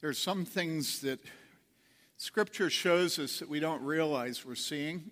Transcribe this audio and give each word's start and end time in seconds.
There 0.00 0.08
are 0.08 0.14
some 0.14 0.46
things 0.46 1.02
that 1.02 1.20
Scripture 2.16 2.70
shows 2.70 3.18
us 3.18 3.38
that 3.40 3.50
we 3.50 3.60
don't 3.60 3.82
realize 3.82 4.46
we're 4.46 4.54
seeing 4.54 5.10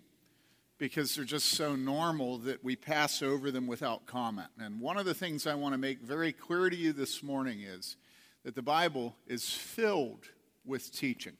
because 0.79 1.13
they're 1.13 1.25
just 1.25 1.49
so 1.49 1.75
normal 1.75 2.39
that 2.39 2.63
we 2.63 2.75
pass 2.75 3.21
over 3.21 3.51
them 3.51 3.67
without 3.67 4.07
comment. 4.07 4.47
And 4.59 4.81
one 4.81 4.97
of 4.97 5.05
the 5.05 5.13
things 5.13 5.45
I 5.45 5.53
want 5.53 5.73
to 5.73 5.77
make 5.77 6.01
very 6.01 6.31
clear 6.31 6.71
to 6.71 6.75
you 6.75 6.91
this 6.91 7.21
morning 7.21 7.61
is 7.61 7.97
that 8.43 8.55
the 8.55 8.63
Bible 8.63 9.15
is 9.27 9.53
filled 9.53 10.25
with 10.65 10.91
teaching. 10.91 11.37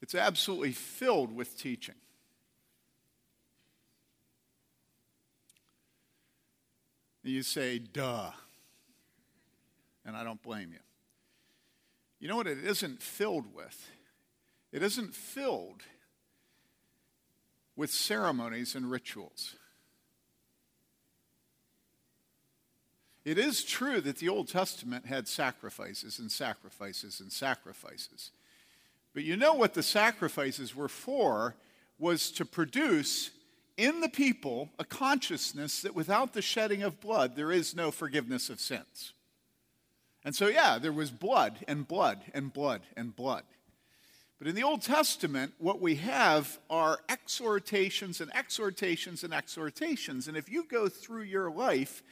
It's 0.00 0.14
absolutely 0.14 0.72
filled 0.72 1.34
with 1.34 1.58
teaching. 1.58 1.96
You 7.28 7.42
say, 7.42 7.78
duh. 7.78 8.30
And 10.04 10.16
I 10.16 10.24
don't 10.24 10.42
blame 10.42 10.70
you. 10.72 10.78
You 12.20 12.28
know 12.28 12.36
what 12.36 12.46
it 12.46 12.64
isn't 12.64 13.02
filled 13.02 13.54
with? 13.54 13.90
It 14.72 14.82
isn't 14.82 15.14
filled 15.14 15.82
with 17.76 17.90
ceremonies 17.90 18.74
and 18.74 18.90
rituals. 18.90 19.54
It 23.24 23.38
is 23.38 23.62
true 23.62 24.00
that 24.00 24.16
the 24.16 24.30
Old 24.30 24.48
Testament 24.48 25.06
had 25.06 25.28
sacrifices 25.28 26.18
and 26.18 26.32
sacrifices 26.32 27.20
and 27.20 27.30
sacrifices. 27.30 28.30
But 29.12 29.24
you 29.24 29.36
know 29.36 29.52
what 29.52 29.74
the 29.74 29.82
sacrifices 29.82 30.74
were 30.74 30.88
for 30.88 31.54
was 31.98 32.30
to 32.32 32.44
produce 32.44 33.30
in 33.78 34.00
the 34.00 34.08
people 34.08 34.68
a 34.78 34.84
consciousness 34.84 35.80
that 35.80 35.94
without 35.94 36.34
the 36.34 36.42
shedding 36.42 36.82
of 36.82 37.00
blood, 37.00 37.36
there 37.36 37.52
is 37.52 37.74
no 37.74 37.90
forgiveness 37.90 38.50
of 38.50 38.60
sins. 38.60 39.14
And 40.24 40.34
so, 40.34 40.48
yeah, 40.48 40.78
there 40.78 40.92
was 40.92 41.10
blood 41.10 41.64
and 41.66 41.86
blood 41.86 42.20
and 42.34 42.52
blood 42.52 42.82
and 42.96 43.14
blood. 43.14 43.44
But 44.38 44.48
in 44.48 44.56
the 44.56 44.64
Old 44.64 44.82
Testament, 44.82 45.54
what 45.58 45.80
we 45.80 45.94
have 45.96 46.58
are 46.68 46.98
exhortations 47.08 48.20
and 48.20 48.34
exhortations 48.34 49.24
and 49.24 49.32
exhortations. 49.32 50.28
And 50.28 50.36
if 50.36 50.48
you 50.48 50.64
go 50.64 50.88
through 50.88 51.22
your 51.22 51.50
life 51.50 52.02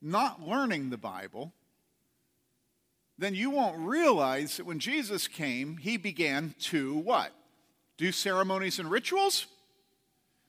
not 0.00 0.46
learning 0.46 0.90
the 0.90 0.96
Bible, 0.96 1.52
then 3.18 3.34
you 3.34 3.50
won't 3.50 3.78
realize 3.78 4.56
that 4.56 4.66
when 4.66 4.78
Jesus 4.78 5.26
came, 5.26 5.76
he 5.78 5.96
began 5.96 6.54
to 6.60 6.94
what? 6.94 7.32
Do 7.96 8.12
ceremonies 8.12 8.78
and 8.78 8.90
rituals? 8.90 9.46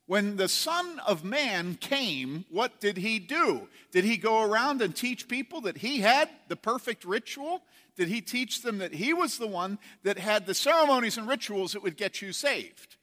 When 0.08 0.38
the 0.38 0.48
Son 0.48 1.00
of 1.06 1.26
Man 1.26 1.76
came, 1.76 2.46
what 2.50 2.80
did 2.80 2.98
he 2.98 3.20
do? 3.20 3.68
Did 3.92 4.06
he 4.06 4.16
go 4.16 4.42
around 4.42 4.82
and 4.82 4.96
teach 4.96 5.28
people 5.28 5.62
that 5.62 5.78
he 5.78 6.00
had 6.00 6.30
the 6.48 6.56
perfect 6.56 7.04
ritual? 7.04 7.62
Did 7.98 8.08
he 8.08 8.22
teach 8.22 8.62
them 8.62 8.78
that 8.78 8.94
he 8.94 9.14
was 9.14 9.38
the 9.38 9.48
one 9.48 9.80
that 10.04 10.18
had 10.18 10.46
the 10.46 10.54
ceremonies 10.54 11.18
and 11.18 11.28
rituals 11.28 11.74
that 11.74 11.84
would 11.84 11.98
get 11.98 12.22
you 12.22 12.32
saved? 12.32 12.96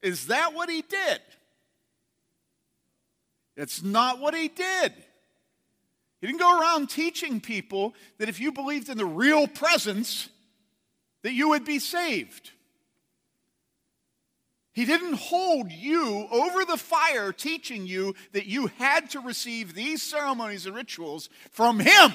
Is 0.00 0.28
that 0.28 0.54
what 0.54 0.70
he 0.70 0.80
did? 0.80 1.20
It's 3.54 3.82
not 3.82 4.20
what 4.20 4.34
he 4.34 4.48
did. 4.48 4.94
He 6.20 6.28
didn't 6.28 6.40
go 6.40 6.60
around 6.60 6.88
teaching 6.88 7.40
people 7.40 7.94
that 8.16 8.28
if 8.28 8.40
you 8.40 8.52
believed 8.52 8.88
in 8.88 8.96
the 8.96 9.04
real 9.04 9.46
presence, 9.46 10.30
that 11.22 11.32
you 11.32 11.50
would 11.50 11.64
be 11.64 11.78
saved. 11.78 12.52
He 14.78 14.84
didn't 14.84 15.14
hold 15.14 15.72
you 15.72 16.28
over 16.30 16.64
the 16.64 16.76
fire 16.76 17.32
teaching 17.32 17.84
you 17.84 18.14
that 18.30 18.46
you 18.46 18.68
had 18.78 19.10
to 19.10 19.18
receive 19.18 19.74
these 19.74 20.00
ceremonies 20.04 20.66
and 20.66 20.76
rituals 20.76 21.28
from 21.50 21.80
Him. 21.80 22.12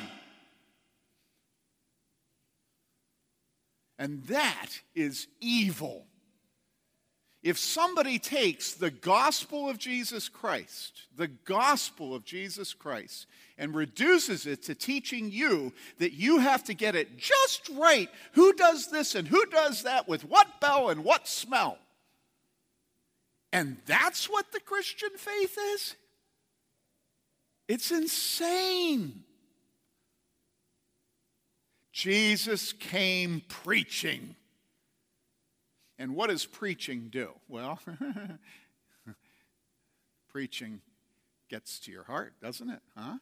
And 4.00 4.24
that 4.28 4.80
is 4.96 5.28
evil. 5.42 6.06
If 7.42 7.58
somebody 7.58 8.18
takes 8.18 8.76
the 8.76 8.92
gospel 8.92 9.70
of 9.70 9.78
Jesus 9.78 10.30
Christ, 10.30 11.02
the 11.18 11.28
gospel 11.28 12.16
of 12.16 12.24
Jesus 12.24 12.74
Christ, 12.74 13.28
and 13.58 13.76
reduces 13.76 14.46
it 14.46 14.64
to 14.64 14.74
teaching 14.74 15.30
you 15.34 15.74
that 16.00 16.14
you 16.14 16.40
have 16.40 16.64
to 16.64 16.74
get 16.74 16.96
it 16.96 17.18
just 17.18 17.70
right 17.76 18.10
who 18.32 18.54
does 18.54 18.90
this 18.90 19.16
and 19.16 19.28
who 19.28 19.46
does 19.48 19.84
that 19.84 20.08
with 20.08 20.24
what 20.24 20.62
bell 20.62 20.92
and 20.92 21.04
what 21.04 21.28
smell, 21.28 21.78
and 23.54 23.78
that's 23.86 24.28
what 24.28 24.52
the 24.52 24.60
Christian 24.60 25.12
faith 25.16 25.58
is? 25.76 25.96
It's 27.68 27.92
insane. 27.92 29.24
Jesus 31.92 32.74
came 32.74 33.44
preaching. 33.48 34.36
And 36.00 36.16
what 36.16 36.32
does 36.32 36.48
preaching 36.48 37.10
do? 37.12 37.30
Well, 37.48 37.80
preaching 40.30 40.82
gets 41.48 41.80
to 41.82 41.92
your 41.92 42.04
heart, 42.04 42.34
doesn't 42.42 42.72
it? 42.72 42.82
Huh? 42.98 43.20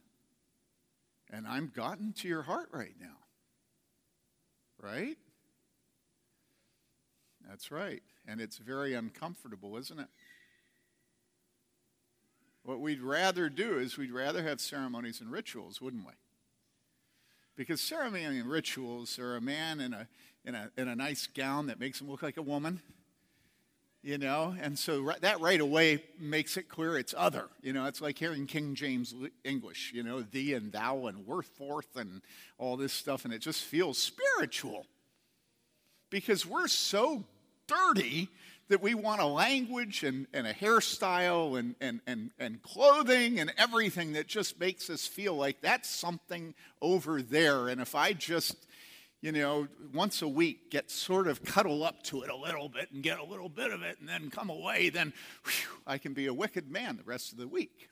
And 1.29 1.45
I'm 1.45 1.73
gotten 1.75 2.13
to 2.13 2.29
your 2.29 2.43
heart 2.43 2.69
right 2.71 2.95
now. 2.99 3.17
Right? 4.81 5.17
That's 7.49 7.71
right. 7.71 8.01
And 8.27 8.39
it's 8.39 8.57
very 8.57 8.93
uncomfortable, 8.93 9.77
isn't 9.77 9.99
it? 9.99 10.07
What 12.63 12.79
we'd 12.79 13.01
rather 13.01 13.49
do 13.49 13.79
is 13.79 13.97
we'd 13.97 14.11
rather 14.11 14.43
have 14.43 14.61
ceremonies 14.61 15.19
and 15.19 15.31
rituals, 15.31 15.81
wouldn't 15.81 16.05
we? 16.05 16.13
Because 17.55 17.81
ceremony 17.81 18.25
and 18.25 18.49
rituals 18.49 19.17
are 19.19 19.35
a 19.35 19.41
man 19.41 19.79
in 19.81 19.93
a, 19.93 20.07
in 20.45 20.55
a, 20.55 20.69
in 20.77 20.87
a 20.87 20.95
nice 20.95 21.27
gown 21.27 21.67
that 21.67 21.79
makes 21.79 21.99
him 21.99 22.09
look 22.09 22.21
like 22.21 22.37
a 22.37 22.41
woman, 22.41 22.81
you 24.03 24.17
know, 24.17 24.55
and 24.59 24.77
so 24.77 25.11
that 25.21 25.39
right 25.41 25.59
away 25.59 26.03
makes 26.19 26.57
it 26.57 26.69
clear 26.69 26.97
it's 26.97 27.13
other. 27.17 27.49
You 27.61 27.73
know, 27.73 27.85
it's 27.85 28.01
like 28.01 28.17
hearing 28.17 28.47
King 28.47 28.73
James 28.73 29.13
English, 29.43 29.91
you 29.93 30.01
know, 30.03 30.21
thee 30.21 30.53
and 30.53 30.71
thou 30.71 31.07
and 31.07 31.27
worth 31.27 31.47
forth 31.47 31.95
and 31.95 32.21
all 32.57 32.77
this 32.77 32.93
stuff, 32.93 33.25
and 33.25 33.33
it 33.33 33.39
just 33.39 33.63
feels 33.63 33.97
spiritual 33.97 34.85
because 36.11 36.45
we're 36.45 36.67
so 36.67 37.23
dirty 37.65 38.29
that 38.69 38.81
we 38.81 38.93
want 38.93 39.19
a 39.19 39.25
language 39.25 40.03
and, 40.03 40.27
and 40.33 40.45
a 40.45 40.53
hairstyle 40.53 41.59
and, 41.59 41.75
and, 41.81 41.99
and, 42.07 42.31
and 42.39 42.61
clothing 42.61 43.39
and 43.39 43.51
everything 43.57 44.13
that 44.13 44.27
just 44.27 44.59
makes 44.59 44.89
us 44.89 45.07
feel 45.07 45.33
like 45.33 45.59
that's 45.61 45.89
something 45.89 46.53
over 46.81 47.21
there. 47.21 47.67
And 47.67 47.81
if 47.81 47.95
I 47.95 48.13
just, 48.13 48.67
you 49.21 49.31
know, 49.31 49.67
once 49.93 50.21
a 50.21 50.27
week 50.27 50.71
get 50.71 50.89
sort 50.89 51.27
of 51.27 51.43
cuddle 51.43 51.83
up 51.83 52.03
to 52.03 52.21
it 52.21 52.29
a 52.29 52.35
little 52.35 52.69
bit 52.69 52.91
and 52.93 53.03
get 53.03 53.19
a 53.19 53.25
little 53.25 53.49
bit 53.49 53.71
of 53.71 53.81
it 53.81 53.99
and 53.99 54.07
then 54.07 54.29
come 54.29 54.49
away, 54.49 54.89
then 54.89 55.11
whew, 55.43 55.81
I 55.85 55.97
can 55.97 56.13
be 56.13 56.27
a 56.27 56.33
wicked 56.33 56.71
man 56.71 56.95
the 56.95 57.03
rest 57.03 57.33
of 57.33 57.39
the 57.39 57.47
week. 57.47 57.89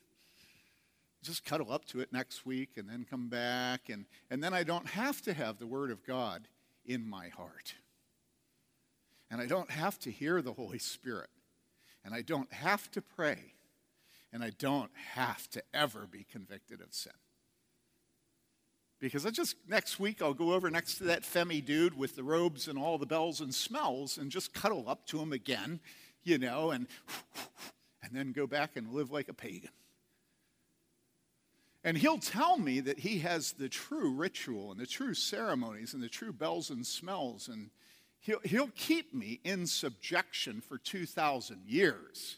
Just 1.23 1.43
cuddle 1.43 1.73
up 1.73 1.83
to 1.87 1.99
it 1.99 2.13
next 2.13 2.45
week 2.45 2.77
and 2.77 2.89
then 2.89 3.05
come 3.09 3.27
back. 3.27 3.89
And, 3.89 4.05
and 4.29 4.41
then 4.41 4.53
I 4.53 4.63
don't 4.63 4.87
have 4.87 5.21
to 5.23 5.33
have 5.33 5.59
the 5.59 5.67
Word 5.67 5.91
of 5.91 6.05
God 6.05 6.47
in 6.85 7.05
my 7.05 7.27
heart. 7.27 7.73
And 9.31 9.39
I 9.39 9.45
don't 9.45 9.69
have 9.69 9.99
to 9.99 10.11
hear 10.11 10.41
the 10.41 10.53
Holy 10.53 10.79
Spirit. 10.79 11.29
And 12.03 12.13
I 12.13 12.21
don't 12.21 12.51
have 12.51 12.89
to 12.91 13.01
pray. 13.01 13.53
And 14.31 14.43
I 14.43 14.51
don't 14.51 14.91
have 15.13 15.49
to 15.51 15.63
ever 15.73 16.07
be 16.09 16.25
convicted 16.31 16.81
of 16.81 16.93
sin. 16.93 17.13
Because 18.99 19.25
I 19.25 19.29
just, 19.29 19.55
next 19.67 19.99
week, 19.99 20.21
I'll 20.21 20.33
go 20.33 20.53
over 20.53 20.69
next 20.69 20.97
to 20.97 21.05
that 21.05 21.23
Femi 21.23 21.63
dude 21.63 21.97
with 21.97 22.15
the 22.15 22.23
robes 22.23 22.67
and 22.67 22.77
all 22.77 22.97
the 22.97 23.05
bells 23.05 23.39
and 23.39 23.53
smells 23.53 24.17
and 24.17 24.29
just 24.29 24.53
cuddle 24.53 24.85
up 24.87 25.05
to 25.07 25.19
him 25.19 25.31
again, 25.31 25.79
you 26.23 26.37
know, 26.37 26.71
and, 26.71 26.85
and 28.03 28.11
then 28.13 28.33
go 28.33 28.45
back 28.45 28.75
and 28.75 28.91
live 28.91 29.09
like 29.09 29.29
a 29.29 29.33
pagan. 29.33 29.69
And 31.83 31.97
he'll 31.97 32.19
tell 32.19 32.57
me 32.57 32.81
that 32.81 32.99
he 32.99 33.19
has 33.19 33.53
the 33.53 33.69
true 33.69 34.11
ritual 34.11 34.71
and 34.71 34.79
the 34.79 34.85
true 34.85 35.13
ceremonies 35.13 35.93
and 35.93 36.03
the 36.03 36.09
true 36.09 36.33
bells 36.33 36.69
and 36.69 36.85
smells 36.85 37.47
and 37.47 37.69
He'll, 38.21 38.39
he'll 38.43 38.71
keep 38.75 39.13
me 39.13 39.39
in 39.43 39.65
subjection 39.65 40.61
for 40.61 40.77
2,000 40.77 41.61
years. 41.65 42.37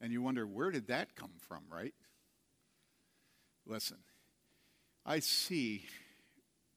And 0.00 0.12
you 0.12 0.22
wonder, 0.22 0.46
where 0.46 0.70
did 0.70 0.86
that 0.88 1.14
come 1.14 1.32
from, 1.38 1.62
right? 1.70 1.94
Listen, 3.66 3.98
I 5.04 5.20
see 5.20 5.84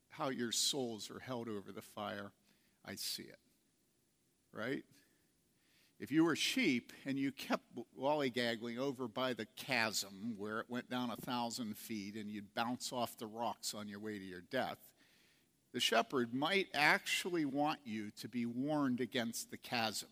how 0.09 0.29
your 0.29 0.51
souls 0.51 1.09
are 1.09 1.19
held 1.19 1.47
over 1.47 1.71
the 1.71 1.81
fire. 1.81 2.31
I 2.85 2.95
see 2.95 3.23
it, 3.23 3.39
right? 4.51 4.83
If 6.03 6.11
you 6.11 6.25
were 6.25 6.35
sheep 6.35 6.91
and 7.05 7.17
you 7.17 7.31
kept 7.31 7.63
lollygaggling 7.97 8.77
over 8.77 9.07
by 9.07 9.31
the 9.31 9.45
chasm 9.55 10.35
where 10.37 10.59
it 10.59 10.65
went 10.67 10.89
down 10.89 11.09
a 11.09 11.15
thousand 11.15 11.77
feet 11.77 12.15
and 12.15 12.29
you'd 12.29 12.53
bounce 12.53 12.91
off 12.91 13.17
the 13.17 13.25
rocks 13.25 13.73
on 13.73 13.87
your 13.87 14.01
way 14.01 14.19
to 14.19 14.25
your 14.25 14.43
death, 14.51 14.79
the 15.71 15.79
shepherd 15.79 16.33
might 16.33 16.67
actually 16.73 17.45
want 17.45 17.79
you 17.85 18.11
to 18.19 18.27
be 18.27 18.45
warned 18.45 18.99
against 18.99 19.49
the 19.49 19.55
chasm. 19.55 20.09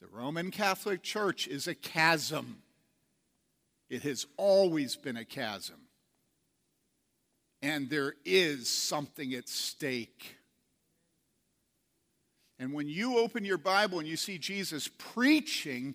The 0.00 0.08
Roman 0.08 0.50
Catholic 0.50 1.04
Church 1.04 1.46
is 1.46 1.68
a 1.68 1.76
chasm, 1.76 2.62
it 3.88 4.02
has 4.02 4.26
always 4.36 4.96
been 4.96 5.16
a 5.16 5.24
chasm. 5.24 5.76
And 7.62 7.88
there 7.88 8.14
is 8.24 8.68
something 8.68 9.32
at 9.34 9.48
stake. 9.48 10.38
And 12.60 12.74
when 12.74 12.88
you 12.88 13.18
open 13.18 13.46
your 13.46 13.56
Bible 13.56 14.00
and 14.00 14.06
you 14.06 14.18
see 14.18 14.36
Jesus 14.36 14.86
preaching, 14.86 15.94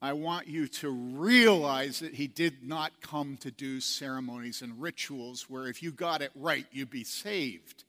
I 0.00 0.12
want 0.12 0.46
you 0.46 0.68
to 0.68 0.88
realize 0.88 1.98
that 1.98 2.14
he 2.14 2.28
did 2.28 2.62
not 2.62 3.00
come 3.02 3.36
to 3.38 3.50
do 3.50 3.80
ceremonies 3.80 4.62
and 4.62 4.80
rituals 4.80 5.50
where 5.50 5.66
if 5.66 5.82
you 5.82 5.90
got 5.90 6.22
it 6.22 6.30
right, 6.36 6.64
you'd 6.70 6.90
be 6.90 7.02
saved. 7.02 7.82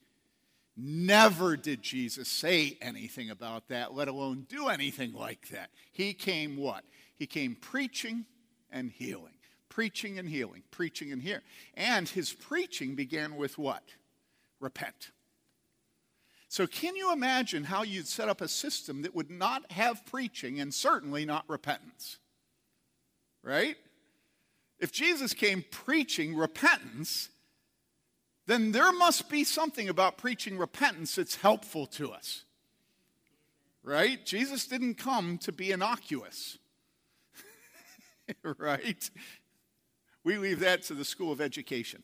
Never 0.75 1.55
did 1.55 1.83
Jesus 1.83 2.27
say 2.27 2.75
anything 2.81 3.29
about 3.29 3.67
that, 3.67 3.93
let 3.93 4.07
alone 4.07 4.47
do 4.49 4.69
anything 4.69 5.13
like 5.13 5.49
that. 5.49 5.69
He 5.91 6.13
came 6.13 6.57
what? 6.57 6.83
He 7.15 7.27
came 7.27 7.55
preaching 7.55 8.25
and 8.71 8.89
healing. 8.89 9.33
Preaching 9.69 10.17
and 10.17 10.27
healing, 10.27 10.63
preaching 10.71 11.11
and 11.11 11.21
healing. 11.21 11.41
And 11.75 12.09
his 12.09 12.33
preaching 12.33 12.95
began 12.95 13.35
with 13.35 13.59
what? 13.59 13.83
Repent. 14.59 15.11
So, 16.53 16.67
can 16.67 16.95
you 16.95 17.11
imagine 17.11 17.63
how 17.63 17.81
you'd 17.81 18.07
set 18.07 18.29
up 18.29 18.39
a 18.39 18.47
system 18.47 19.01
that 19.01 19.15
would 19.15 19.31
not 19.31 19.71
have 19.71 20.05
preaching 20.05 20.59
and 20.59 20.71
certainly 20.71 21.25
not 21.25 21.45
repentance? 21.49 22.19
Right? 23.41 23.75
If 24.77 24.91
Jesus 24.91 25.33
came 25.33 25.65
preaching 25.71 26.35
repentance, 26.37 27.29
then 28.45 28.71
there 28.71 28.93
must 28.93 29.29
be 29.29 29.43
something 29.43 29.89
about 29.89 30.19
preaching 30.19 30.59
repentance 30.59 31.15
that's 31.15 31.37
helpful 31.37 31.87
to 31.87 32.11
us. 32.11 32.43
Right? 33.81 34.23
Jesus 34.23 34.67
didn't 34.67 34.99
come 34.99 35.39
to 35.39 35.51
be 35.51 35.71
innocuous. 35.71 36.59
right? 38.59 39.09
We 40.23 40.37
leave 40.37 40.59
that 40.59 40.83
to 40.83 40.93
the 40.93 41.03
School 41.03 41.31
of 41.31 41.41
Education. 41.41 42.03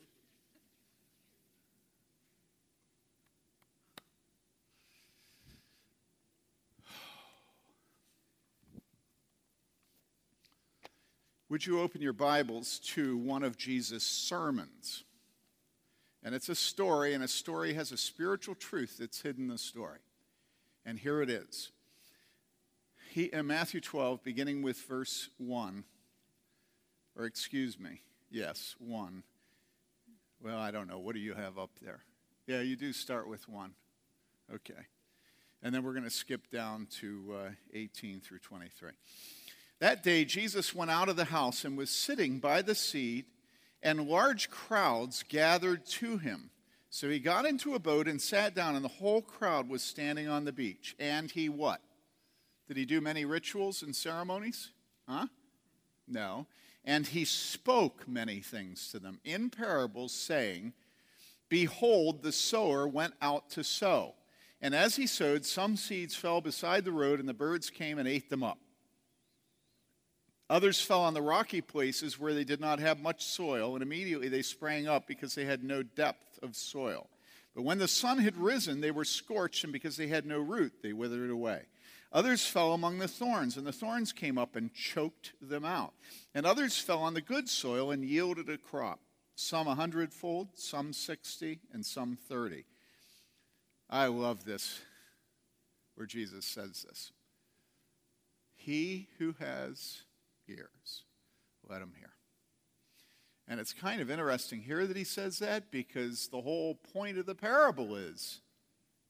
Would 11.50 11.66
you 11.66 11.80
open 11.80 12.00
your 12.00 12.12
Bibles 12.12 12.78
to 12.94 13.16
one 13.16 13.42
of 13.42 13.58
Jesus' 13.58 14.06
sermons? 14.06 15.02
And 16.22 16.32
it's 16.32 16.48
a 16.48 16.54
story, 16.54 17.12
and 17.12 17.24
a 17.24 17.28
story 17.28 17.74
has 17.74 17.90
a 17.90 17.96
spiritual 17.96 18.54
truth 18.54 18.98
that's 19.00 19.20
hidden 19.20 19.46
in 19.46 19.48
the 19.48 19.58
story. 19.58 19.98
And 20.86 20.96
here 20.96 21.20
it 21.22 21.28
is. 21.28 21.72
He, 23.10 23.24
in 23.24 23.48
Matthew 23.48 23.80
12, 23.80 24.22
beginning 24.22 24.62
with 24.62 24.76
verse 24.82 25.28
1, 25.38 25.82
or 27.16 27.24
excuse 27.24 27.80
me, 27.80 28.02
yes, 28.30 28.76
1. 28.78 29.24
Well, 30.40 30.58
I 30.60 30.70
don't 30.70 30.86
know. 30.86 31.00
What 31.00 31.16
do 31.16 31.20
you 31.20 31.34
have 31.34 31.58
up 31.58 31.70
there? 31.82 32.04
Yeah, 32.46 32.60
you 32.60 32.76
do 32.76 32.92
start 32.92 33.26
with 33.26 33.48
1. 33.48 33.72
Okay. 34.54 34.86
And 35.64 35.74
then 35.74 35.82
we're 35.82 35.94
going 35.94 36.04
to 36.04 36.10
skip 36.10 36.48
down 36.52 36.86
to 37.00 37.34
uh, 37.34 37.50
18 37.74 38.20
through 38.20 38.38
23. 38.38 38.90
That 39.80 40.02
day, 40.02 40.26
Jesus 40.26 40.74
went 40.74 40.90
out 40.90 41.08
of 41.08 41.16
the 41.16 41.24
house 41.24 41.64
and 41.64 41.76
was 41.76 41.90
sitting 41.90 42.38
by 42.38 42.60
the 42.60 42.74
sea, 42.74 43.24
and 43.82 44.08
large 44.08 44.50
crowds 44.50 45.24
gathered 45.26 45.86
to 45.86 46.18
him. 46.18 46.50
So 46.90 47.08
he 47.08 47.18
got 47.18 47.46
into 47.46 47.74
a 47.74 47.78
boat 47.78 48.06
and 48.06 48.20
sat 48.20 48.54
down, 48.54 48.76
and 48.76 48.84
the 48.84 48.88
whole 48.88 49.22
crowd 49.22 49.70
was 49.70 49.82
standing 49.82 50.28
on 50.28 50.44
the 50.44 50.52
beach. 50.52 50.94
And 50.98 51.30
he 51.30 51.48
what? 51.48 51.80
Did 52.68 52.76
he 52.76 52.84
do 52.84 53.00
many 53.00 53.24
rituals 53.24 53.82
and 53.82 53.96
ceremonies? 53.96 54.70
Huh? 55.08 55.28
No. 56.06 56.46
And 56.84 57.06
he 57.06 57.24
spoke 57.24 58.06
many 58.06 58.40
things 58.40 58.90
to 58.90 58.98
them 58.98 59.18
in 59.24 59.48
parables, 59.48 60.12
saying, 60.12 60.74
Behold, 61.48 62.22
the 62.22 62.32
sower 62.32 62.86
went 62.86 63.14
out 63.22 63.48
to 63.50 63.64
sow. 63.64 64.14
And 64.60 64.74
as 64.74 64.96
he 64.96 65.06
sowed, 65.06 65.46
some 65.46 65.76
seeds 65.76 66.14
fell 66.14 66.42
beside 66.42 66.84
the 66.84 66.92
road, 66.92 67.18
and 67.18 67.28
the 67.28 67.34
birds 67.34 67.70
came 67.70 67.98
and 67.98 68.06
ate 68.06 68.28
them 68.28 68.42
up. 68.42 68.58
Others 70.50 70.80
fell 70.80 71.02
on 71.02 71.14
the 71.14 71.22
rocky 71.22 71.60
places 71.60 72.18
where 72.18 72.34
they 72.34 72.42
did 72.42 72.60
not 72.60 72.80
have 72.80 73.00
much 73.00 73.24
soil, 73.24 73.74
and 73.74 73.82
immediately 73.84 74.28
they 74.28 74.42
sprang 74.42 74.88
up 74.88 75.06
because 75.06 75.36
they 75.36 75.44
had 75.44 75.62
no 75.62 75.84
depth 75.84 76.40
of 76.42 76.56
soil. 76.56 77.08
But 77.54 77.62
when 77.62 77.78
the 77.78 77.86
sun 77.86 78.18
had 78.18 78.36
risen, 78.36 78.80
they 78.80 78.90
were 78.90 79.04
scorched, 79.04 79.62
and 79.62 79.72
because 79.72 79.96
they 79.96 80.08
had 80.08 80.26
no 80.26 80.40
root, 80.40 80.82
they 80.82 80.92
withered 80.92 81.30
away. 81.30 81.62
Others 82.12 82.46
fell 82.46 82.72
among 82.72 82.98
the 82.98 83.06
thorns, 83.06 83.56
and 83.56 83.64
the 83.64 83.72
thorns 83.72 84.12
came 84.12 84.38
up 84.38 84.56
and 84.56 84.74
choked 84.74 85.34
them 85.40 85.64
out. 85.64 85.94
And 86.34 86.44
others 86.44 86.76
fell 86.76 86.98
on 86.98 87.14
the 87.14 87.20
good 87.20 87.48
soil 87.48 87.92
and 87.92 88.04
yielded 88.04 88.48
a 88.48 88.58
crop, 88.58 88.98
some 89.36 89.68
a 89.68 89.76
hundredfold, 89.76 90.48
some 90.54 90.92
sixty, 90.92 91.60
and 91.72 91.86
some 91.86 92.18
thirty. 92.28 92.64
I 93.88 94.06
love 94.06 94.44
this, 94.44 94.80
where 95.94 96.08
Jesus 96.08 96.44
says 96.44 96.84
this. 96.88 97.12
He 98.56 99.06
who 99.18 99.36
has 99.38 100.02
ears. 100.50 101.04
Let 101.68 101.82
him 101.82 101.92
hear. 101.98 102.10
And 103.48 103.58
it's 103.58 103.72
kind 103.72 104.00
of 104.00 104.10
interesting 104.10 104.60
here 104.60 104.86
that 104.86 104.96
he 104.96 105.04
says 105.04 105.38
that 105.40 105.70
because 105.70 106.28
the 106.28 106.40
whole 106.40 106.74
point 106.74 107.18
of 107.18 107.26
the 107.26 107.34
parable 107.34 107.96
is 107.96 108.40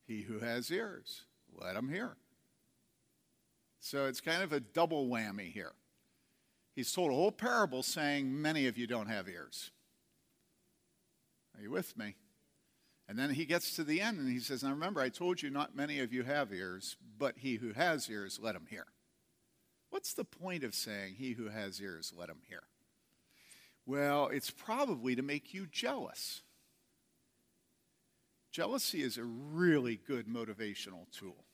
he 0.06 0.22
who 0.22 0.38
has 0.38 0.70
ears, 0.70 1.24
let 1.54 1.76
him 1.76 1.88
hear. 1.88 2.16
So 3.80 4.06
it's 4.06 4.20
kind 4.20 4.42
of 4.42 4.52
a 4.52 4.60
double 4.60 5.08
whammy 5.08 5.52
here. 5.52 5.72
He's 6.74 6.92
told 6.92 7.10
a 7.10 7.14
whole 7.14 7.32
parable 7.32 7.82
saying, 7.82 8.40
Many 8.40 8.66
of 8.66 8.78
you 8.78 8.86
don't 8.86 9.08
have 9.08 9.28
ears. 9.28 9.70
Are 11.56 11.62
you 11.62 11.70
with 11.70 11.96
me? 11.98 12.14
And 13.08 13.18
then 13.18 13.30
he 13.30 13.44
gets 13.44 13.74
to 13.74 13.84
the 13.84 14.00
end 14.00 14.18
and 14.18 14.30
he 14.30 14.38
says, 14.38 14.62
Now 14.62 14.70
remember, 14.70 15.00
I 15.00 15.08
told 15.08 15.42
you 15.42 15.50
not 15.50 15.76
many 15.76 15.98
of 16.00 16.12
you 16.12 16.22
have 16.22 16.52
ears, 16.52 16.96
but 17.18 17.38
he 17.38 17.56
who 17.56 17.72
has 17.72 18.08
ears, 18.08 18.38
let 18.40 18.54
him 18.54 18.66
hear. 18.70 18.86
What's 19.90 20.14
the 20.14 20.24
point 20.24 20.64
of 20.64 20.74
saying, 20.74 21.14
He 21.18 21.32
who 21.32 21.48
has 21.48 21.80
ears, 21.80 22.12
let 22.16 22.28
him 22.28 22.40
hear? 22.48 22.62
Well, 23.86 24.28
it's 24.28 24.50
probably 24.50 25.16
to 25.16 25.22
make 25.22 25.52
you 25.52 25.66
jealous. 25.66 26.42
Jealousy 28.52 29.02
is 29.02 29.16
a 29.16 29.24
really 29.24 29.96
good 29.96 30.26
motivational 30.26 31.10
tool. 31.16 31.44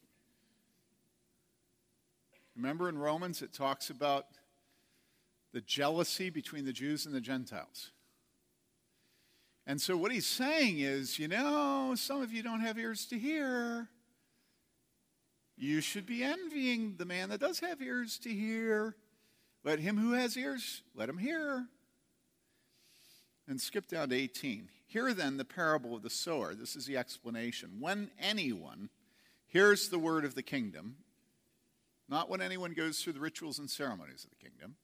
Remember 2.55 2.89
in 2.89 2.99
Romans, 2.99 3.43
it 3.43 3.53
talks 3.53 3.91
about 3.91 4.27
the 5.53 5.61
jealousy 5.61 6.31
between 6.31 6.65
the 6.65 6.73
Jews 6.73 7.07
and 7.07 7.15
the 7.15 7.21
Gentiles. 7.21 7.91
And 9.67 9.81
so, 9.81 9.97
what 9.97 10.13
he's 10.13 10.27
saying 10.27 10.79
is, 10.79 11.19
you 11.19 11.29
know, 11.29 11.95
some 11.97 12.23
of 12.23 12.33
you 12.33 12.43
don't 12.43 12.61
have 12.61 12.79
ears 12.79 13.05
to 13.07 13.19
hear. 13.19 13.89
You 15.57 15.81
should 15.81 16.07
be 16.07 16.23
envying 16.23 16.97
the 16.99 17.07
man 17.07 17.31
that 17.31 17.41
does 17.41 17.61
have 17.61 17.81
ears 17.81 18.19
to 18.19 18.29
hear. 18.29 18.95
Let 19.65 19.81
him 19.81 19.97
who 19.97 20.13
has 20.13 20.37
ears, 20.37 20.83
let 20.95 21.09
him 21.09 21.19
hear. 21.19 21.67
And 23.49 23.61
skip 23.61 23.89
down 23.89 24.11
to 24.11 24.17
18. 24.17 24.69
Hear 24.87 25.15
then 25.15 25.37
the 25.37 25.45
parable 25.45 25.95
of 25.95 26.03
the 26.03 26.11
sower. 26.11 26.55
This 26.55 26.77
is 26.77 26.87
the 26.87 26.97
explanation. 26.97 27.81
When 27.81 28.11
anyone 28.21 28.91
hears 29.47 29.89
the 29.89 29.99
word 29.99 30.25
of 30.25 30.35
the 30.35 30.43
kingdom, 30.43 30.97
not 32.09 32.29
when 32.29 32.41
anyone 32.41 32.73
goes 32.73 33.01
through 33.01 33.15
the 33.15 33.21
rituals 33.21 33.59
and 33.59 33.71
ceremonies 33.71 34.25
of 34.25 34.31
the 34.31 34.49
kingdom, 34.49 34.77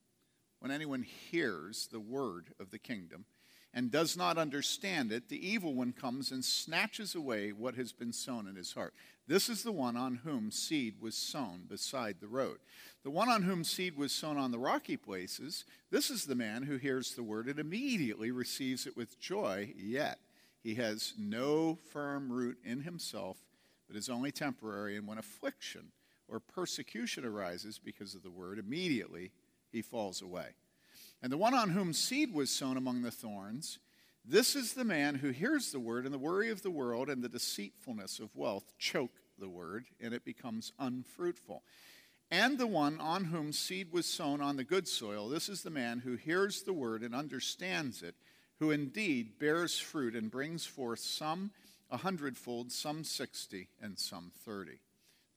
when 0.59 0.71
anyone 0.71 1.03
hears 1.03 1.87
the 1.91 1.99
word 1.99 2.53
of 2.59 2.71
the 2.71 2.79
kingdom 2.79 3.25
and 3.73 3.89
does 3.89 4.15
not 4.15 4.37
understand 4.37 5.11
it, 5.11 5.29
the 5.29 5.47
evil 5.47 5.73
one 5.73 5.93
comes 5.93 6.31
and 6.31 6.45
snatches 6.45 7.15
away 7.15 7.51
what 7.51 7.75
has 7.75 7.91
been 7.91 8.13
sown 8.13 8.47
in 8.47 8.55
his 8.55 8.73
heart. 8.73 8.93
This 9.27 9.49
is 9.49 9.63
the 9.63 9.71
one 9.71 9.95
on 9.95 10.15
whom 10.23 10.51
seed 10.51 10.95
was 11.01 11.15
sown 11.15 11.61
beside 11.67 12.17
the 12.19 12.27
road. 12.27 12.57
The 13.03 13.09
one 13.09 13.29
on 13.29 13.43
whom 13.43 13.63
seed 13.63 13.97
was 13.97 14.11
sown 14.11 14.37
on 14.37 14.51
the 14.51 14.59
rocky 14.59 14.97
places, 14.97 15.65
this 15.89 16.11
is 16.11 16.25
the 16.25 16.35
man 16.35 16.63
who 16.63 16.77
hears 16.77 17.13
the 17.13 17.23
word 17.23 17.47
and 17.47 17.59
immediately 17.59 18.31
receives 18.31 18.85
it 18.85 18.95
with 18.95 19.19
joy, 19.19 19.73
yet 19.77 20.19
he 20.61 20.75
has 20.75 21.13
no 21.17 21.77
firm 21.91 22.31
root 22.31 22.57
in 22.63 22.81
himself, 22.81 23.37
but 23.87 23.97
is 23.97 24.09
only 24.09 24.31
temporary. 24.31 24.97
And 24.97 25.07
when 25.07 25.17
affliction 25.17 25.91
or 26.27 26.39
persecution 26.39 27.25
arises 27.25 27.79
because 27.83 28.15
of 28.15 28.23
the 28.23 28.31
word, 28.31 28.59
immediately 28.59 29.31
he 29.71 29.81
falls 29.81 30.21
away. 30.21 30.49
And 31.23 31.31
the 31.31 31.37
one 31.37 31.53
on 31.53 31.69
whom 31.69 31.93
seed 31.93 32.33
was 32.33 32.49
sown 32.49 32.75
among 32.75 33.01
the 33.01 33.09
thorns, 33.09 33.79
this 34.25 34.57
is 34.57 34.73
the 34.73 34.83
man 34.83 35.15
who 35.15 35.29
hears 35.29 35.71
the 35.71 35.79
word, 35.79 36.03
and 36.03 36.13
the 36.13 36.19
worry 36.19 36.49
of 36.49 36.61
the 36.61 36.69
world 36.69 37.09
and 37.09 37.23
the 37.23 37.29
deceitfulness 37.29 38.19
of 38.19 38.35
wealth 38.35 38.73
choke 38.77 39.21
the 39.39 39.47
word, 39.47 39.85
and 40.01 40.13
it 40.13 40.25
becomes 40.25 40.73
unfruitful. 40.77 41.63
And 42.29 42.57
the 42.57 42.67
one 42.67 42.99
on 42.99 43.25
whom 43.25 43.53
seed 43.53 43.93
was 43.93 44.05
sown 44.05 44.41
on 44.41 44.57
the 44.57 44.63
good 44.65 44.85
soil, 44.85 45.29
this 45.29 45.47
is 45.47 45.63
the 45.63 45.69
man 45.69 45.99
who 45.99 46.15
hears 46.15 46.63
the 46.63 46.73
word 46.73 47.03
and 47.03 47.15
understands 47.15 48.03
it, 48.03 48.15
who 48.59 48.71
indeed 48.71 49.39
bears 49.39 49.79
fruit 49.79 50.15
and 50.15 50.29
brings 50.29 50.65
forth 50.65 50.99
some 50.99 51.51
a 51.89 51.97
hundredfold, 51.97 52.71
some 52.71 53.03
60, 53.03 53.69
and 53.81 53.97
some 53.97 54.31
30. 54.45 54.79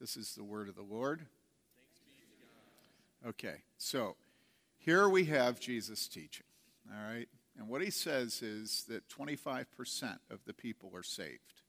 This 0.00 0.16
is 0.16 0.35
the 0.35 0.45
word 0.45 0.69
of 0.69 0.75
the 0.75 0.83
Lord. 0.83 1.26
Okay, 3.26 3.57
so 3.78 4.16
here 4.87 5.09
we 5.09 5.25
have 5.25 5.59
Jesus 5.59 6.07
teaching, 6.07 6.47
all 6.88 7.12
right? 7.12 7.26
And 7.59 7.69
what 7.69 7.83
he 7.83 7.90
says 7.90 8.40
is 8.40 8.85
that 8.88 9.09
25% 9.09 9.66
of 10.31 10.45
the 10.47 10.55
people 10.55 10.93
are 10.95 11.02
saved. 11.02 11.62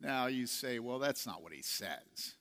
Now 0.00 0.26
you 0.26 0.48
say, 0.48 0.80
well, 0.80 0.98
that's 0.98 1.28
not 1.28 1.44
what 1.44 1.52
he 1.52 1.62
says. 1.62 2.34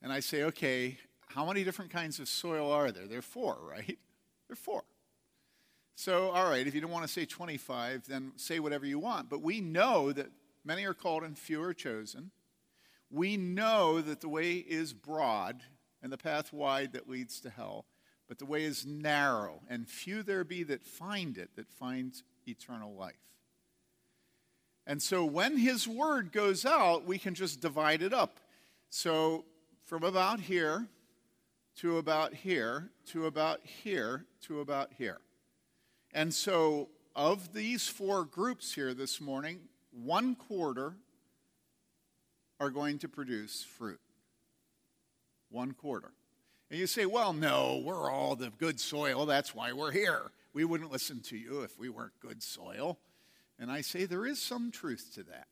And 0.00 0.12
I 0.12 0.20
say, 0.20 0.44
okay, 0.44 0.98
how 1.26 1.44
many 1.44 1.64
different 1.64 1.90
kinds 1.90 2.20
of 2.20 2.28
soil 2.28 2.70
are 2.70 2.92
there? 2.92 3.08
There 3.08 3.18
are 3.18 3.22
four, 3.22 3.58
right? 3.68 3.98
There 4.46 4.52
are 4.52 4.56
four. 4.56 4.84
So, 5.96 6.30
all 6.30 6.48
right, 6.48 6.66
if 6.66 6.74
you 6.74 6.80
don't 6.80 6.92
want 6.92 7.06
to 7.06 7.12
say 7.12 7.24
25, 7.24 8.06
then 8.06 8.32
say 8.36 8.60
whatever 8.60 8.86
you 8.86 9.00
want. 9.00 9.28
But 9.28 9.42
we 9.42 9.60
know 9.60 10.12
that 10.12 10.28
many 10.64 10.84
are 10.84 10.94
called 10.94 11.24
and 11.24 11.36
few 11.36 11.60
are 11.62 11.74
chosen. 11.74 12.30
We 13.10 13.36
know 13.36 14.00
that 14.00 14.20
the 14.20 14.28
way 14.28 14.52
is 14.54 14.92
broad 14.92 15.64
and 16.02 16.12
the 16.12 16.18
path 16.18 16.52
wide 16.52 16.92
that 16.92 17.08
leads 17.08 17.40
to 17.40 17.50
hell, 17.50 17.84
but 18.28 18.38
the 18.38 18.46
way 18.46 18.64
is 18.64 18.86
narrow, 18.86 19.60
and 19.68 19.88
few 19.88 20.22
there 20.22 20.44
be 20.44 20.62
that 20.64 20.84
find 20.84 21.36
it, 21.36 21.50
that 21.56 21.68
find 21.68 22.14
eternal 22.46 22.94
life. 22.94 23.14
And 24.86 25.00
so 25.00 25.24
when 25.24 25.56
his 25.56 25.86
word 25.86 26.32
goes 26.32 26.64
out, 26.64 27.06
we 27.06 27.18
can 27.18 27.34
just 27.34 27.60
divide 27.60 28.02
it 28.02 28.12
up. 28.12 28.40
So 28.88 29.44
from 29.84 30.02
about 30.02 30.40
here 30.40 30.88
to 31.76 31.98
about 31.98 32.34
here 32.34 32.90
to 33.06 33.26
about 33.26 33.60
here 33.64 34.24
to 34.42 34.60
about 34.60 34.90
here. 34.96 35.18
And 36.12 36.34
so 36.34 36.88
of 37.14 37.52
these 37.52 37.86
four 37.86 38.24
groups 38.24 38.74
here 38.74 38.94
this 38.94 39.20
morning, 39.20 39.60
one 39.92 40.34
quarter 40.34 40.94
are 42.58 42.70
going 42.70 42.98
to 42.98 43.08
produce 43.08 43.64
fruit. 43.64 44.00
One 45.50 45.72
quarter. 45.72 46.12
And 46.70 46.78
you 46.78 46.86
say, 46.86 47.04
well, 47.04 47.32
no, 47.32 47.82
we're 47.84 48.10
all 48.10 48.36
the 48.36 48.50
good 48.58 48.78
soil. 48.78 49.26
That's 49.26 49.54
why 49.54 49.72
we're 49.72 49.90
here. 49.90 50.30
We 50.52 50.64
wouldn't 50.64 50.92
listen 50.92 51.20
to 51.22 51.36
you 51.36 51.62
if 51.62 51.78
we 51.78 51.88
weren't 51.88 52.18
good 52.20 52.42
soil. 52.42 52.98
And 53.58 53.70
I 53.70 53.80
say, 53.80 54.04
there 54.04 54.26
is 54.26 54.40
some 54.40 54.70
truth 54.70 55.10
to 55.14 55.24
that. 55.24 55.48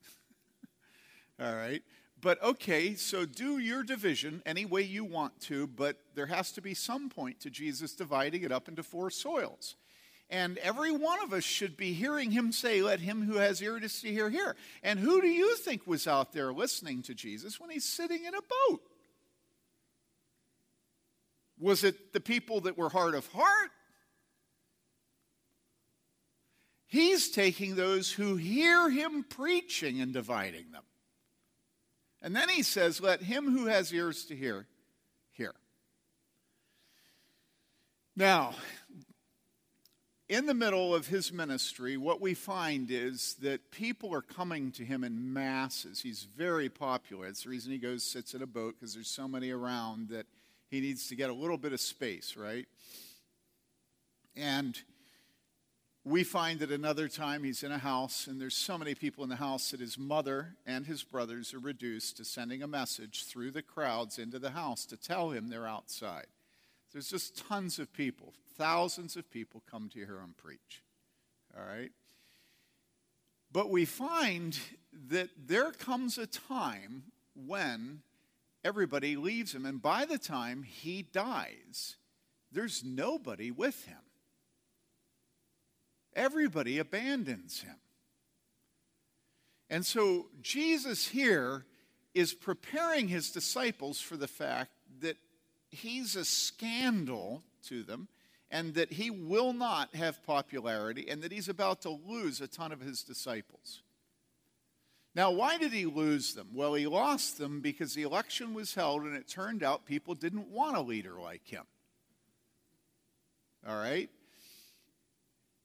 all 1.40 1.54
right. 1.54 1.82
But 2.20 2.42
okay, 2.42 2.94
so 2.94 3.24
do 3.24 3.58
your 3.58 3.82
division 3.82 4.42
any 4.44 4.64
way 4.64 4.82
you 4.82 5.04
want 5.04 5.40
to, 5.42 5.66
but 5.66 5.98
there 6.14 6.26
has 6.26 6.50
to 6.52 6.60
be 6.60 6.74
some 6.74 7.10
point 7.10 7.40
to 7.40 7.50
Jesus 7.50 7.94
dividing 7.94 8.42
it 8.42 8.50
up 8.50 8.68
into 8.68 8.82
four 8.82 9.10
soils. 9.10 9.76
And 10.30 10.58
every 10.58 10.90
one 10.90 11.22
of 11.22 11.32
us 11.32 11.44
should 11.44 11.76
be 11.76 11.92
hearing 11.92 12.32
him 12.32 12.52
say, 12.52 12.82
Let 12.82 13.00
him 13.00 13.22
who 13.22 13.38
has 13.38 13.62
ears 13.62 14.00
to 14.02 14.12
hear, 14.12 14.28
hear. 14.28 14.56
And 14.82 14.98
who 14.98 15.20
do 15.20 15.28
you 15.28 15.56
think 15.56 15.86
was 15.86 16.06
out 16.06 16.32
there 16.32 16.52
listening 16.52 17.02
to 17.02 17.14
Jesus 17.14 17.58
when 17.58 17.70
he's 17.70 17.84
sitting 17.84 18.24
in 18.24 18.34
a 18.34 18.42
boat? 18.42 18.82
Was 21.60 21.84
it 21.84 22.12
the 22.12 22.20
people 22.20 22.62
that 22.62 22.78
were 22.78 22.88
hard 22.88 23.14
of 23.14 23.26
heart? 23.28 23.70
He's 26.86 27.30
taking 27.30 27.76
those 27.76 28.10
who 28.10 28.36
hear 28.36 28.88
him 28.88 29.24
preaching 29.28 30.00
and 30.00 30.12
dividing 30.12 30.70
them. 30.72 30.84
And 32.22 32.34
then 32.34 32.48
he 32.48 32.62
says, 32.62 33.00
Let 33.00 33.22
him 33.22 33.50
who 33.50 33.66
has 33.66 33.92
ears 33.92 34.24
to 34.26 34.36
hear, 34.36 34.66
hear. 35.32 35.54
Now, 38.16 38.54
in 40.28 40.46
the 40.46 40.54
middle 40.54 40.94
of 40.94 41.06
his 41.06 41.32
ministry, 41.32 41.96
what 41.96 42.20
we 42.20 42.34
find 42.34 42.90
is 42.90 43.36
that 43.42 43.70
people 43.70 44.12
are 44.14 44.22
coming 44.22 44.72
to 44.72 44.84
him 44.84 45.04
in 45.04 45.32
masses. 45.32 46.00
He's 46.00 46.24
very 46.24 46.68
popular. 46.68 47.26
It's 47.26 47.44
the 47.44 47.50
reason 47.50 47.70
he 47.70 47.78
goes, 47.78 48.02
sits 48.02 48.34
in 48.34 48.42
a 48.42 48.46
boat, 48.46 48.76
because 48.78 48.94
there's 48.94 49.08
so 49.08 49.28
many 49.28 49.50
around 49.50 50.08
that 50.08 50.26
he 50.70 50.80
needs 50.80 51.08
to 51.08 51.16
get 51.16 51.30
a 51.30 51.34
little 51.34 51.58
bit 51.58 51.72
of 51.72 51.80
space, 51.80 52.36
right? 52.36 52.66
And 54.36 54.78
we 56.04 56.24
find 56.24 56.60
that 56.60 56.70
another 56.70 57.08
time 57.08 57.42
he's 57.42 57.62
in 57.62 57.72
a 57.72 57.78
house, 57.78 58.26
and 58.26 58.40
there's 58.40 58.56
so 58.56 58.78
many 58.78 58.94
people 58.94 59.24
in 59.24 59.30
the 59.30 59.36
house 59.36 59.70
that 59.70 59.80
his 59.80 59.98
mother 59.98 60.56
and 60.66 60.86
his 60.86 61.02
brothers 61.02 61.52
are 61.52 61.58
reduced 61.58 62.16
to 62.16 62.24
sending 62.24 62.62
a 62.62 62.68
message 62.68 63.24
through 63.24 63.50
the 63.50 63.62
crowds 63.62 64.18
into 64.18 64.38
the 64.38 64.50
house 64.50 64.86
to 64.86 64.96
tell 64.96 65.30
him 65.30 65.48
they're 65.48 65.66
outside. 65.66 66.26
There's 66.92 67.10
just 67.10 67.46
tons 67.48 67.78
of 67.78 67.92
people, 67.92 68.32
thousands 68.56 69.16
of 69.16 69.30
people 69.30 69.62
come 69.70 69.90
to 69.90 69.98
hear 69.98 70.20
him 70.20 70.34
preach. 70.36 70.82
All 71.56 71.64
right? 71.64 71.90
But 73.52 73.70
we 73.70 73.84
find 73.84 74.58
that 75.08 75.30
there 75.46 75.72
comes 75.72 76.16
a 76.16 76.26
time 76.26 77.04
when 77.34 78.02
everybody 78.64 79.16
leaves 79.16 79.54
him, 79.54 79.66
and 79.66 79.80
by 79.80 80.04
the 80.04 80.18
time 80.18 80.62
he 80.62 81.02
dies, 81.02 81.96
there's 82.50 82.82
nobody 82.84 83.50
with 83.50 83.84
him. 83.84 83.98
Everybody 86.14 86.78
abandons 86.78 87.60
him. 87.60 87.76
And 89.70 89.84
so 89.84 90.26
Jesus 90.40 91.06
here 91.06 91.66
is 92.14 92.34
preparing 92.34 93.08
his 93.08 93.30
disciples 93.30 94.00
for 94.00 94.16
the 94.16 94.26
fact 94.26 94.70
that 95.00 95.16
he's 95.70 96.16
a 96.16 96.24
scandal 96.24 97.42
to 97.66 97.82
them 97.82 98.08
and 98.50 98.74
that 98.74 98.92
he 98.92 99.10
will 99.10 99.52
not 99.52 99.94
have 99.94 100.24
popularity 100.24 101.08
and 101.08 101.22
that 101.22 101.32
he's 101.32 101.48
about 101.48 101.82
to 101.82 101.90
lose 101.90 102.40
a 102.40 102.48
ton 102.48 102.72
of 102.72 102.80
his 102.80 103.02
disciples. 103.02 103.82
Now, 105.14 105.30
why 105.30 105.58
did 105.58 105.72
he 105.72 105.86
lose 105.86 106.34
them? 106.34 106.48
Well, 106.54 106.74
he 106.74 106.86
lost 106.86 107.38
them 107.38 107.60
because 107.60 107.94
the 107.94 108.02
election 108.02 108.54
was 108.54 108.74
held 108.74 109.02
and 109.02 109.16
it 109.16 109.28
turned 109.28 109.62
out 109.62 109.84
people 109.84 110.14
didn't 110.14 110.48
want 110.48 110.76
a 110.76 110.80
leader 110.80 111.14
like 111.20 111.46
him. 111.46 111.64
All 113.66 113.76
right? 113.76 114.10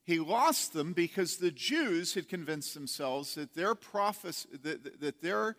He 0.06 0.20
lost 0.20 0.74
them 0.74 0.94
because 0.94 1.38
the 1.38 1.52
Jews 1.52 2.14
had 2.14 2.28
convinced 2.28 2.74
themselves 2.74 3.36
that 3.36 3.54
their 3.54 3.76
prophes- 3.76 4.48
that, 4.64 5.00
that 5.00 5.22
their 5.22 5.56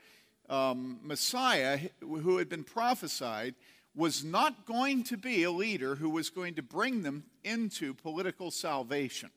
um, 0.49 1.01
Messiah, 1.03 1.79
who 2.01 2.37
had 2.39 2.49
been 2.49 2.65
prophesied, 2.65 3.55
was 3.95 4.25
not 4.25 4.67
going 4.67 5.05
to 5.05 5.17
be 5.17 5.45
a 5.45 5.51
leader 5.51 5.95
who 5.95 6.11
was 6.11 6.29
going 6.29 6.55
to 6.55 6.63
bring 6.63 7.03
them 7.03 7.25
into 7.45 7.95
political 7.95 8.51
salvation. 8.51 9.31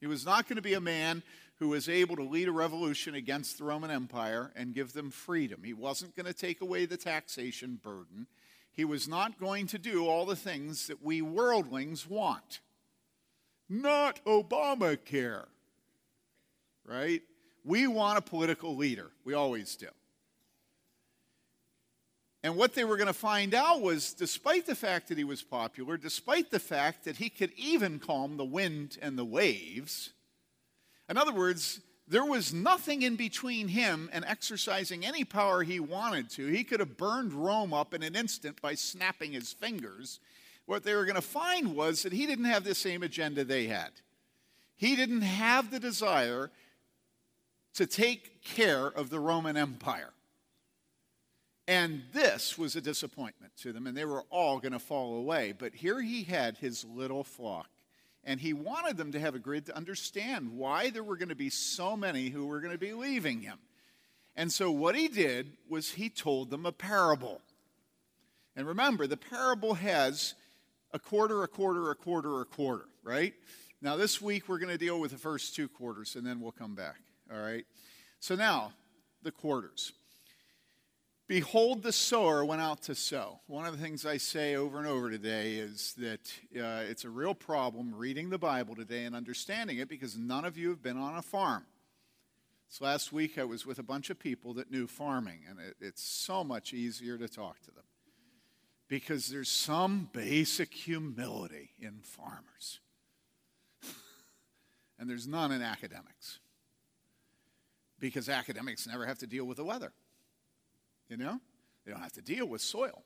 He 0.00 0.06
was 0.06 0.24
not 0.24 0.48
going 0.48 0.56
to 0.56 0.62
be 0.62 0.74
a 0.74 0.80
man 0.80 1.22
who 1.58 1.68
was 1.68 1.88
able 1.88 2.16
to 2.16 2.22
lead 2.22 2.48
a 2.48 2.52
revolution 2.52 3.14
against 3.14 3.58
the 3.58 3.64
Roman 3.64 3.90
Empire 3.90 4.52
and 4.54 4.74
give 4.74 4.92
them 4.92 5.10
freedom. 5.10 5.62
He 5.64 5.72
wasn't 5.72 6.14
going 6.14 6.26
to 6.26 6.34
take 6.34 6.60
away 6.60 6.84
the 6.84 6.98
taxation 6.98 7.80
burden. 7.82 8.26
He 8.72 8.84
was 8.84 9.08
not 9.08 9.40
going 9.40 9.66
to 9.68 9.78
do 9.78 10.06
all 10.06 10.26
the 10.26 10.36
things 10.36 10.86
that 10.88 11.02
we 11.02 11.22
worldlings 11.22 12.06
want. 12.06 12.60
Not 13.68 14.22
Obamacare, 14.26 15.46
right? 16.84 17.22
We 17.64 17.86
want 17.86 18.18
a 18.18 18.22
political 18.22 18.76
leader. 18.76 19.10
We 19.24 19.32
always 19.32 19.76
do. 19.76 19.88
And 22.42 22.54
what 22.54 22.74
they 22.74 22.84
were 22.84 22.96
going 22.96 23.08
to 23.08 23.12
find 23.12 23.54
out 23.54 23.80
was 23.80 24.12
despite 24.12 24.66
the 24.66 24.74
fact 24.74 25.08
that 25.08 25.18
he 25.18 25.24
was 25.24 25.42
popular, 25.42 25.96
despite 25.96 26.50
the 26.50 26.60
fact 26.60 27.04
that 27.04 27.16
he 27.16 27.28
could 27.28 27.50
even 27.56 27.98
calm 27.98 28.36
the 28.36 28.44
wind 28.44 28.98
and 29.02 29.18
the 29.18 29.24
waves, 29.24 30.12
in 31.08 31.16
other 31.16 31.32
words, 31.32 31.80
there 32.08 32.24
was 32.24 32.54
nothing 32.54 33.02
in 33.02 33.16
between 33.16 33.68
him 33.68 34.08
and 34.12 34.24
exercising 34.24 35.04
any 35.04 35.24
power 35.24 35.62
he 35.62 35.80
wanted 35.80 36.30
to. 36.30 36.46
He 36.46 36.62
could 36.62 36.80
have 36.80 36.96
burned 36.96 37.32
Rome 37.32 37.72
up 37.72 37.94
in 37.94 38.02
an 38.02 38.14
instant 38.14 38.62
by 38.62 38.74
snapping 38.74 39.32
his 39.32 39.52
fingers. 39.52 40.20
What 40.66 40.84
they 40.84 40.94
were 40.94 41.04
going 41.04 41.16
to 41.16 41.22
find 41.22 41.74
was 41.74 42.02
that 42.02 42.12
he 42.12 42.26
didn't 42.26 42.44
have 42.44 42.64
the 42.64 42.74
same 42.74 43.02
agenda 43.02 43.44
they 43.44 43.66
had. 43.66 43.90
He 44.76 44.94
didn't 44.94 45.22
have 45.22 45.70
the 45.70 45.80
desire 45.80 46.50
to 47.74 47.86
take 47.86 48.42
care 48.42 48.86
of 48.86 49.10
the 49.10 49.20
Roman 49.20 49.56
Empire. 49.56 50.12
And 51.68 52.02
this 52.12 52.56
was 52.56 52.76
a 52.76 52.80
disappointment 52.80 53.52
to 53.62 53.72
them, 53.72 53.86
and 53.86 53.96
they 53.96 54.04
were 54.04 54.24
all 54.30 54.58
going 54.58 54.72
to 54.72 54.78
fall 54.78 55.16
away. 55.16 55.52
But 55.56 55.74
here 55.74 56.00
he 56.00 56.22
had 56.22 56.58
his 56.58 56.84
little 56.84 57.24
flock, 57.24 57.68
and 58.26 58.40
he 58.40 58.52
wanted 58.52 58.96
them 58.96 59.12
to 59.12 59.20
have 59.20 59.36
a 59.36 59.38
grid 59.38 59.66
to 59.66 59.76
understand 59.76 60.58
why 60.58 60.90
there 60.90 61.04
were 61.04 61.16
going 61.16 61.28
to 61.28 61.36
be 61.36 61.48
so 61.48 61.96
many 61.96 62.28
who 62.28 62.46
were 62.46 62.60
going 62.60 62.72
to 62.72 62.78
be 62.78 62.92
leaving 62.92 63.40
him. 63.40 63.58
And 64.34 64.52
so 64.52 64.70
what 64.70 64.96
he 64.96 65.06
did 65.06 65.52
was 65.68 65.92
he 65.92 66.10
told 66.10 66.50
them 66.50 66.66
a 66.66 66.72
parable. 66.72 67.40
And 68.56 68.66
remember, 68.66 69.06
the 69.06 69.16
parable 69.16 69.74
has 69.74 70.34
a 70.92 70.98
quarter, 70.98 71.44
a 71.44 71.48
quarter, 71.48 71.90
a 71.90 71.94
quarter, 71.94 72.40
a 72.40 72.44
quarter, 72.44 72.86
right? 73.04 73.32
Now, 73.80 73.96
this 73.96 74.20
week 74.20 74.48
we're 74.48 74.58
going 74.58 74.72
to 74.72 74.78
deal 74.78 74.98
with 74.98 75.12
the 75.12 75.18
first 75.18 75.54
two 75.54 75.68
quarters, 75.68 76.16
and 76.16 76.26
then 76.26 76.40
we'll 76.40 76.52
come 76.52 76.74
back, 76.74 76.96
all 77.32 77.40
right? 77.40 77.64
So 78.18 78.34
now, 78.34 78.72
the 79.22 79.30
quarters. 79.30 79.92
Behold, 81.28 81.82
the 81.82 81.92
sower 81.92 82.44
went 82.44 82.62
out 82.62 82.82
to 82.82 82.94
sow. 82.94 83.40
One 83.48 83.66
of 83.66 83.76
the 83.76 83.82
things 83.82 84.06
I 84.06 84.16
say 84.16 84.54
over 84.54 84.78
and 84.78 84.86
over 84.86 85.10
today 85.10 85.54
is 85.54 85.92
that 85.94 86.32
uh, 86.56 86.84
it's 86.88 87.04
a 87.04 87.10
real 87.10 87.34
problem 87.34 87.92
reading 87.96 88.30
the 88.30 88.38
Bible 88.38 88.76
today 88.76 89.04
and 89.04 89.16
understanding 89.16 89.78
it 89.78 89.88
because 89.88 90.16
none 90.16 90.44
of 90.44 90.56
you 90.56 90.68
have 90.68 90.82
been 90.82 90.96
on 90.96 91.16
a 91.16 91.22
farm. 91.22 91.66
This 92.70 92.80
last 92.80 93.12
week 93.12 93.38
I 93.38 93.44
was 93.44 93.66
with 93.66 93.80
a 93.80 93.82
bunch 93.82 94.08
of 94.08 94.20
people 94.20 94.54
that 94.54 94.70
knew 94.70 94.86
farming, 94.86 95.40
and 95.48 95.58
it, 95.58 95.74
it's 95.80 96.02
so 96.02 96.44
much 96.44 96.72
easier 96.72 97.18
to 97.18 97.28
talk 97.28 97.60
to 97.62 97.72
them 97.72 97.84
because 98.86 99.26
there's 99.26 99.48
some 99.48 100.08
basic 100.12 100.72
humility 100.72 101.70
in 101.80 102.02
farmers, 102.02 102.78
and 104.98 105.10
there's 105.10 105.26
none 105.26 105.50
in 105.50 105.60
academics 105.60 106.38
because 107.98 108.28
academics 108.28 108.86
never 108.86 109.06
have 109.06 109.18
to 109.18 109.26
deal 109.26 109.44
with 109.44 109.56
the 109.56 109.64
weather. 109.64 109.92
You 111.08 111.16
know? 111.16 111.40
They 111.84 111.92
don't 111.92 112.00
have 112.00 112.12
to 112.14 112.22
deal 112.22 112.46
with 112.46 112.60
soil. 112.60 113.02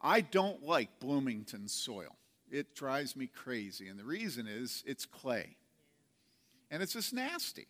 I 0.00 0.20
don't 0.20 0.62
like 0.62 1.00
Bloomington 1.00 1.66
soil. 1.68 2.16
It 2.50 2.74
drives 2.74 3.16
me 3.16 3.26
crazy. 3.26 3.88
And 3.88 3.98
the 3.98 4.04
reason 4.04 4.46
is 4.46 4.82
it's 4.86 5.06
clay. 5.06 5.56
And 6.70 6.82
it's 6.82 6.92
just 6.92 7.14
nasty. 7.14 7.66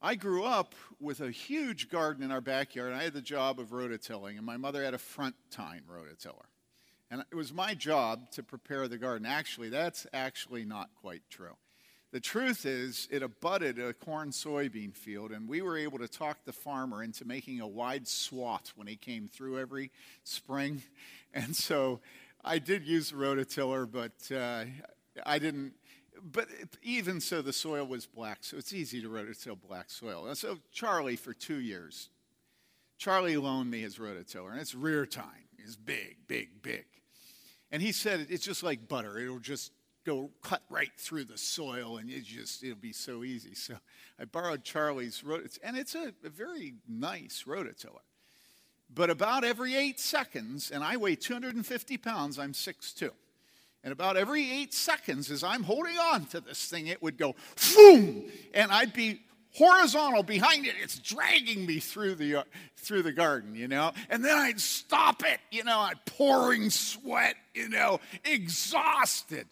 I 0.00 0.14
grew 0.14 0.44
up 0.44 0.76
with 1.00 1.20
a 1.20 1.30
huge 1.30 1.90
garden 1.90 2.22
in 2.22 2.30
our 2.30 2.40
backyard, 2.40 2.92
and 2.92 3.00
I 3.00 3.04
had 3.04 3.14
the 3.14 3.20
job 3.20 3.58
of 3.58 3.70
rototilling, 3.70 4.36
and 4.36 4.46
my 4.46 4.56
mother 4.56 4.84
had 4.84 4.94
a 4.94 4.98
front 4.98 5.34
tine 5.50 5.82
rototiller. 5.90 6.46
And 7.10 7.24
it 7.32 7.34
was 7.34 7.52
my 7.52 7.74
job 7.74 8.30
to 8.32 8.44
prepare 8.44 8.86
the 8.86 8.98
garden. 8.98 9.26
Actually, 9.26 9.70
that's 9.70 10.06
actually 10.12 10.64
not 10.64 10.90
quite 11.00 11.22
true. 11.30 11.56
The 12.10 12.20
truth 12.20 12.64
is, 12.64 13.06
it 13.10 13.22
abutted 13.22 13.78
a 13.78 13.92
corn 13.92 14.30
soybean 14.30 14.94
field, 14.94 15.30
and 15.30 15.46
we 15.46 15.60
were 15.60 15.76
able 15.76 15.98
to 15.98 16.08
talk 16.08 16.38
the 16.44 16.54
farmer 16.54 17.02
into 17.02 17.26
making 17.26 17.60
a 17.60 17.66
wide 17.66 18.08
swath 18.08 18.72
when 18.76 18.86
he 18.86 18.96
came 18.96 19.28
through 19.28 19.58
every 19.58 19.90
spring. 20.24 20.82
And 21.34 21.54
so 21.54 22.00
I 22.42 22.58
did 22.58 22.86
use 22.86 23.10
the 23.10 23.16
rototiller, 23.16 23.86
but 23.88 24.34
uh, 24.34 24.64
I 25.26 25.38
didn't. 25.38 25.74
But 26.22 26.48
even 26.82 27.20
so, 27.20 27.42
the 27.42 27.52
soil 27.52 27.86
was 27.86 28.06
black, 28.06 28.38
so 28.40 28.56
it's 28.56 28.72
easy 28.72 29.02
to 29.02 29.08
rototill 29.10 29.58
black 29.68 29.90
soil. 29.90 30.26
And 30.26 30.38
so 30.38 30.58
Charlie, 30.72 31.16
for 31.16 31.34
two 31.34 31.60
years, 31.60 32.08
Charlie 32.96 33.36
loaned 33.36 33.70
me 33.70 33.82
his 33.82 33.98
rototiller, 33.98 34.52
and 34.52 34.58
it's 34.58 34.74
rear 34.74 35.04
tine. 35.04 35.48
It's 35.58 35.76
big, 35.76 36.16
big, 36.26 36.62
big. 36.62 36.86
And 37.70 37.82
he 37.82 37.92
said 37.92 38.26
it's 38.30 38.44
just 38.44 38.62
like 38.62 38.88
butter. 38.88 39.18
It'll 39.18 39.38
just 39.38 39.70
go 40.04 40.30
cut 40.42 40.62
right 40.70 40.92
through 40.96 41.24
the 41.24 41.38
soil 41.38 41.98
and 41.98 42.10
it 42.10 42.24
just 42.24 42.62
it'll 42.62 42.76
be 42.76 42.92
so 42.92 43.24
easy. 43.24 43.54
So 43.54 43.74
i 44.18 44.24
borrowed 44.24 44.64
charlie's 44.64 45.22
rototiller 45.22 45.58
and 45.62 45.76
it's 45.76 45.94
a, 45.94 46.12
a 46.24 46.28
very 46.28 46.74
nice 46.88 47.44
rototiller. 47.46 48.00
But 48.92 49.10
about 49.10 49.44
every 49.44 49.76
eight 49.76 50.00
seconds 50.00 50.70
and 50.70 50.82
i 50.82 50.96
weigh 50.96 51.16
250 51.16 51.96
pounds 51.98 52.38
i'm 52.38 52.52
6'2 52.52 53.10
and 53.84 53.92
about 53.92 54.16
every 54.16 54.50
eight 54.50 54.72
seconds 54.72 55.30
as 55.30 55.44
i'm 55.44 55.62
holding 55.62 55.98
on 55.98 56.24
to 56.26 56.40
this 56.40 56.66
thing 56.66 56.86
it 56.86 57.02
would 57.02 57.18
go 57.18 57.34
boom! 57.76 58.24
And 58.54 58.72
i'd 58.72 58.92
be 58.92 59.20
horizontal 59.54 60.22
behind 60.22 60.66
it. 60.66 60.74
It's 60.80 60.98
dragging 60.98 61.66
me 61.66 61.80
through 61.80 62.14
the 62.16 62.36
uh, 62.36 62.42
through 62.76 63.02
the 63.02 63.12
garden 63.12 63.54
you 63.54 63.68
know? 63.68 63.92
And 64.08 64.24
then 64.24 64.36
i'd 64.36 64.60
stop 64.60 65.22
it 65.24 65.40
you 65.50 65.64
know? 65.64 65.80
I'm 65.80 65.98
pouring 66.06 66.70
sweat 66.70 67.36
you 67.54 67.68
know? 67.68 68.00
Exhausted 68.24 69.46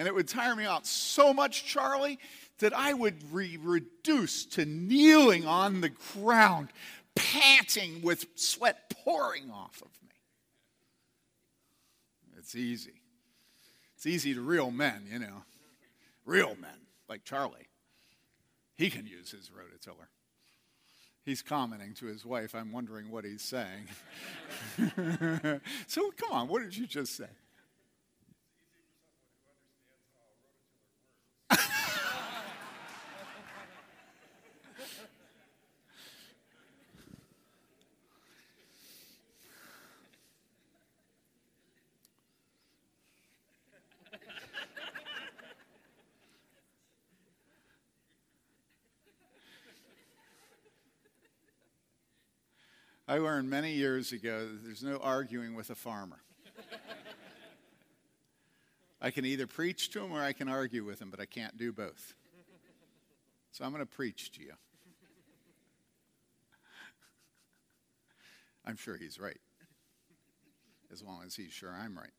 and 0.00 0.08
it 0.08 0.14
would 0.14 0.26
tire 0.26 0.56
me 0.56 0.64
out 0.64 0.86
so 0.86 1.34
much, 1.34 1.66
Charlie, 1.66 2.18
that 2.60 2.72
I 2.72 2.94
would 2.94 3.36
be 3.36 3.58
reduced 3.58 4.52
to 4.52 4.64
kneeling 4.64 5.46
on 5.46 5.82
the 5.82 5.90
ground, 5.90 6.68
panting 7.14 8.00
with 8.00 8.24
sweat 8.34 8.94
pouring 9.04 9.50
off 9.50 9.82
of 9.82 9.90
me. 10.02 10.14
It's 12.38 12.54
easy. 12.56 13.02
It's 13.94 14.06
easy 14.06 14.32
to 14.32 14.40
real 14.40 14.70
men, 14.70 15.06
you 15.12 15.18
know. 15.18 15.42
Real 16.24 16.56
men, 16.58 16.86
like 17.06 17.24
Charlie. 17.24 17.68
He 18.76 18.88
can 18.88 19.06
use 19.06 19.30
his 19.30 19.50
rototiller. 19.50 20.08
He's 21.26 21.42
commenting 21.42 21.92
to 21.96 22.06
his 22.06 22.24
wife, 22.24 22.54
I'm 22.54 22.72
wondering 22.72 23.10
what 23.10 23.26
he's 23.26 23.42
saying. 23.42 23.86
so 25.86 26.10
come 26.16 26.32
on, 26.32 26.48
what 26.48 26.62
did 26.62 26.74
you 26.74 26.86
just 26.86 27.18
say? 27.18 27.28
I 53.10 53.18
learned 53.18 53.50
many 53.50 53.72
years 53.72 54.12
ago 54.12 54.46
that 54.46 54.62
there's 54.62 54.84
no 54.84 54.98
arguing 54.98 55.56
with 55.56 55.68
a 55.70 55.74
farmer. 55.74 56.20
I 59.02 59.10
can 59.10 59.24
either 59.24 59.48
preach 59.48 59.90
to 59.90 60.04
him 60.04 60.12
or 60.12 60.22
I 60.22 60.32
can 60.32 60.48
argue 60.48 60.84
with 60.84 61.02
him, 61.02 61.10
but 61.10 61.18
I 61.18 61.26
can't 61.26 61.56
do 61.56 61.72
both. 61.72 62.14
So 63.50 63.64
I'm 63.64 63.72
going 63.72 63.84
to 63.84 63.86
preach 63.86 64.30
to 64.34 64.42
you. 64.42 64.52
I'm 68.64 68.76
sure 68.76 68.96
he's 68.96 69.18
right, 69.18 69.40
as 70.92 71.02
long 71.02 71.24
as 71.26 71.34
he's 71.34 71.50
sure 71.50 71.74
I'm 71.76 71.98
right. 71.98 72.12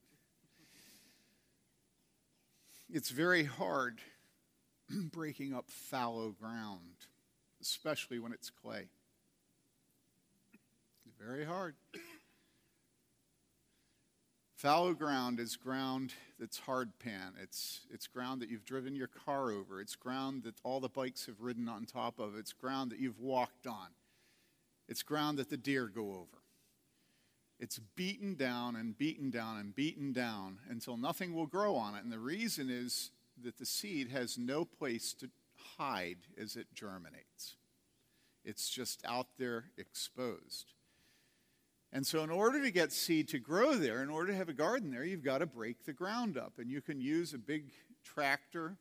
It's 2.92 3.12
very 3.12 3.46
hard 3.46 4.00
breaking 4.90 5.54
up 5.54 5.70
fallow 5.70 6.36
ground, 6.38 6.98
especially 7.62 8.20
when 8.20 8.34
it's 8.34 8.50
clay. 8.50 8.90
Very 11.24 11.46
hard. 11.46 11.76
Fallow 14.56 14.94
ground 14.96 15.40
is 15.40 15.56
ground 15.56 16.14
that's 16.40 16.58
hard 16.58 16.98
pan. 16.98 17.34
It's, 17.42 17.82
it's 17.92 18.08
ground 18.08 18.42
that 18.42 18.50
you've 18.50 18.66
driven 18.66 18.96
your 18.96 19.08
car 19.08 19.52
over. 19.52 19.80
It's 19.80 19.96
ground 19.96 20.44
that 20.44 20.56
all 20.64 20.80
the 20.80 20.90
bikes 20.90 21.28
have 21.28 21.42
ridden 21.42 21.70
on 21.70 21.86
top 21.86 22.20
of. 22.20 22.36
It's 22.36 22.54
ground 22.54 22.92
that 22.92 23.00
you've 23.00 23.20
walked 23.20 23.68
on. 23.68 23.90
It's 24.88 25.04
ground 25.04 25.38
that 25.38 25.52
the 25.52 25.58
deer 25.58 25.88
go 25.88 26.14
over. 26.14 26.42
It's 27.60 27.80
beaten 27.96 28.34
down 28.34 28.76
and 28.76 28.98
beaten 28.98 29.30
down 29.30 29.58
and 29.58 29.76
beaten 29.76 30.14
down 30.14 30.58
until 30.70 30.98
nothing 30.98 31.36
will 31.36 31.46
grow 31.46 31.76
on 31.76 31.94
it. 31.94 32.04
And 32.04 32.12
the 32.12 32.18
reason 32.18 32.72
is 32.72 33.12
that 33.44 33.60
the 33.60 33.66
seed 33.66 34.10
has 34.10 34.40
no 34.40 34.66
place 34.66 35.14
to 35.20 35.30
hide 35.78 36.18
as 36.40 36.56
it 36.56 36.66
germinates, 36.74 37.58
it's 38.44 38.70
just 38.70 39.06
out 39.06 39.28
there 39.38 39.66
exposed. 39.78 40.74
And 41.94 42.08
so, 42.08 42.24
in 42.24 42.30
order 42.30 42.62
to 42.62 42.72
get 42.72 42.94
seed 42.94 43.28
to 43.30 43.40
grow 43.40 43.76
there, 43.76 44.02
in 44.02 44.10
order 44.10 44.32
to 44.32 44.38
have 44.38 44.48
a 44.48 44.54
garden 44.54 44.92
there, 44.92 45.04
you've 45.04 45.24
got 45.24 45.40
to 45.40 45.46
break 45.46 45.84
the 45.86 45.94
ground 45.94 46.38
up. 46.38 46.54
And 46.58 46.72
you 46.72 46.82
can 46.82 47.02
use 47.02 47.34
a 47.34 47.38
big 47.38 47.72
tractor 48.04 48.78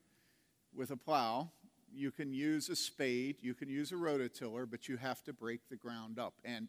with 0.75 0.93
a 0.93 0.97
plow, 0.97 1.51
you 1.93 2.13
can 2.13 2.33
use 2.33 2.69
a 2.69 2.77
spade, 2.77 3.37
you 3.41 3.55
can 3.55 3.69
use 3.69 3.91
a 3.91 3.97
rototiller, 3.97 4.71
but 4.71 4.89
you 4.89 4.97
have 4.97 5.25
to 5.25 5.33
break 5.33 5.69
the 5.69 5.77
ground 5.77 6.19
up. 6.19 6.35
And 6.45 6.69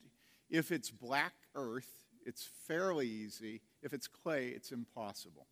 if 0.49 0.71
it's 0.71 0.89
black 0.89 1.33
earth, 1.53 1.89
it's 2.25 2.49
fairly 2.67 3.07
easy. 3.07 3.61
If 3.83 3.93
it's 3.93 4.07
clay, 4.07 4.47
it's 4.47 4.71
impossible. 4.71 5.45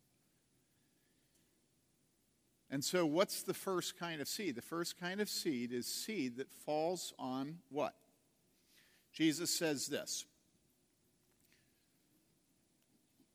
And 2.71 2.83
so, 2.83 3.05
what's 3.05 3.41
the 3.41 3.53
first 3.53 3.97
kind 3.97 4.21
of 4.21 4.27
seed? 4.27 4.55
The 4.55 4.61
first 4.61 4.99
kind 4.99 5.21
of 5.21 5.29
seed 5.29 5.71
is 5.71 5.87
seed 5.87 6.37
that 6.37 6.51
falls 6.51 7.13
on 7.17 7.59
what? 7.69 7.95
Jesus 9.11 9.49
says 9.49 9.87
this 9.87 10.25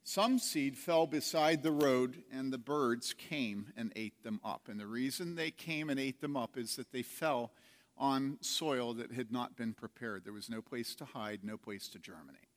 Some 0.07 0.39
seed 0.39 0.77
fell 0.77 1.07
beside 1.07 1.63
the 1.63 1.73
road, 1.73 2.25
and 2.31 2.53
the 2.53 2.59
birds 2.59 3.15
came 3.15 3.73
and 3.75 3.91
ate 3.97 4.23
them 4.23 4.39
up. 4.45 4.69
And 4.69 4.79
the 4.79 4.87
reason 4.87 5.35
they 5.35 5.51
came 5.51 5.89
and 5.89 5.99
ate 5.99 6.21
them 6.21 6.37
up 6.37 6.59
is 6.59 6.77
that 6.77 6.93
they 6.93 7.03
fell 7.03 7.53
on 7.97 8.37
soil 8.43 8.93
that 8.95 9.13
had 9.13 9.33
not 9.33 9.57
been 9.57 9.73
prepared. 9.73 10.25
There 10.25 10.33
was 10.35 10.51
no 10.51 10.61
place 10.61 10.95
to 10.97 11.07
hide, 11.07 11.41
no 11.43 11.57
place 11.57 11.89
to 11.89 11.99
germinate. 11.99 12.49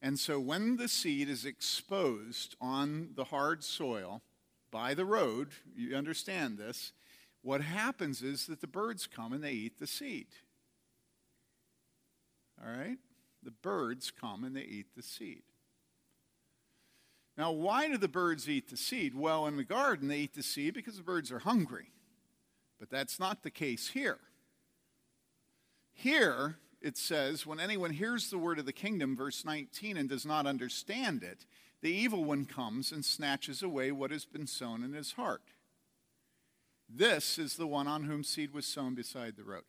And 0.00 0.20
so 0.20 0.38
when 0.38 0.76
the 0.76 0.86
seed 0.86 1.28
is 1.28 1.44
exposed 1.44 2.54
on 2.60 3.10
the 3.16 3.24
hard 3.24 3.64
soil 3.64 4.22
by 4.70 4.94
the 4.94 5.04
road, 5.04 5.48
you 5.74 5.96
understand 5.96 6.58
this, 6.58 6.92
what 7.42 7.60
happens 7.60 8.22
is 8.22 8.46
that 8.46 8.60
the 8.60 8.68
birds 8.68 9.08
come 9.08 9.32
and 9.32 9.42
they 9.42 9.52
eat 9.52 9.80
the 9.80 9.86
seed. 9.88 10.28
All 12.64 12.70
right? 12.70 12.98
The 13.42 13.50
birds 13.50 14.12
come 14.12 14.44
and 14.44 14.54
they 14.54 14.62
eat 14.62 14.94
the 14.96 15.02
seed. 15.02 15.42
Now, 17.38 17.52
why 17.52 17.86
do 17.86 17.96
the 17.96 18.08
birds 18.08 18.48
eat 18.48 18.68
the 18.68 18.76
seed? 18.76 19.14
Well, 19.14 19.46
in 19.46 19.56
the 19.56 19.62
garden, 19.62 20.08
they 20.08 20.18
eat 20.18 20.34
the 20.34 20.42
seed 20.42 20.74
because 20.74 20.96
the 20.96 21.04
birds 21.04 21.30
are 21.30 21.38
hungry. 21.38 21.92
But 22.80 22.90
that's 22.90 23.20
not 23.20 23.44
the 23.44 23.50
case 23.50 23.90
here. 23.90 24.18
Here, 25.92 26.56
it 26.82 26.98
says, 26.98 27.46
when 27.46 27.60
anyone 27.60 27.92
hears 27.92 28.28
the 28.28 28.38
word 28.38 28.58
of 28.58 28.66
the 28.66 28.72
kingdom, 28.72 29.16
verse 29.16 29.44
19, 29.44 29.96
and 29.96 30.08
does 30.08 30.26
not 30.26 30.46
understand 30.46 31.22
it, 31.22 31.46
the 31.80 31.92
evil 31.92 32.24
one 32.24 32.44
comes 32.44 32.90
and 32.90 33.04
snatches 33.04 33.62
away 33.62 33.92
what 33.92 34.10
has 34.10 34.24
been 34.24 34.48
sown 34.48 34.82
in 34.82 34.92
his 34.92 35.12
heart. 35.12 35.42
This 36.88 37.38
is 37.38 37.54
the 37.54 37.68
one 37.68 37.86
on 37.86 38.02
whom 38.04 38.24
seed 38.24 38.52
was 38.52 38.66
sown 38.66 38.96
beside 38.96 39.36
the 39.36 39.44
road. 39.44 39.62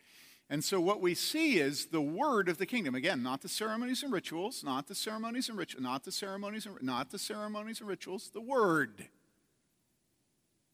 And 0.49 0.63
so 0.63 0.81
what 0.81 0.99
we 0.99 1.13
see 1.13 1.59
is 1.59 1.87
the 1.87 2.01
word 2.01 2.49
of 2.49 2.57
the 2.57 2.65
kingdom. 2.65 2.95
Again, 2.95 3.21
not 3.21 3.41
the 3.41 3.49
ceremonies 3.49 4.01
and 4.01 4.11
rituals, 4.11 4.63
not 4.63 4.87
the 4.87 4.95
ceremonies 4.95 5.47
and 5.47 5.57
rituals, 5.57 5.83
not 5.83 6.03
the 6.03 6.11
ceremonies 6.11 6.65
and 6.65 6.81
not 6.81 7.11
the 7.11 7.19
ceremonies 7.19 7.79
and 7.81 7.87
rituals, 7.87 8.31
the 8.33 8.41
word. 8.41 9.07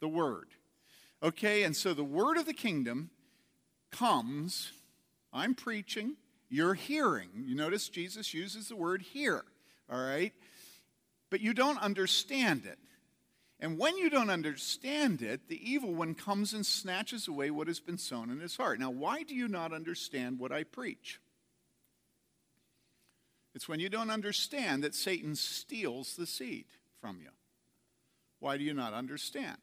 The 0.00 0.08
word. 0.08 0.48
Okay, 1.22 1.62
and 1.62 1.76
so 1.76 1.92
the 1.92 2.04
word 2.04 2.38
of 2.38 2.46
the 2.46 2.54
kingdom 2.54 3.10
comes, 3.90 4.72
I'm 5.32 5.54
preaching, 5.54 6.16
you're 6.48 6.74
hearing. 6.74 7.28
You 7.44 7.54
notice 7.54 7.88
Jesus 7.88 8.32
uses 8.32 8.68
the 8.68 8.76
word 8.76 9.02
hear, 9.02 9.44
all 9.90 10.02
right? 10.02 10.32
But 11.28 11.40
you 11.40 11.52
don't 11.52 11.78
understand 11.82 12.64
it. 12.64 12.78
And 13.58 13.78
when 13.78 13.96
you 13.96 14.10
don't 14.10 14.28
understand 14.28 15.22
it, 15.22 15.48
the 15.48 15.70
evil 15.70 15.94
one 15.94 16.14
comes 16.14 16.52
and 16.52 16.64
snatches 16.64 17.26
away 17.26 17.50
what 17.50 17.68
has 17.68 17.80
been 17.80 17.96
sown 17.96 18.30
in 18.30 18.40
his 18.40 18.56
heart. 18.56 18.78
Now, 18.78 18.90
why 18.90 19.22
do 19.22 19.34
you 19.34 19.48
not 19.48 19.72
understand 19.72 20.38
what 20.38 20.52
I 20.52 20.64
preach? 20.64 21.20
It's 23.54 23.68
when 23.68 23.80
you 23.80 23.88
don't 23.88 24.10
understand 24.10 24.84
that 24.84 24.94
Satan 24.94 25.34
steals 25.34 26.16
the 26.16 26.26
seed 26.26 26.66
from 27.00 27.18
you. 27.22 27.30
Why 28.40 28.58
do 28.58 28.64
you 28.64 28.74
not 28.74 28.92
understand? 28.92 29.56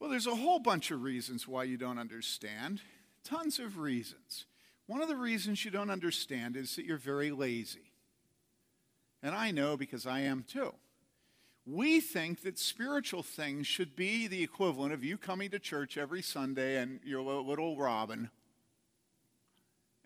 Well, 0.00 0.08
there's 0.08 0.26
a 0.26 0.34
whole 0.34 0.58
bunch 0.58 0.90
of 0.90 1.02
reasons 1.02 1.46
why 1.46 1.64
you 1.64 1.76
don't 1.76 1.98
understand. 1.98 2.80
Tons 3.22 3.58
of 3.58 3.76
reasons. 3.76 4.46
One 4.86 5.02
of 5.02 5.08
the 5.08 5.16
reasons 5.16 5.64
you 5.64 5.70
don't 5.70 5.90
understand 5.90 6.56
is 6.56 6.74
that 6.76 6.86
you're 6.86 6.96
very 6.96 7.30
lazy. 7.30 7.92
And 9.22 9.34
I 9.34 9.50
know 9.50 9.76
because 9.76 10.06
I 10.06 10.20
am 10.20 10.44
too 10.48 10.72
we 11.64 12.00
think 12.00 12.42
that 12.42 12.58
spiritual 12.58 13.22
things 13.22 13.66
should 13.66 13.94
be 13.94 14.26
the 14.26 14.42
equivalent 14.42 14.92
of 14.92 15.04
you 15.04 15.16
coming 15.16 15.50
to 15.50 15.58
church 15.58 15.96
every 15.96 16.22
Sunday 16.22 16.76
and 16.78 17.00
your 17.04 17.20
little 17.20 17.76
Robin. 17.76 18.30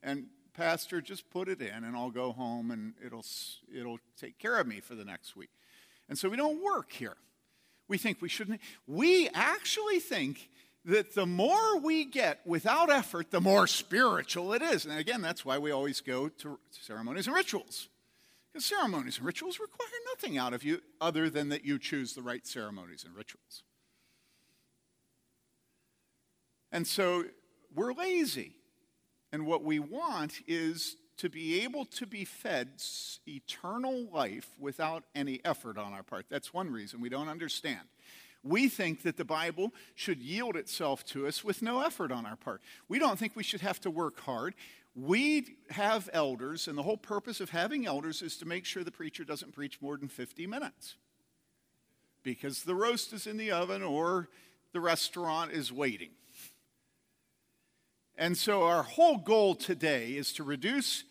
And 0.03 0.27
pastor, 0.53 1.01
just 1.01 1.31
put 1.31 1.49
it 1.49 1.61
in 1.61 1.85
and 1.85 1.97
I'll 1.97 2.11
go 2.11 2.33
home 2.33 2.71
and 2.71 2.95
it'll, 3.05 3.25
it'll 3.75 3.99
take 4.21 4.38
care 4.38 4.59
of 4.59 4.66
me 4.66 4.81
for 4.81 4.95
the 4.95 5.05
next 5.05 5.35
week. 5.35 5.51
And 6.09 6.19
so 6.19 6.29
we 6.29 6.37
don't 6.37 6.62
work 6.62 6.92
here. 6.92 7.16
We 7.88 7.99
think 7.99 8.21
we 8.21 8.29
shouldn't. 8.29 8.61
We 8.87 9.29
actually 9.33 10.01
think 10.01 10.51
that 10.85 11.14
the 11.14 11.27
more 11.27 11.79
we 11.79 12.05
get 12.05 12.40
without 12.47 12.90
effort, 12.90 13.31
the 13.31 13.40
more 13.40 13.66
spiritual 13.66 14.53
it 14.53 14.62
is. 14.62 14.85
And 14.85 14.99
again, 14.99 15.23
that's 15.23 15.45
why 15.45 15.59
we 15.59 15.71
always 15.71 16.01
go 16.01 16.29
to 16.29 16.59
ceremonies 16.71 17.27
and 17.27 17.35
rituals. 17.35 17.88
Ceremonies 18.61 19.19
and 19.19 19.27
rituals 19.27 19.61
require 19.61 19.88
nothing 20.14 20.38
out 20.38 20.55
of 20.55 20.64
you 20.64 20.81
other 21.01 21.29
than 21.31 21.49
that 21.51 21.64
you 21.64 21.79
choose 21.79 22.14
the 22.14 22.23
right 22.23 22.47
ceremonies 22.47 23.05
and 23.05 23.14
rituals. 23.14 23.62
And 26.73 26.87
so 26.87 27.25
we're 27.75 27.92
lazy. 27.92 28.57
And 29.33 29.47
what 29.47 29.62
we 29.62 29.79
want 29.79 30.40
is 30.47 30.97
to 31.19 31.29
be 31.29 31.62
able 31.62 31.85
to 31.87 32.07
be 32.07 32.25
fed 32.25 32.83
eternal 33.27 34.07
life 34.12 34.51
without 34.59 35.05
any 35.14 35.40
effort 35.45 35.79
on 35.79 35.92
our 35.92 36.03
part. 36.03 36.27
That's 36.29 36.53
one 36.53 36.71
reason 36.71 37.01
we 37.01 37.09
don't 37.09 37.29
understand. 37.29 37.81
We 38.42 38.69
think 38.69 39.03
that 39.03 39.16
the 39.16 39.25
Bible 39.25 39.73
should 39.95 40.21
yield 40.21 40.57
itself 40.57 41.05
to 41.07 41.27
us 41.27 41.42
with 41.42 41.62
no 41.62 41.81
effort 41.81 42.12
on 42.12 42.27
our 42.27 42.37
part. 42.37 42.61
We 42.88 42.99
don't 42.99 43.19
think 43.19 43.35
we 43.35 43.42
should 43.42 43.62
have 43.62 43.81
to 43.81 43.90
work 43.90 44.21
hard 44.21 44.55
we 44.97 45.59
have 45.71 46.09
elders, 46.15 46.67
and 46.67 46.79
the 46.79 46.83
whole 46.83 46.97
purpose 46.97 47.41
of 47.41 47.51
having 47.51 47.87
elders 47.87 48.23
is 48.23 48.39
to 48.39 48.47
make 48.47 48.65
sure 48.65 48.83
the 48.83 48.91
preacher 48.91 49.25
doesn't 49.25 49.53
preach 49.53 49.81
more 49.83 49.97
than 49.99 50.09
50 50.09 50.47
minutes 50.47 50.97
because 52.23 52.63
the 52.63 52.75
roast 52.75 53.13
is 53.13 53.27
in 53.27 53.37
the 53.37 53.53
oven 53.53 53.83
or 53.83 54.31
the 54.73 54.81
restaurant 54.81 55.53
is 55.53 55.71
waiting. 55.71 56.11
And 58.17 58.39
so, 58.39 58.63
our 58.63 58.83
whole 58.83 59.19
goal 59.19 59.55
today 59.55 60.13
is 60.13 60.33
to 60.35 60.43
reduce 60.43 61.05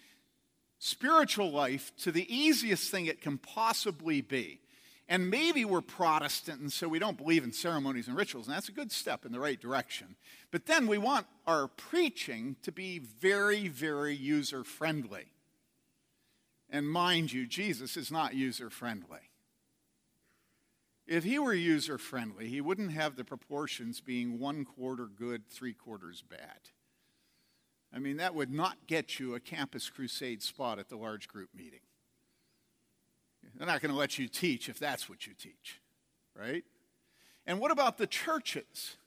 spiritual 0.79 1.51
life 1.51 1.91
to 1.97 2.11
the 2.11 2.35
easiest 2.35 2.89
thing 2.89 3.05
it 3.05 3.21
can 3.21 3.37
possibly 3.37 4.21
be. 4.21 4.59
And 5.07 5.29
maybe 5.29 5.65
we're 5.65 5.81
Protestant 5.81 6.61
and 6.61 6.73
so 6.73 6.87
we 6.87 6.97
don't 6.97 7.17
believe 7.17 7.43
in 7.43 7.51
ceremonies 7.51 8.07
and 8.07 8.17
rituals, 8.17 8.47
and 8.47 8.55
that's 8.55 8.69
a 8.69 8.73
good 8.73 8.91
step 8.91 9.23
in 9.25 9.31
the 9.31 9.39
right 9.39 9.59
direction. 9.59 10.15
But 10.51 10.65
then 10.65 10.87
we 10.87 10.97
want 10.97 11.27
our 11.45 11.67
preaching 11.67 12.55
to 12.63 12.71
be 12.71 12.99
very, 12.99 13.67
very 13.67 14.15
user 14.15 14.63
friendly. 14.63 15.27
And 16.69 16.89
mind 16.89 17.31
you, 17.31 17.45
Jesus 17.45 17.95
is 17.97 18.11
not 18.11 18.33
user 18.33 18.71
friendly. 18.71 19.29
If 21.07 21.23
he 21.23 21.37
were 21.37 21.53
user 21.53 21.99
friendly, 21.99 22.47
he 22.47 22.61
wouldn't 22.61 22.91
have 22.91 23.15
the 23.15 23.23
proportions 23.23 24.01
being 24.01 24.39
one 24.39 24.65
quarter 24.65 25.05
good, 25.05 25.47
three 25.47 25.73
quarters 25.73 26.23
bad. 26.27 26.71
I 27.93 27.99
mean, 27.99 28.17
that 28.17 28.33
would 28.33 28.51
not 28.51 28.87
get 28.87 29.19
you 29.19 29.35
a 29.35 29.39
campus 29.39 29.89
crusade 29.89 30.41
spot 30.41 30.79
at 30.79 30.89
the 30.89 30.97
large 30.97 31.27
group 31.27 31.49
meeting. 31.55 31.81
They're 33.57 33.67
not 33.67 33.81
going 33.81 33.91
to 33.91 33.97
let 33.97 34.19
you 34.19 34.27
teach 34.27 34.69
if 34.69 34.79
that's 34.79 35.09
what 35.09 35.25
you 35.25 35.33
teach, 35.33 35.79
right? 36.35 36.63
And 37.45 37.59
what 37.59 37.71
about 37.71 37.97
the 37.97 38.07
churches? 38.07 38.97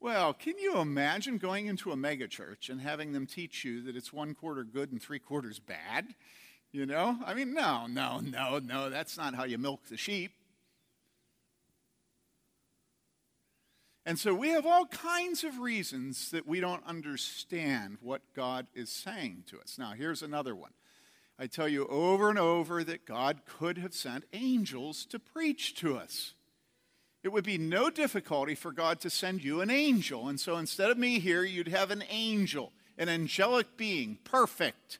Well, 0.00 0.32
can 0.32 0.58
you 0.58 0.78
imagine 0.78 1.36
going 1.36 1.66
into 1.66 1.92
a 1.92 1.96
megachurch 1.96 2.70
and 2.70 2.80
having 2.80 3.12
them 3.12 3.26
teach 3.26 3.64
you 3.64 3.82
that 3.82 3.96
it's 3.96 4.12
one 4.12 4.34
quarter 4.34 4.64
good 4.64 4.92
and 4.92 5.02
three 5.02 5.18
quarters 5.18 5.58
bad? 5.58 6.14
You 6.72 6.86
know? 6.86 7.18
I 7.26 7.34
mean, 7.34 7.52
no, 7.52 7.86
no, 7.86 8.20
no, 8.20 8.60
no, 8.60 8.88
that's 8.88 9.18
not 9.18 9.34
how 9.34 9.44
you 9.44 9.58
milk 9.58 9.86
the 9.90 9.98
sheep. 9.98 10.32
And 14.06 14.18
so 14.18 14.32
we 14.32 14.48
have 14.48 14.64
all 14.64 14.86
kinds 14.86 15.44
of 15.44 15.58
reasons 15.58 16.30
that 16.30 16.46
we 16.46 16.60
don't 16.60 16.84
understand 16.86 17.98
what 18.00 18.22
God 18.34 18.66
is 18.74 18.88
saying 18.88 19.44
to 19.48 19.60
us. 19.60 19.76
Now, 19.78 19.92
here's 19.92 20.22
another 20.22 20.54
one. 20.54 20.70
I 21.40 21.46
tell 21.46 21.68
you 21.68 21.86
over 21.86 22.28
and 22.28 22.38
over 22.38 22.84
that 22.84 23.06
God 23.06 23.40
could 23.46 23.78
have 23.78 23.94
sent 23.94 24.26
angels 24.34 25.06
to 25.06 25.18
preach 25.18 25.74
to 25.76 25.96
us. 25.96 26.34
It 27.22 27.32
would 27.32 27.44
be 27.44 27.56
no 27.56 27.88
difficulty 27.88 28.54
for 28.54 28.72
God 28.72 29.00
to 29.00 29.08
send 29.08 29.42
you 29.42 29.62
an 29.62 29.70
angel. 29.70 30.28
And 30.28 30.38
so 30.38 30.58
instead 30.58 30.90
of 30.90 30.98
me 30.98 31.18
here, 31.18 31.42
you'd 31.42 31.68
have 31.68 31.90
an 31.90 32.04
angel, 32.10 32.72
an 32.98 33.08
angelic 33.08 33.78
being, 33.78 34.18
perfect. 34.22 34.98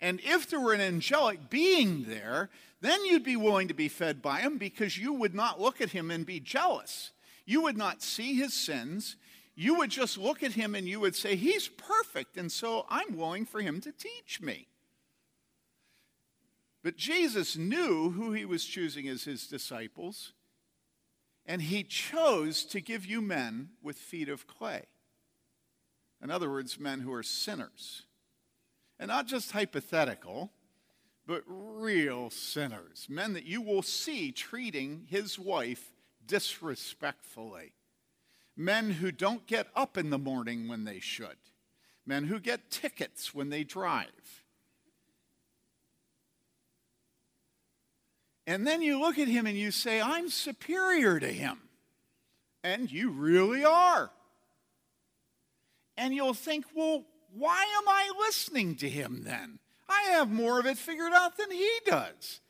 And 0.00 0.20
if 0.24 0.50
there 0.50 0.58
were 0.58 0.72
an 0.72 0.80
angelic 0.80 1.48
being 1.48 2.02
there, 2.08 2.50
then 2.80 3.04
you'd 3.04 3.22
be 3.22 3.36
willing 3.36 3.68
to 3.68 3.74
be 3.74 3.88
fed 3.88 4.22
by 4.22 4.40
him 4.40 4.58
because 4.58 4.98
you 4.98 5.12
would 5.12 5.36
not 5.36 5.60
look 5.60 5.80
at 5.80 5.90
him 5.90 6.10
and 6.10 6.26
be 6.26 6.40
jealous. 6.40 7.12
You 7.46 7.62
would 7.62 7.76
not 7.76 8.02
see 8.02 8.34
his 8.34 8.54
sins. 8.54 9.14
You 9.54 9.76
would 9.76 9.90
just 9.90 10.18
look 10.18 10.42
at 10.42 10.54
him 10.54 10.74
and 10.74 10.88
you 10.88 10.98
would 10.98 11.14
say, 11.14 11.36
He's 11.36 11.68
perfect, 11.68 12.36
and 12.36 12.50
so 12.50 12.86
I'm 12.88 13.16
willing 13.16 13.46
for 13.46 13.60
him 13.60 13.80
to 13.82 13.92
teach 13.92 14.40
me. 14.40 14.66
But 16.82 16.96
Jesus 16.96 17.56
knew 17.56 18.10
who 18.10 18.32
he 18.32 18.44
was 18.44 18.64
choosing 18.64 19.08
as 19.08 19.24
his 19.24 19.46
disciples, 19.46 20.32
and 21.46 21.62
he 21.62 21.84
chose 21.84 22.64
to 22.64 22.80
give 22.80 23.06
you 23.06 23.20
men 23.20 23.70
with 23.82 23.96
feet 23.96 24.28
of 24.28 24.46
clay. 24.46 24.82
In 26.22 26.30
other 26.30 26.50
words, 26.50 26.78
men 26.78 27.00
who 27.00 27.12
are 27.12 27.22
sinners. 27.22 28.02
And 28.98 29.08
not 29.08 29.26
just 29.26 29.52
hypothetical, 29.52 30.52
but 31.26 31.42
real 31.46 32.30
sinners. 32.30 33.06
Men 33.08 33.32
that 33.32 33.46
you 33.46 33.60
will 33.60 33.82
see 33.82 34.32
treating 34.32 35.06
his 35.08 35.38
wife 35.38 35.92
disrespectfully. 36.26 37.72
Men 38.56 38.90
who 38.90 39.10
don't 39.10 39.46
get 39.46 39.68
up 39.74 39.96
in 39.96 40.10
the 40.10 40.18
morning 40.18 40.68
when 40.68 40.84
they 40.84 41.00
should. 41.00 41.36
Men 42.04 42.24
who 42.24 42.38
get 42.38 42.70
tickets 42.70 43.34
when 43.34 43.50
they 43.50 43.64
drive 43.64 44.41
And 48.46 48.66
then 48.66 48.82
you 48.82 49.00
look 49.00 49.18
at 49.18 49.28
him 49.28 49.46
and 49.46 49.56
you 49.56 49.70
say, 49.70 50.00
I'm 50.00 50.28
superior 50.28 51.20
to 51.20 51.28
him. 51.28 51.58
And 52.64 52.90
you 52.90 53.10
really 53.10 53.64
are. 53.64 54.10
And 55.96 56.14
you'll 56.14 56.34
think, 56.34 56.64
well, 56.74 57.04
why 57.34 57.62
am 57.78 57.88
I 57.88 58.10
listening 58.18 58.76
to 58.76 58.88
him 58.88 59.22
then? 59.24 59.58
I 59.88 60.10
have 60.12 60.30
more 60.30 60.58
of 60.58 60.66
it 60.66 60.78
figured 60.78 61.12
out 61.12 61.36
than 61.36 61.50
he 61.50 61.70
does. 61.84 62.40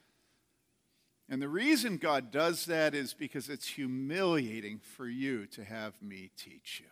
And 1.28 1.40
the 1.40 1.48
reason 1.48 1.96
God 1.96 2.30
does 2.30 2.66
that 2.66 2.94
is 2.94 3.14
because 3.14 3.48
it's 3.48 3.66
humiliating 3.66 4.80
for 4.80 5.08
you 5.08 5.46
to 5.48 5.64
have 5.64 5.94
me 6.02 6.30
teach 6.36 6.82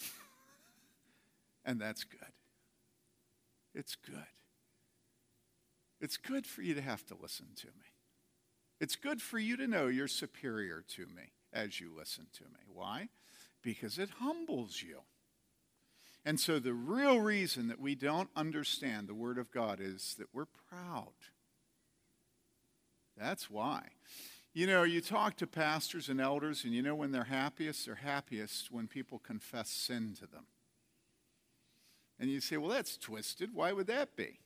you. 0.00 0.06
and 1.64 1.80
that's 1.80 2.04
good. 2.04 2.32
It's 3.74 3.96
good. 3.96 4.24
It's 6.00 6.16
good 6.16 6.46
for 6.46 6.62
you 6.62 6.74
to 6.74 6.82
have 6.82 7.04
to 7.06 7.16
listen 7.20 7.46
to 7.56 7.66
me. 7.66 7.94
It's 8.80 8.96
good 8.96 9.20
for 9.20 9.38
you 9.38 9.56
to 9.56 9.66
know 9.66 9.88
you're 9.88 10.08
superior 10.08 10.84
to 10.94 11.06
me 11.06 11.32
as 11.52 11.80
you 11.80 11.90
listen 11.96 12.26
to 12.34 12.44
me. 12.44 12.60
Why? 12.72 13.08
Because 13.62 13.98
it 13.98 14.10
humbles 14.20 14.82
you. 14.82 15.00
And 16.24 16.38
so, 16.38 16.58
the 16.58 16.74
real 16.74 17.20
reason 17.20 17.68
that 17.68 17.80
we 17.80 17.94
don't 17.94 18.28
understand 18.36 19.08
the 19.08 19.14
Word 19.14 19.38
of 19.38 19.50
God 19.50 19.80
is 19.80 20.14
that 20.18 20.28
we're 20.32 20.46
proud. 20.68 21.14
That's 23.16 23.48
why. 23.48 23.88
You 24.52 24.66
know, 24.66 24.82
you 24.82 25.00
talk 25.00 25.36
to 25.36 25.46
pastors 25.46 26.08
and 26.08 26.20
elders, 26.20 26.64
and 26.64 26.72
you 26.72 26.82
know 26.82 26.94
when 26.94 27.12
they're 27.12 27.24
happiest? 27.24 27.86
They're 27.86 27.96
happiest 27.96 28.70
when 28.70 28.88
people 28.88 29.18
confess 29.18 29.70
sin 29.70 30.14
to 30.18 30.26
them. 30.26 30.46
And 32.18 32.30
you 32.30 32.40
say, 32.40 32.56
well, 32.56 32.70
that's 32.70 32.96
twisted. 32.96 33.54
Why 33.54 33.72
would 33.72 33.86
that 33.86 34.16
be? 34.16 34.40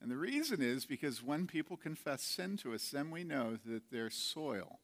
And 0.00 0.10
the 0.10 0.16
reason 0.16 0.60
is 0.60 0.84
because 0.84 1.22
when 1.22 1.46
people 1.46 1.76
confess 1.76 2.22
sin 2.22 2.56
to 2.58 2.74
us, 2.74 2.90
then 2.90 3.10
we 3.10 3.24
know 3.24 3.58
that 3.64 3.90
their 3.90 4.10
soil 4.10 4.80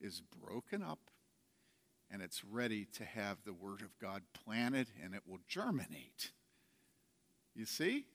is 0.00 0.20
broken 0.20 0.82
up 0.82 1.10
and 2.10 2.22
it's 2.22 2.44
ready 2.44 2.86
to 2.94 3.04
have 3.04 3.38
the 3.44 3.52
Word 3.52 3.82
of 3.82 3.98
God 3.98 4.22
planted 4.32 4.88
and 5.02 5.14
it 5.14 5.22
will 5.26 5.40
germinate. 5.48 6.30
You 7.54 7.66
see? 7.66 8.06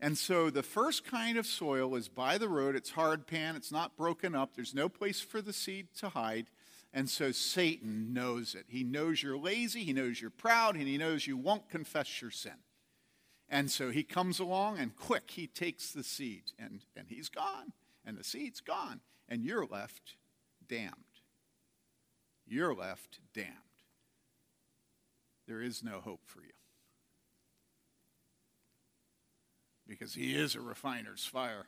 And 0.00 0.16
so 0.16 0.50
the 0.50 0.62
first 0.62 1.04
kind 1.04 1.38
of 1.38 1.46
soil 1.46 1.96
is 1.96 2.08
by 2.08 2.38
the 2.38 2.48
road. 2.48 2.76
It's 2.76 2.90
hard 2.90 3.26
pan, 3.26 3.56
it's 3.56 3.72
not 3.72 3.96
broken 3.96 4.34
up, 4.34 4.54
there's 4.54 4.74
no 4.74 4.88
place 4.88 5.20
for 5.20 5.42
the 5.42 5.52
seed 5.52 5.88
to 5.98 6.10
hide. 6.10 6.46
And 6.92 7.10
so 7.10 7.32
Satan 7.32 8.14
knows 8.14 8.54
it. 8.54 8.64
He 8.68 8.82
knows 8.82 9.22
you're 9.22 9.38
lazy, 9.38 9.84
he 9.84 9.92
knows 9.92 10.20
you're 10.20 10.30
proud, 10.30 10.76
and 10.76 10.86
he 10.86 10.98
knows 10.98 11.26
you 11.26 11.36
won't 11.36 11.68
confess 11.68 12.22
your 12.22 12.30
sin. 12.30 12.52
And 13.50 13.70
so 13.70 13.90
he 13.90 14.02
comes 14.02 14.38
along 14.38 14.78
and 14.78 14.96
quick, 14.96 15.30
he 15.30 15.46
takes 15.46 15.90
the 15.90 16.04
seed 16.04 16.52
and, 16.58 16.84
and 16.96 17.06
he's 17.08 17.28
gone. 17.28 17.72
And 18.04 18.16
the 18.16 18.24
seed's 18.24 18.60
gone. 18.60 19.00
And 19.28 19.44
you're 19.44 19.66
left 19.66 20.14
damned. 20.68 20.92
You're 22.46 22.74
left 22.74 23.20
damned. 23.34 23.52
There 25.46 25.62
is 25.62 25.82
no 25.82 26.00
hope 26.00 26.20
for 26.26 26.40
you. 26.40 26.52
Because 29.86 30.14
he 30.14 30.34
is 30.34 30.54
a 30.54 30.60
refiner's 30.60 31.24
fire. 31.24 31.66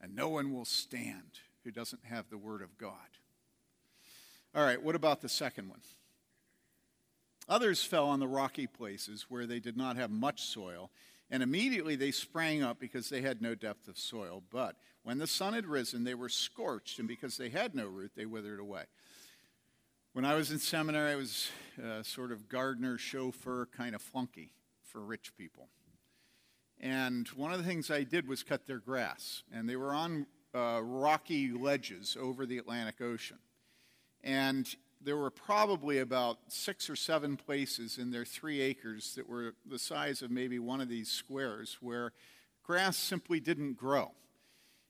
And 0.00 0.16
no 0.16 0.28
one 0.28 0.52
will 0.52 0.64
stand 0.64 1.40
who 1.62 1.70
doesn't 1.70 2.04
have 2.04 2.28
the 2.28 2.38
word 2.38 2.62
of 2.62 2.76
God. 2.76 2.96
All 4.54 4.64
right, 4.64 4.82
what 4.82 4.96
about 4.96 5.20
the 5.20 5.28
second 5.28 5.68
one? 5.68 5.80
Others 7.48 7.84
fell 7.84 8.08
on 8.08 8.20
the 8.20 8.28
rocky 8.28 8.66
places 8.66 9.26
where 9.28 9.46
they 9.46 9.60
did 9.60 9.76
not 9.76 9.96
have 9.96 10.10
much 10.10 10.42
soil, 10.42 10.90
and 11.30 11.42
immediately 11.42 11.96
they 11.96 12.10
sprang 12.10 12.62
up 12.62 12.78
because 12.78 13.08
they 13.08 13.22
had 13.22 13.42
no 13.42 13.54
depth 13.54 13.88
of 13.88 13.98
soil. 13.98 14.42
But 14.50 14.76
when 15.02 15.18
the 15.18 15.26
sun 15.26 15.54
had 15.54 15.66
risen, 15.66 16.04
they 16.04 16.14
were 16.14 16.28
scorched, 16.28 16.98
and 16.98 17.08
because 17.08 17.36
they 17.36 17.48
had 17.48 17.74
no 17.74 17.86
root, 17.86 18.12
they 18.14 18.26
withered 18.26 18.60
away. 18.60 18.84
When 20.12 20.24
I 20.24 20.34
was 20.34 20.50
in 20.50 20.58
seminary, 20.58 21.12
I 21.12 21.16
was 21.16 21.50
a 21.82 22.04
sort 22.04 22.32
of 22.32 22.48
gardener, 22.48 22.98
chauffeur, 22.98 23.66
kind 23.74 23.94
of 23.94 24.02
flunky 24.02 24.52
for 24.82 25.00
rich 25.00 25.34
people. 25.36 25.68
And 26.78 27.26
one 27.28 27.52
of 27.52 27.58
the 27.58 27.64
things 27.64 27.90
I 27.90 28.02
did 28.02 28.28
was 28.28 28.42
cut 28.42 28.66
their 28.66 28.78
grass. 28.78 29.42
And 29.52 29.68
they 29.68 29.76
were 29.76 29.94
on 29.94 30.26
uh, 30.54 30.80
rocky 30.82 31.50
ledges 31.52 32.16
over 32.20 32.44
the 32.44 32.58
Atlantic 32.58 33.00
Ocean. 33.00 33.38
And 34.22 34.68
there 35.04 35.16
were 35.16 35.30
probably 35.30 35.98
about 35.98 36.38
six 36.48 36.88
or 36.88 36.96
seven 36.96 37.36
places 37.36 37.98
in 37.98 38.10
their 38.10 38.24
three 38.24 38.60
acres 38.60 39.14
that 39.14 39.28
were 39.28 39.54
the 39.66 39.78
size 39.78 40.22
of 40.22 40.30
maybe 40.30 40.58
one 40.58 40.80
of 40.80 40.88
these 40.88 41.10
squares 41.10 41.78
where 41.80 42.12
grass 42.62 42.96
simply 42.96 43.40
didn't 43.40 43.74
grow. 43.74 44.12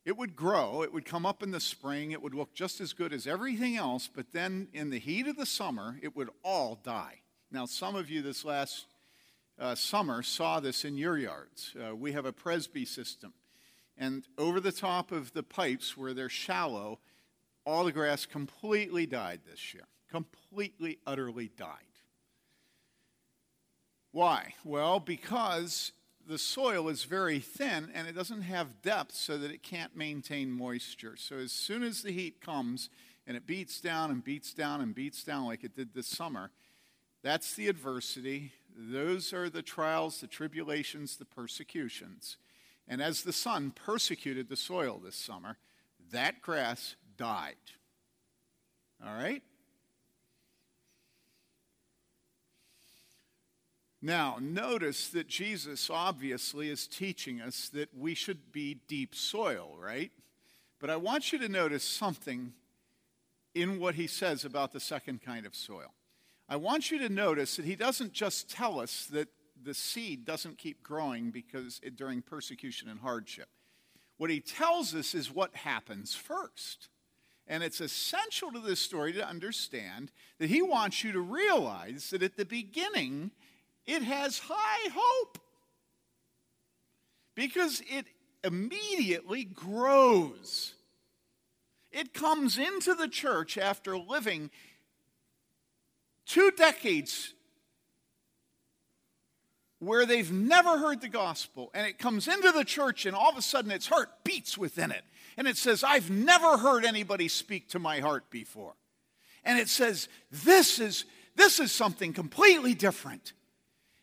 It 0.04 0.16
would 0.16 0.34
grow, 0.34 0.82
it 0.82 0.92
would 0.92 1.04
come 1.04 1.24
up 1.24 1.42
in 1.42 1.52
the 1.52 1.60
spring, 1.60 2.10
it 2.10 2.20
would 2.20 2.34
look 2.34 2.54
just 2.54 2.80
as 2.80 2.92
good 2.92 3.12
as 3.12 3.26
everything 3.26 3.76
else, 3.76 4.08
but 4.12 4.32
then 4.32 4.68
in 4.72 4.90
the 4.90 4.98
heat 4.98 5.28
of 5.28 5.36
the 5.36 5.46
summer, 5.46 5.98
it 6.02 6.16
would 6.16 6.30
all 6.42 6.80
die. 6.82 7.20
Now, 7.52 7.66
some 7.66 7.94
of 7.94 8.10
you 8.10 8.20
this 8.20 8.44
last 8.44 8.86
uh, 9.60 9.76
summer 9.76 10.22
saw 10.22 10.58
this 10.58 10.84
in 10.84 10.96
your 10.96 11.16
yards. 11.18 11.74
Uh, 11.76 11.94
we 11.94 12.12
have 12.12 12.26
a 12.26 12.32
Presby 12.32 12.84
system, 12.84 13.32
and 13.96 14.26
over 14.36 14.58
the 14.58 14.72
top 14.72 15.12
of 15.12 15.32
the 15.34 15.44
pipes 15.44 15.96
where 15.96 16.14
they're 16.14 16.28
shallow, 16.28 16.98
all 17.64 17.84
the 17.84 17.92
grass 17.92 18.26
completely 18.26 19.06
died 19.06 19.42
this 19.48 19.72
year 19.72 19.84
completely, 20.12 20.98
utterly 21.06 21.50
died. 21.56 21.78
Why? 24.10 24.54
Well, 24.62 25.00
because 25.00 25.92
the 26.28 26.36
soil 26.36 26.88
is 26.88 27.04
very 27.04 27.40
thin 27.40 27.90
and 27.94 28.06
it 28.06 28.14
doesn't 28.14 28.42
have 28.42 28.82
depth 28.82 29.14
so 29.14 29.38
that 29.38 29.50
it 29.50 29.62
can't 29.62 29.96
maintain 29.96 30.50
moisture. 30.50 31.16
So 31.16 31.36
as 31.36 31.50
soon 31.50 31.82
as 31.82 32.02
the 32.02 32.12
heat 32.12 32.42
comes 32.42 32.90
and 33.26 33.38
it 33.38 33.46
beats 33.46 33.80
down 33.80 34.10
and 34.10 34.22
beats 34.22 34.52
down 34.52 34.82
and 34.82 34.94
beats 34.94 35.24
down 35.24 35.46
like 35.46 35.64
it 35.64 35.74
did 35.74 35.94
this 35.94 36.08
summer, 36.08 36.50
that's 37.22 37.54
the 37.54 37.68
adversity. 37.68 38.52
Those 38.76 39.32
are 39.32 39.48
the 39.48 39.62
trials, 39.62 40.20
the 40.20 40.26
tribulations, 40.26 41.16
the 41.16 41.24
persecutions. 41.24 42.36
And 42.86 43.00
as 43.00 43.22
the 43.22 43.32
sun 43.32 43.72
persecuted 43.74 44.50
the 44.50 44.56
soil 44.56 45.00
this 45.02 45.16
summer, 45.16 45.56
that 46.10 46.42
grass 46.42 46.96
died. 47.16 47.56
All 49.04 49.14
right? 49.14 49.42
Now, 54.04 54.38
notice 54.40 55.08
that 55.10 55.28
Jesus 55.28 55.88
obviously 55.88 56.68
is 56.68 56.88
teaching 56.88 57.40
us 57.40 57.68
that 57.68 57.96
we 57.96 58.14
should 58.14 58.50
be 58.50 58.80
deep 58.88 59.14
soil, 59.14 59.76
right? 59.80 60.10
But 60.80 60.90
I 60.90 60.96
want 60.96 61.32
you 61.32 61.38
to 61.38 61.48
notice 61.48 61.84
something 61.84 62.52
in 63.54 63.78
what 63.78 63.94
he 63.94 64.08
says 64.08 64.44
about 64.44 64.72
the 64.72 64.80
second 64.80 65.22
kind 65.22 65.46
of 65.46 65.54
soil. 65.54 65.94
I 66.48 66.56
want 66.56 66.90
you 66.90 66.98
to 66.98 67.08
notice 67.08 67.54
that 67.56 67.64
he 67.64 67.76
doesn't 67.76 68.12
just 68.12 68.50
tell 68.50 68.80
us 68.80 69.06
that 69.12 69.28
the 69.62 69.74
seed 69.74 70.24
doesn't 70.24 70.58
keep 70.58 70.82
growing 70.82 71.30
because 71.30 71.80
it, 71.84 71.96
during 71.96 72.22
persecution 72.22 72.88
and 72.88 72.98
hardship. 72.98 73.48
What 74.16 74.30
he 74.30 74.40
tells 74.40 74.96
us 74.96 75.14
is 75.14 75.32
what 75.32 75.54
happens 75.54 76.16
first. 76.16 76.88
And 77.46 77.62
it's 77.62 77.80
essential 77.80 78.50
to 78.50 78.58
this 78.58 78.80
story 78.80 79.12
to 79.12 79.26
understand 79.26 80.10
that 80.38 80.50
he 80.50 80.62
wants 80.62 81.04
you 81.04 81.12
to 81.12 81.20
realize 81.20 82.10
that 82.10 82.22
at 82.22 82.36
the 82.36 82.44
beginning, 82.44 83.30
it 83.86 84.02
has 84.02 84.38
high 84.38 84.90
hope 84.94 85.38
because 87.34 87.82
it 87.90 88.06
immediately 88.44 89.44
grows. 89.44 90.74
It 91.90 92.14
comes 92.14 92.58
into 92.58 92.94
the 92.94 93.08
church 93.08 93.58
after 93.58 93.98
living 93.98 94.50
two 96.26 96.50
decades 96.52 97.34
where 99.78 100.06
they've 100.06 100.30
never 100.30 100.78
heard 100.78 101.00
the 101.00 101.08
gospel, 101.08 101.70
and 101.74 101.86
it 101.86 101.98
comes 101.98 102.28
into 102.28 102.52
the 102.52 102.64
church, 102.64 103.04
and 103.04 103.16
all 103.16 103.30
of 103.30 103.36
a 103.36 103.42
sudden 103.42 103.72
its 103.72 103.88
heart 103.88 104.08
beats 104.22 104.56
within 104.56 104.92
it. 104.92 105.02
And 105.36 105.48
it 105.48 105.56
says, 105.56 105.82
I've 105.82 106.08
never 106.08 106.56
heard 106.56 106.84
anybody 106.84 107.26
speak 107.26 107.68
to 107.70 107.80
my 107.80 107.98
heart 107.98 108.30
before. 108.30 108.74
And 109.44 109.58
it 109.58 109.68
says, 109.68 110.08
This 110.30 110.78
is, 110.78 111.04
this 111.34 111.58
is 111.58 111.72
something 111.72 112.12
completely 112.12 112.74
different. 112.74 113.32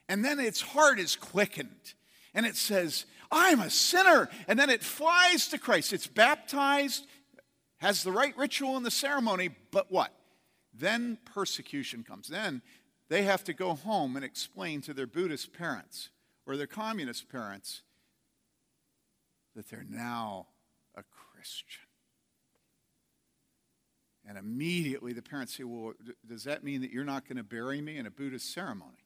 And 0.10 0.26
then 0.26 0.40
its 0.40 0.60
heart 0.60 1.00
is 1.00 1.16
quickened. 1.16 1.94
And 2.34 2.46
it 2.46 2.56
says, 2.58 3.06
I'm 3.32 3.60
a 3.60 3.70
sinner. 3.70 4.28
And 4.48 4.58
then 4.58 4.72
it 4.72 4.84
flies 4.84 5.48
to 5.50 5.60
Christ. 5.60 5.94
It's 5.94 6.08
baptized, 6.08 7.06
has 7.78 8.04
the 8.04 8.12
right 8.12 8.36
ritual 8.36 8.76
and 8.76 8.86
the 8.86 8.92
ceremony, 8.92 9.52
but 9.72 9.92
what? 9.92 10.12
Then 10.74 11.20
persecution 11.26 12.04
comes. 12.04 12.28
Then 12.28 12.64
they 13.08 13.24
have 13.24 13.44
to 13.46 13.54
go 13.54 13.76
home 13.76 14.16
and 14.16 14.26
explain 14.26 14.82
to 14.82 14.94
their 14.94 15.08
Buddhist 15.08 15.54
parents 15.54 16.10
or 16.48 16.58
their 16.58 16.68
communist 16.68 17.30
parents 17.30 17.84
that 19.56 19.70
they're 19.70 19.86
now 19.88 20.48
a 20.96 21.04
Christian. 21.04 21.82
And 24.28 24.38
immediately 24.38 25.14
the 25.14 25.22
parents 25.22 25.56
say, 25.56 25.64
Well, 25.64 25.94
does 26.28 26.44
that 26.44 26.64
mean 26.64 26.82
that 26.82 26.92
you're 26.92 27.04
not 27.04 27.28
going 27.28 27.38
to 27.38 27.44
bury 27.44 27.82
me 27.82 27.98
in 27.98 28.06
a 28.06 28.12
Buddhist 28.12 28.54
ceremony? 28.54 28.98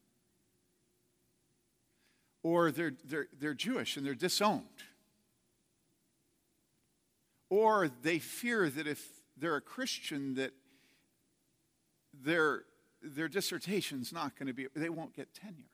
Or 2.44 2.72
they're, 2.72 2.94
they're, 3.06 3.28
they're 3.40 3.54
Jewish 3.54 3.98
and 3.98 4.06
they're 4.06 4.14
disowned. 4.14 4.64
Or 7.50 7.90
they 8.02 8.20
fear 8.20 8.70
that 8.70 8.86
if 8.86 9.08
they're 9.38 9.56
a 9.56 9.62
Christian, 9.62 10.36
that 10.36 10.52
their, 12.14 12.64
their 13.02 13.28
dissertation's 13.28 14.12
not 14.12 14.38
going 14.38 14.48
to 14.48 14.54
be, 14.54 14.68
they 14.76 14.90
won't 14.90 15.16
get 15.16 15.34
tenure. 15.34 15.70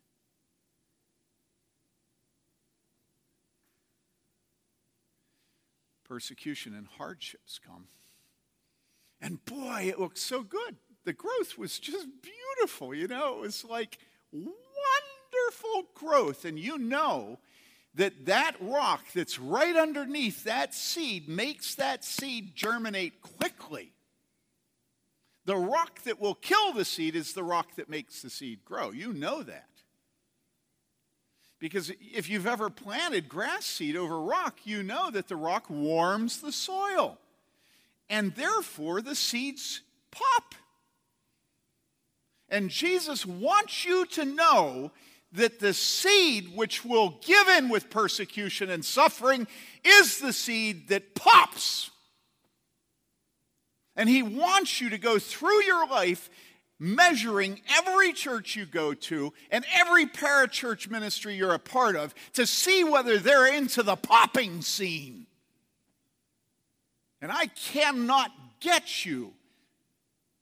Persecution 6.07 6.75
and 6.75 6.87
hardships 6.97 7.59
come. 7.65 7.87
And 9.21 9.43
boy, 9.45 9.85
it 9.87 9.99
looked 9.99 10.17
so 10.17 10.43
good. 10.43 10.75
The 11.05 11.13
growth 11.13 11.57
was 11.57 11.79
just 11.79 12.07
beautiful, 12.21 12.93
you 12.93 13.07
know? 13.07 13.35
It 13.35 13.41
was 13.41 13.63
like, 13.63 13.99
wonderful 15.39 15.89
growth. 15.93 16.45
And 16.45 16.59
you 16.59 16.77
know 16.77 17.39
that 17.95 18.25
that 18.25 18.55
rock 18.61 19.01
that's 19.13 19.39
right 19.39 19.75
underneath 19.75 20.43
that 20.43 20.73
seed 20.73 21.27
makes 21.27 21.75
that 21.75 22.03
seed 22.03 22.55
germinate 22.55 23.21
quickly. 23.21 23.93
The 25.45 25.57
rock 25.57 26.03
that 26.03 26.19
will 26.19 26.35
kill 26.35 26.73
the 26.73 26.85
seed 26.85 27.15
is 27.15 27.33
the 27.33 27.43
rock 27.43 27.75
that 27.75 27.89
makes 27.89 28.21
the 28.21 28.29
seed 28.29 28.63
grow. 28.63 28.91
You 28.91 29.13
know 29.13 29.41
that. 29.43 29.65
Because 31.59 31.91
if 31.99 32.29
you've 32.29 32.47
ever 32.47 32.69
planted 32.69 33.27
grass 33.27 33.65
seed 33.65 33.97
over 33.97 34.21
rock, 34.21 34.59
you 34.63 34.81
know 34.81 35.11
that 35.11 35.27
the 35.27 35.35
rock 35.35 35.69
warms 35.69 36.39
the 36.39 36.51
soil. 36.51 37.17
And 38.09 38.33
therefore, 38.35 39.01
the 39.01 39.15
seeds 39.15 39.81
pop. 40.09 40.55
And 42.47 42.69
Jesus 42.69 43.25
wants 43.25 43.85
you 43.85 44.05
to 44.07 44.25
know 44.25 44.91
that 45.31 45.59
the 45.59 45.73
seed 45.73 46.55
which 46.55 46.83
will 46.83 47.19
give 47.21 47.47
in 47.49 47.69
with 47.69 47.89
persecution 47.89 48.69
and 48.69 48.83
suffering 48.83 49.47
is 49.83 50.19
the 50.19 50.33
seed 50.33 50.89
that 50.89 51.13
pops. 51.15 51.91
And 53.95 54.09
He 54.09 54.23
wants 54.23 54.81
you 54.81 54.89
to 54.89 54.97
go 54.97 55.19
through 55.19 55.63
your 55.63 55.87
life 55.87 56.29
measuring 56.79 57.59
every 57.77 58.13
church 58.13 58.55
you 58.55 58.65
go 58.65 58.93
to 58.93 59.33
and 59.51 59.65
every 59.73 60.05
parachurch 60.05 60.89
ministry 60.89 61.35
you're 61.35 61.53
a 61.53 61.59
part 61.59 61.97
of 61.97 62.15
to 62.33 62.47
see 62.47 62.83
whether 62.83 63.17
they're 63.17 63.53
into 63.53 63.83
the 63.83 63.97
popping 63.97 64.61
scene. 64.61 65.27
And 67.21 67.31
I 67.31 67.47
cannot 67.47 68.31
get 68.61 69.05
you 69.05 69.33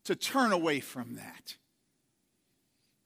to 0.04 0.16
turn 0.16 0.52
away 0.52 0.80
from 0.80 1.16
that. 1.16 1.56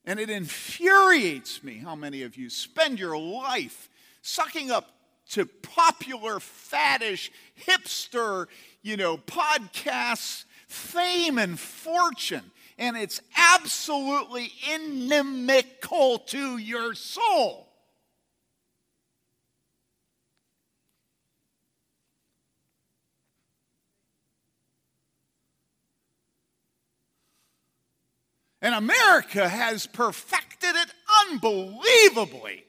And 0.05 0.19
it 0.19 0.29
infuriates 0.29 1.63
me 1.63 1.77
how 1.77 1.95
many 1.95 2.23
of 2.23 2.35
you 2.35 2.49
spend 2.49 2.99
your 2.99 3.17
life 3.17 3.89
sucking 4.21 4.71
up 4.71 4.89
to 5.31 5.45
popular, 5.45 6.39
faddish, 6.39 7.29
hipster, 7.65 8.47
you 8.81 8.97
know, 8.97 9.17
podcasts, 9.17 10.45
fame 10.67 11.37
and 11.37 11.59
fortune. 11.59 12.51
And 12.77 12.97
it's 12.97 13.21
absolutely 13.37 14.51
inimical 14.73 16.17
to 16.17 16.57
your 16.57 16.95
soul. 16.95 17.70
And 28.61 28.75
America 28.75 29.49
has 29.49 29.87
perfected 29.87 30.75
it 30.75 30.93
unbelievably. 31.29 32.65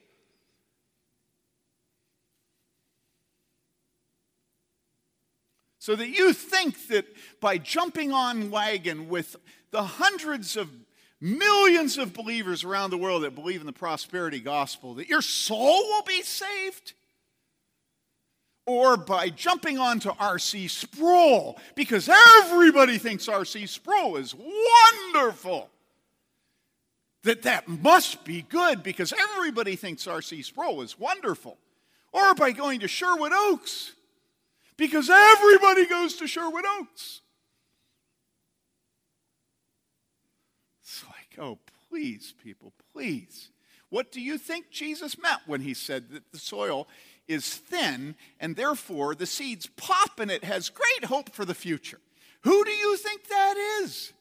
So 5.77 5.95
that 5.95 6.09
you 6.09 6.33
think 6.33 6.87
that 6.87 7.05
by 7.41 7.57
jumping 7.57 8.11
on 8.13 8.49
wagon 8.49 9.09
with 9.09 9.35
the 9.71 9.83
hundreds 9.83 10.55
of 10.55 10.69
millions 11.19 11.97
of 11.97 12.13
believers 12.13 12.63
around 12.63 12.89
the 12.89 12.97
world 12.97 13.23
that 13.23 13.35
believe 13.35 13.59
in 13.59 13.65
the 13.65 13.73
prosperity 13.73 14.39
gospel, 14.39 14.95
that 14.95 15.09
your 15.09 15.21
soul 15.21 15.83
will 15.89 16.03
be 16.03 16.21
saved? 16.21 16.93
Or 18.65 18.95
by 18.95 19.29
jumping 19.29 19.77
onto 19.77 20.11
R.C. 20.17 20.69
Sproul, 20.69 21.59
because 21.75 22.09
everybody 22.09 22.97
thinks 22.97 23.27
R.C. 23.27 23.65
Sproul 23.65 24.15
is 24.15 24.33
wonderful 24.33 25.69
that 27.23 27.43
that 27.43 27.67
must 27.67 28.23
be 28.23 28.41
good 28.41 28.83
because 28.83 29.13
everybody 29.13 29.75
thinks 29.75 30.07
R.C. 30.07 30.41
Sproul 30.41 30.81
is 30.81 30.99
wonderful. 30.99 31.57
Or 32.11 32.35
by 32.35 32.51
going 32.51 32.81
to 32.81 32.87
Sherwood 32.87 33.31
Oaks 33.33 33.93
because 34.77 35.09
everybody 35.09 35.85
goes 35.85 36.15
to 36.17 36.27
Sherwood 36.27 36.65
Oaks. 36.79 37.21
It's 40.81 41.03
like, 41.05 41.43
oh, 41.43 41.59
please, 41.89 42.33
people, 42.43 42.73
please. 42.93 43.49
What 43.89 44.11
do 44.11 44.21
you 44.21 44.37
think 44.37 44.69
Jesus 44.69 45.17
meant 45.17 45.41
when 45.45 45.61
he 45.61 45.73
said 45.73 46.09
that 46.09 46.31
the 46.31 46.39
soil 46.39 46.87
is 47.27 47.55
thin 47.55 48.15
and 48.39 48.55
therefore 48.55 49.15
the 49.15 49.25
seeds 49.25 49.67
pop 49.77 50.19
and 50.19 50.29
it 50.29 50.43
has 50.43 50.69
great 50.69 51.05
hope 51.05 51.33
for 51.33 51.45
the 51.45 51.55
future? 51.55 51.99
Who 52.41 52.65
do 52.65 52.71
you 52.71 52.97
think 52.97 53.27
that 53.27 53.55
is? 53.81 54.11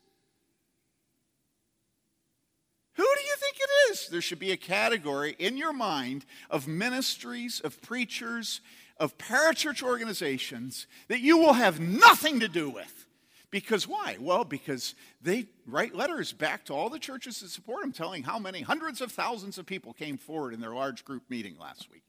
Who 2.94 3.02
do 3.02 3.22
you 3.22 3.36
think 3.36 3.56
it 3.56 3.90
is? 3.90 4.08
There 4.08 4.20
should 4.20 4.38
be 4.38 4.52
a 4.52 4.56
category 4.56 5.34
in 5.38 5.56
your 5.56 5.72
mind 5.72 6.24
of 6.50 6.68
ministries, 6.68 7.60
of 7.60 7.80
preachers, 7.80 8.60
of 8.98 9.16
parachurch 9.18 9.82
organizations 9.82 10.86
that 11.08 11.20
you 11.20 11.38
will 11.38 11.54
have 11.54 11.80
nothing 11.80 12.40
to 12.40 12.48
do 12.48 12.68
with. 12.68 13.06
Because 13.50 13.86
why? 13.86 14.16
Well, 14.18 14.44
because 14.44 14.94
they 15.20 15.46
write 15.66 15.94
letters 15.94 16.32
back 16.32 16.64
to 16.66 16.72
all 16.72 16.88
the 16.88 16.98
churches 16.98 17.40
that 17.40 17.50
support 17.50 17.82
them 17.82 17.92
telling 17.92 18.22
how 18.22 18.38
many 18.38 18.62
hundreds 18.62 19.00
of 19.00 19.12
thousands 19.12 19.58
of 19.58 19.66
people 19.66 19.92
came 19.92 20.16
forward 20.16 20.54
in 20.54 20.60
their 20.60 20.74
large 20.74 21.04
group 21.04 21.24
meeting 21.28 21.56
last 21.58 21.90
week. 21.90 22.02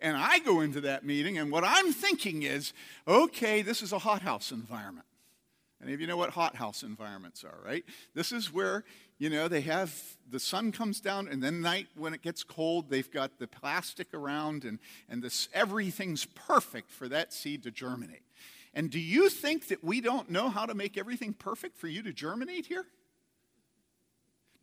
and 0.00 0.14
I 0.14 0.40
go 0.40 0.60
into 0.60 0.82
that 0.82 1.06
meeting, 1.06 1.38
and 1.38 1.50
what 1.50 1.64
I'm 1.64 1.92
thinking 1.92 2.42
is 2.42 2.74
okay, 3.08 3.62
this 3.62 3.80
is 3.80 3.92
a 3.92 3.98
hothouse 3.98 4.52
environment. 4.52 5.06
Any 5.82 5.94
of 5.94 6.00
you 6.00 6.06
know 6.06 6.16
what 6.16 6.30
hothouse 6.30 6.82
environments 6.84 7.42
are, 7.42 7.58
right? 7.64 7.84
This 8.14 8.30
is 8.30 8.52
where, 8.52 8.84
you 9.18 9.28
know, 9.28 9.48
they 9.48 9.62
have 9.62 9.92
the 10.30 10.38
sun 10.38 10.70
comes 10.70 11.00
down, 11.00 11.26
and 11.26 11.42
then 11.42 11.60
night 11.60 11.88
when 11.96 12.14
it 12.14 12.22
gets 12.22 12.44
cold, 12.44 12.88
they've 12.88 13.10
got 13.10 13.38
the 13.38 13.48
plastic 13.48 14.14
around, 14.14 14.64
and, 14.64 14.78
and 15.08 15.22
this 15.22 15.48
everything's 15.52 16.24
perfect 16.24 16.90
for 16.90 17.08
that 17.08 17.32
seed 17.32 17.64
to 17.64 17.70
germinate. 17.72 18.22
And 18.74 18.90
do 18.90 19.00
you 19.00 19.28
think 19.28 19.68
that 19.68 19.82
we 19.82 20.00
don't 20.00 20.30
know 20.30 20.48
how 20.48 20.66
to 20.66 20.74
make 20.74 20.96
everything 20.96 21.32
perfect 21.32 21.76
for 21.76 21.88
you 21.88 22.02
to 22.02 22.12
germinate 22.12 22.66
here? 22.66 22.86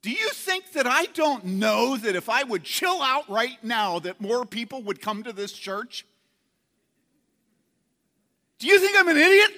Do 0.02 0.12
you 0.12 0.30
think 0.30 0.72
that 0.72 0.88
I 0.88 1.06
don't 1.08 1.44
know 1.44 1.98
that 1.98 2.16
if 2.16 2.30
I 2.30 2.44
would 2.44 2.64
chill 2.64 3.02
out 3.02 3.30
right 3.30 3.62
now, 3.62 4.00
that 4.00 4.22
more 4.22 4.46
people 4.46 4.82
would 4.84 5.02
come 5.02 5.24
to 5.24 5.34
this 5.34 5.52
church? 5.52 6.06
Do 8.60 8.68
you 8.68 8.80
think 8.80 8.98
I'm 8.98 9.10
an 9.10 9.18
idiot? 9.18 9.52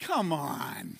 Come 0.00 0.32
on. 0.32 0.98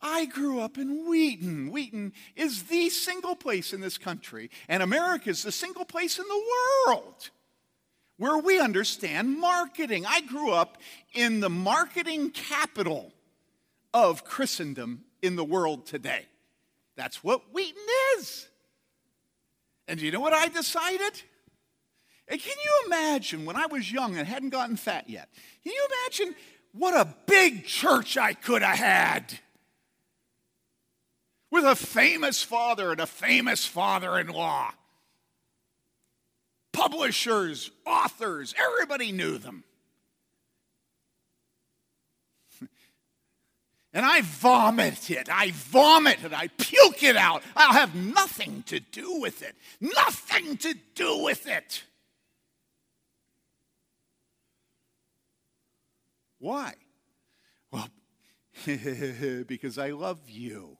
I 0.00 0.26
grew 0.26 0.60
up 0.60 0.78
in 0.78 1.08
Wheaton. 1.08 1.70
Wheaton 1.72 2.12
is 2.34 2.64
the 2.64 2.90
single 2.90 3.34
place 3.34 3.72
in 3.72 3.80
this 3.80 3.98
country, 3.98 4.50
and 4.68 4.82
America 4.82 5.30
is 5.30 5.42
the 5.42 5.52
single 5.52 5.84
place 5.84 6.18
in 6.18 6.24
the 6.28 6.44
world 6.86 7.30
where 8.18 8.38
we 8.38 8.60
understand 8.60 9.38
marketing. 9.38 10.06
I 10.06 10.20
grew 10.22 10.52
up 10.52 10.78
in 11.12 11.40
the 11.40 11.50
marketing 11.50 12.30
capital 12.30 13.12
of 13.92 14.24
Christendom 14.24 15.04
in 15.22 15.36
the 15.36 15.44
world 15.44 15.86
today. 15.86 16.26
That's 16.96 17.22
what 17.22 17.52
Wheaton 17.52 17.82
is. 18.16 18.48
And 19.88 19.98
do 19.98 20.06
you 20.06 20.12
know 20.12 20.20
what 20.20 20.32
I 20.32 20.48
decided? 20.48 21.22
And 22.28 22.40
can 22.40 22.56
you 22.64 22.86
imagine 22.86 23.44
when 23.44 23.56
I 23.56 23.66
was 23.66 23.90
young 23.90 24.16
and 24.16 24.26
hadn't 24.26 24.50
gotten 24.50 24.76
fat 24.76 25.08
yet? 25.08 25.28
Can 25.62 25.72
you 25.72 25.86
imagine 26.04 26.34
what 26.78 26.94
a 26.94 27.14
big 27.26 27.64
church 27.64 28.16
I 28.16 28.32
could 28.32 28.62
have 28.62 28.78
had. 28.78 29.38
With 31.50 31.64
a 31.64 31.76
famous 31.76 32.42
father 32.42 32.92
and 32.92 33.00
a 33.00 33.06
famous 33.06 33.64
father 33.64 34.18
in 34.18 34.28
law. 34.28 34.72
Publishers, 36.72 37.70
authors, 37.86 38.54
everybody 38.58 39.12
knew 39.12 39.38
them. 39.38 39.64
and 43.96 44.04
I 44.04 44.20
vomit 44.20 45.10
it. 45.10 45.28
I 45.32 45.52
vomit 45.52 46.22
it. 46.22 46.34
I 46.34 46.48
puke 46.48 47.02
it 47.02 47.16
out. 47.16 47.42
I'll 47.56 47.72
have 47.72 47.94
nothing 47.94 48.62
to 48.66 48.78
do 48.78 49.20
with 49.20 49.40
it. 49.40 49.56
Nothing 49.80 50.58
to 50.58 50.74
do 50.94 51.22
with 51.22 51.48
it. 51.48 51.82
Why? 56.38 56.74
Well, 57.70 57.88
because 59.46 59.78
I 59.78 59.90
love 59.90 60.20
you. 60.28 60.78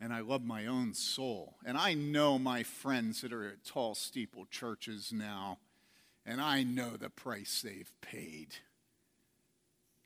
And 0.00 0.12
I 0.12 0.20
love 0.20 0.44
my 0.44 0.66
own 0.66 0.94
soul. 0.94 1.56
And 1.66 1.76
I 1.76 1.94
know 1.94 2.38
my 2.38 2.62
friends 2.62 3.20
that 3.22 3.32
are 3.32 3.46
at 3.48 3.64
tall 3.64 3.96
steeple 3.96 4.46
churches 4.46 5.12
now, 5.12 5.58
and 6.24 6.40
I 6.40 6.62
know 6.62 6.90
the 6.90 7.10
price 7.10 7.62
they've 7.62 7.92
paid. 8.00 8.56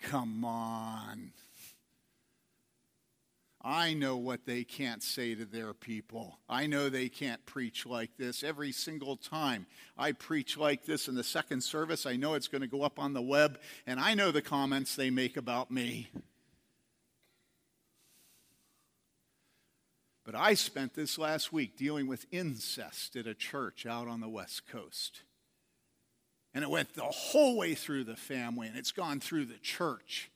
Come 0.01 0.44
on. 0.44 1.32
I 3.64 3.94
know 3.94 4.16
what 4.16 4.44
they 4.44 4.64
can't 4.64 5.02
say 5.02 5.36
to 5.36 5.44
their 5.44 5.72
people. 5.72 6.40
I 6.48 6.66
know 6.66 6.88
they 6.88 7.08
can't 7.08 7.44
preach 7.46 7.86
like 7.86 8.16
this. 8.16 8.42
Every 8.42 8.72
single 8.72 9.16
time 9.16 9.66
I 9.96 10.12
preach 10.12 10.56
like 10.56 10.84
this 10.84 11.06
in 11.06 11.14
the 11.14 11.22
second 11.22 11.62
service, 11.62 12.04
I 12.04 12.16
know 12.16 12.34
it's 12.34 12.48
going 12.48 12.62
to 12.62 12.66
go 12.66 12.82
up 12.82 12.98
on 12.98 13.12
the 13.12 13.22
web, 13.22 13.60
and 13.86 14.00
I 14.00 14.14
know 14.14 14.32
the 14.32 14.42
comments 14.42 14.96
they 14.96 15.10
make 15.10 15.36
about 15.36 15.70
me. 15.70 16.08
But 20.24 20.34
I 20.34 20.54
spent 20.54 20.94
this 20.94 21.16
last 21.16 21.52
week 21.52 21.76
dealing 21.76 22.08
with 22.08 22.26
incest 22.32 23.14
at 23.14 23.28
a 23.28 23.34
church 23.34 23.86
out 23.86 24.08
on 24.08 24.20
the 24.20 24.28
West 24.28 24.66
Coast. 24.66 25.22
And 26.52 26.64
it 26.64 26.70
went 26.70 26.94
the 26.94 27.02
whole 27.02 27.56
way 27.56 27.74
through 27.74 28.04
the 28.04 28.16
family, 28.16 28.66
and 28.66 28.76
it's 28.76 28.92
gone 28.92 29.20
through 29.20 29.44
the 29.44 29.58
church. 29.58 30.32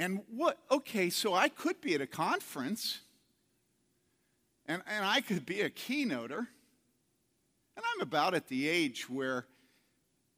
And 0.00 0.22
what, 0.34 0.56
okay, 0.70 1.10
so 1.10 1.34
I 1.34 1.50
could 1.50 1.82
be 1.82 1.94
at 1.94 2.00
a 2.00 2.06
conference 2.06 3.00
and, 4.64 4.82
and 4.86 5.04
I 5.04 5.20
could 5.20 5.44
be 5.44 5.60
a 5.60 5.68
keynoter. 5.68 6.38
And 7.76 7.84
I'm 7.94 8.00
about 8.00 8.32
at 8.32 8.48
the 8.48 8.66
age 8.66 9.10
where, 9.10 9.44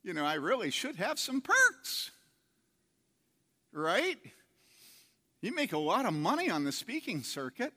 you 0.03 0.15
know, 0.15 0.25
I 0.25 0.35
really 0.35 0.71
should 0.71 0.97
have 0.97 1.17
some 1.21 1.41
perks. 1.41 2.11
Right? 3.73 4.19
You 5.41 5.55
make 5.55 5.73
a 5.73 5.79
lot 5.79 6.07
of 6.07 6.13
money 6.13 6.51
on 6.51 6.65
the 6.65 6.73
speaking 6.73 7.23
circuit 7.23 7.73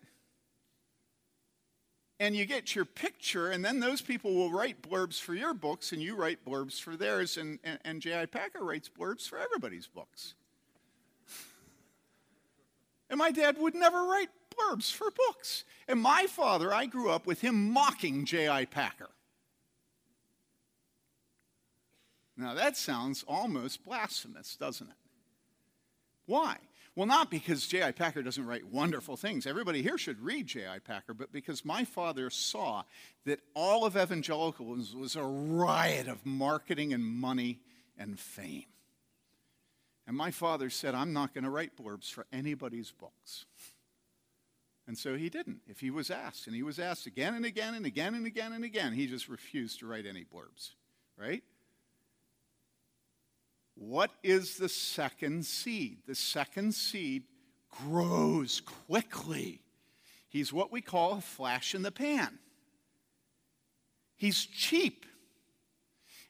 and 2.19 2.35
you 2.35 2.45
get 2.47 2.73
your 2.73 2.85
picture, 2.85 3.51
and 3.51 3.63
then 3.63 3.79
those 3.79 4.01
people 4.01 4.33
will 4.33 4.49
write 4.49 4.81
blurbs 4.81 5.19
for 5.19 5.35
your 5.35 5.53
books, 5.53 5.91
and 5.91 6.01
you 6.01 6.15
write 6.15 6.45
blurbs 6.45 6.81
for 6.81 6.95
theirs, 6.95 7.35
and, 7.35 7.59
and, 7.61 7.77
and 7.83 8.01
J.I. 8.01 8.27
Packer 8.27 8.63
writes 8.63 8.89
blurbs 8.89 9.27
for 9.27 9.37
everybody's 9.37 9.87
books. 9.87 10.33
And 13.15 13.19
my 13.19 13.31
dad 13.31 13.57
would 13.59 13.75
never 13.75 14.03
write 14.03 14.27
blurbs 14.53 14.91
for 14.91 15.09
books. 15.09 15.63
And 15.87 16.01
my 16.01 16.25
father, 16.27 16.73
I 16.73 16.85
grew 16.85 17.09
up 17.09 17.25
with 17.25 17.39
him 17.39 17.71
mocking 17.71 18.25
J.I. 18.25 18.65
Packer. 18.65 19.07
Now 22.35 22.53
that 22.55 22.75
sounds 22.75 23.23
almost 23.25 23.85
blasphemous, 23.85 24.57
doesn't 24.57 24.89
it? 24.89 24.97
Why? 26.25 26.57
Well, 26.93 27.05
not 27.05 27.31
because 27.31 27.65
J.I. 27.67 27.93
Packer 27.93 28.21
doesn't 28.21 28.45
write 28.45 28.67
wonderful 28.67 29.15
things. 29.15 29.47
Everybody 29.47 29.81
here 29.81 29.97
should 29.97 30.19
read 30.19 30.47
J.I. 30.47 30.79
Packer, 30.79 31.13
but 31.13 31.31
because 31.31 31.63
my 31.63 31.85
father 31.85 32.29
saw 32.29 32.83
that 33.25 33.39
all 33.53 33.85
of 33.85 33.95
evangelicalism 33.95 34.99
was 34.99 35.15
a 35.15 35.23
riot 35.23 36.09
of 36.09 36.25
marketing 36.25 36.91
and 36.91 37.01
money 37.01 37.61
and 37.97 38.19
fame. 38.19 38.65
And 40.07 40.15
my 40.15 40.31
father 40.31 40.69
said, 40.69 40.93
I'm 40.93 41.13
not 41.13 41.33
going 41.33 41.43
to 41.45 41.49
write 41.49 41.75
blurbs 41.75 42.11
for 42.11 42.25
anybody's 42.31 42.91
books. 42.91 43.45
And 44.87 44.97
so 44.97 45.15
he 45.15 45.29
didn't, 45.29 45.61
if 45.67 45.79
he 45.79 45.89
was 45.89 46.11
asked. 46.11 46.45
And 46.45 46.55
he 46.55 46.61
was 46.61 46.77
asked 46.79 47.07
again 47.07 47.33
and 47.33 47.43
again 47.43 47.73
and 47.73 47.85
again 47.85 48.13
and 48.13 48.25
again 48.25 48.53
and 48.53 48.63
again. 48.63 48.93
He 48.93 49.07
just 49.07 49.27
refused 49.27 49.79
to 49.79 49.87
write 49.87 50.05
any 50.05 50.23
blurbs, 50.23 50.71
right? 51.17 51.43
What 53.73 54.11
is 54.23 54.57
the 54.57 54.69
second 54.69 55.45
seed? 55.45 55.99
The 56.07 56.15
second 56.15 56.75
seed 56.75 57.23
grows 57.83 58.61
quickly. 58.87 59.61
He's 60.29 60.53
what 60.53 60.71
we 60.71 60.81
call 60.81 61.13
a 61.13 61.21
flash 61.21 61.73
in 61.73 61.81
the 61.81 61.91
pan. 61.91 62.37
He's 64.15 64.45
cheap. 64.45 65.05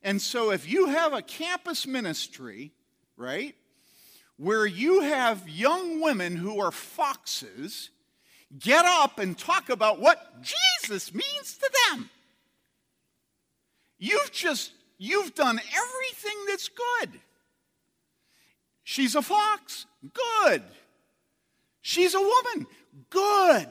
And 0.01 0.21
so 0.21 0.51
if 0.51 0.69
you 0.69 0.87
have 0.87 1.13
a 1.13 1.21
campus 1.21 1.85
ministry, 1.85 2.71
right, 3.17 3.55
where 4.37 4.65
you 4.65 5.01
have 5.01 5.47
young 5.47 6.01
women 6.01 6.35
who 6.35 6.59
are 6.59 6.71
foxes 6.71 7.89
get 8.57 8.85
up 8.85 9.19
and 9.19 9.37
talk 9.37 9.69
about 9.69 9.99
what 9.99 10.43
Jesus 10.43 11.13
means 11.13 11.57
to 11.57 11.71
them, 11.89 12.09
you've 13.97 14.31
just 14.31 14.71
you've 14.97 15.33
done 15.35 15.59
everything 15.59 16.37
that's 16.47 16.69
good. 16.69 17.19
She's 18.83 19.15
a 19.15 19.21
fox. 19.21 19.87
Good. 20.43 20.63
She's 21.81 22.13
a 22.13 22.21
woman. 22.21 22.67
Good. 23.09 23.67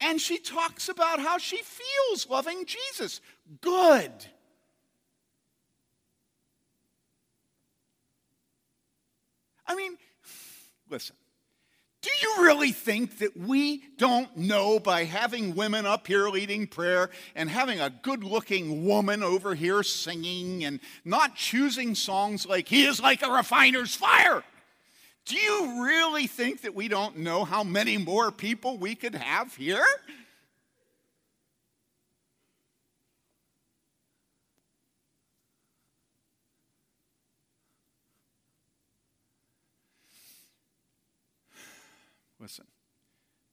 And 0.00 0.20
she 0.20 0.38
talks 0.38 0.88
about 0.88 1.20
how 1.20 1.38
she 1.38 1.60
feels 1.62 2.28
loving 2.28 2.64
Jesus. 2.66 3.20
Good. 3.60 4.10
I 9.66 9.74
mean, 9.74 9.96
listen. 10.90 11.16
Do 12.02 12.10
you 12.20 12.42
really 12.42 12.72
think 12.72 13.18
that 13.18 13.36
we 13.36 13.84
don't 13.96 14.36
know 14.36 14.80
by 14.80 15.04
having 15.04 15.54
women 15.54 15.86
up 15.86 16.08
here 16.08 16.28
leading 16.28 16.66
prayer 16.66 17.10
and 17.36 17.48
having 17.48 17.78
a 17.80 17.90
good 17.90 18.24
looking 18.24 18.84
woman 18.84 19.22
over 19.22 19.54
here 19.54 19.84
singing 19.84 20.64
and 20.64 20.80
not 21.04 21.36
choosing 21.36 21.94
songs 21.94 22.44
like 22.44 22.66
He 22.66 22.86
is 22.86 23.00
like 23.00 23.22
a 23.22 23.30
refiner's 23.30 23.94
fire? 23.94 24.42
Do 25.26 25.36
you 25.36 25.84
really 25.84 26.26
think 26.26 26.62
that 26.62 26.74
we 26.74 26.88
don't 26.88 27.18
know 27.18 27.44
how 27.44 27.62
many 27.62 27.98
more 27.98 28.32
people 28.32 28.78
we 28.78 28.96
could 28.96 29.14
have 29.14 29.54
here? 29.54 29.84
Listen, 42.42 42.66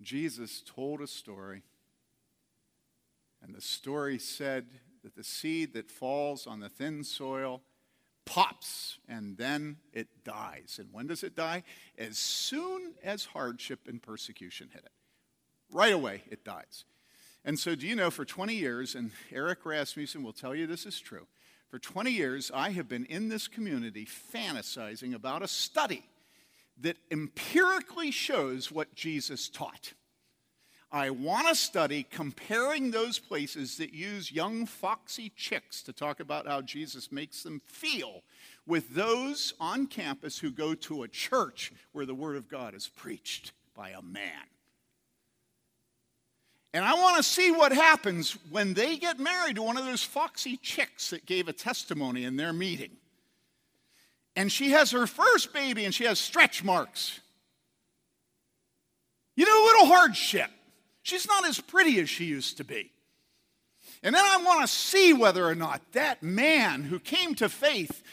Jesus 0.02 0.64
told 0.66 1.00
a 1.00 1.06
story, 1.06 1.62
and 3.40 3.54
the 3.54 3.62
story 3.62 4.18
said 4.18 4.66
that 5.04 5.16
the 5.16 5.24
seed 5.24 5.76
that 5.76 5.92
falls 5.92 6.48
on 6.48 6.60
the 6.60 6.70
thin 6.70 7.04
soil 7.04 7.62
pops 8.26 8.98
and 9.08 9.38
then 9.38 9.78
it 9.94 10.24
dies. 10.24 10.78
And 10.80 10.90
when 10.92 11.06
does 11.06 11.24
it 11.24 11.36
die? 11.36 11.64
As 12.00 12.18
soon 12.18 12.94
as 13.04 13.26
hardship 13.26 13.82
and 13.88 14.02
persecution 14.02 14.70
hit 14.74 14.84
it. 14.84 14.92
Right 15.72 15.94
away, 15.94 16.24
it 16.30 16.44
dies. 16.44 16.86
And 17.46 17.60
so, 17.60 17.76
do 17.76 17.88
you 17.88 17.96
know, 17.96 18.10
for 18.10 18.26
20 18.26 18.56
years, 18.56 18.96
and 18.96 19.12
Eric 19.32 19.66
Rasmussen 19.66 20.24
will 20.24 20.34
tell 20.34 20.56
you 20.56 20.66
this 20.66 20.88
is 20.88 21.00
true, 21.00 21.28
for 21.70 21.78
20 21.78 22.10
years, 22.10 22.52
I 22.54 22.72
have 22.72 22.90
been 22.90 23.06
in 23.06 23.30
this 23.30 23.48
community 23.48 24.06
fantasizing 24.06 25.14
about 25.14 25.44
a 25.44 25.48
study 25.48 26.04
that 26.82 26.98
empirically 27.12 28.12
shows 28.12 28.72
what 28.72 28.96
Jesus 28.96 29.50
taught. 29.50 29.94
I 30.92 31.12
want 31.12 31.48
to 31.48 31.56
study 31.56 32.04
comparing 32.10 32.90
those 32.90 33.20
places 33.20 33.78
that 33.78 33.94
use 33.94 34.32
young 34.32 34.66
foxy 34.66 35.32
chicks 35.36 35.84
to 35.84 35.94
talk 35.94 36.20
about 36.20 36.48
how 36.48 36.62
Jesus 36.62 37.12
makes 37.12 37.44
them 37.44 37.62
feel 37.68 38.24
with 38.66 38.96
those 38.96 39.54
on 39.60 39.86
campus 39.86 40.40
who 40.40 40.50
go 40.50 40.74
to 40.74 41.04
a 41.04 41.08
church 41.08 41.72
where 41.92 42.08
the 42.08 42.16
Word 42.16 42.38
of 42.38 42.50
God 42.50 42.74
is 42.74 42.88
preached 42.88 43.52
by 43.76 43.90
a 43.90 44.02
man. 44.02 44.48
And 46.74 46.84
I 46.84 46.96
want 46.96 47.18
to 47.18 47.24
see 47.24 47.52
what 47.52 47.72
happens 47.72 48.38
when 48.52 48.74
they 48.74 48.98
get 48.98 49.20
married 49.20 49.56
to 49.56 49.64
one 49.64 49.78
of 49.78 49.86
those 49.86 50.04
foxy 50.04 50.58
chicks 50.58 51.12
that 51.12 51.26
gave 51.26 51.48
a 51.48 51.54
testimony 51.54 52.26
in 52.26 52.36
their 52.36 52.54
meeting 52.54 52.98
and 54.36 54.52
she 54.52 54.72
has 54.72 54.92
her 54.92 55.08
first 55.08 55.54
baby 55.54 55.86
and 55.86 55.94
she 55.94 56.06
has 56.06 56.20
stretch 56.20 56.64
marks. 56.64 57.20
You 59.36 59.46
know, 59.46 59.64
a 59.64 59.66
little 59.66 59.86
hardship. 59.86 60.50
She's 61.02 61.28
not 61.28 61.48
as 61.48 61.60
pretty 61.60 62.00
as 62.00 62.10
she 62.10 62.26
used 62.26 62.58
to 62.58 62.64
be. 62.64 62.92
And 64.04 64.16
then 64.16 64.24
I 64.24 64.38
want 64.44 64.62
to 64.62 64.68
see 64.68 65.14
whether 65.14 65.46
or 65.46 65.56
not 65.56 65.82
that 65.94 66.24
man 66.24 66.84
who 66.84 67.00
came 67.00 67.36
to 67.36 67.50
faith, 67.50 68.04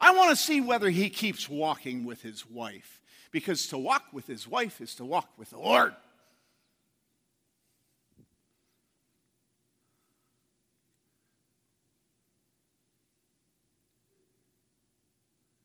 I 0.00 0.14
want 0.14 0.30
to 0.30 0.36
see 0.36 0.60
whether 0.60 0.90
he 0.90 1.08
keeps 1.08 1.48
walking 1.48 2.04
with 2.04 2.22
his 2.22 2.48
wife. 2.48 3.00
Because 3.30 3.66
to 3.68 3.78
walk 3.78 4.04
with 4.12 4.26
his 4.26 4.46
wife 4.46 4.80
is 4.80 4.94
to 4.96 5.04
walk 5.04 5.28
with 5.36 5.50
the 5.50 5.58
Lord. 5.58 5.94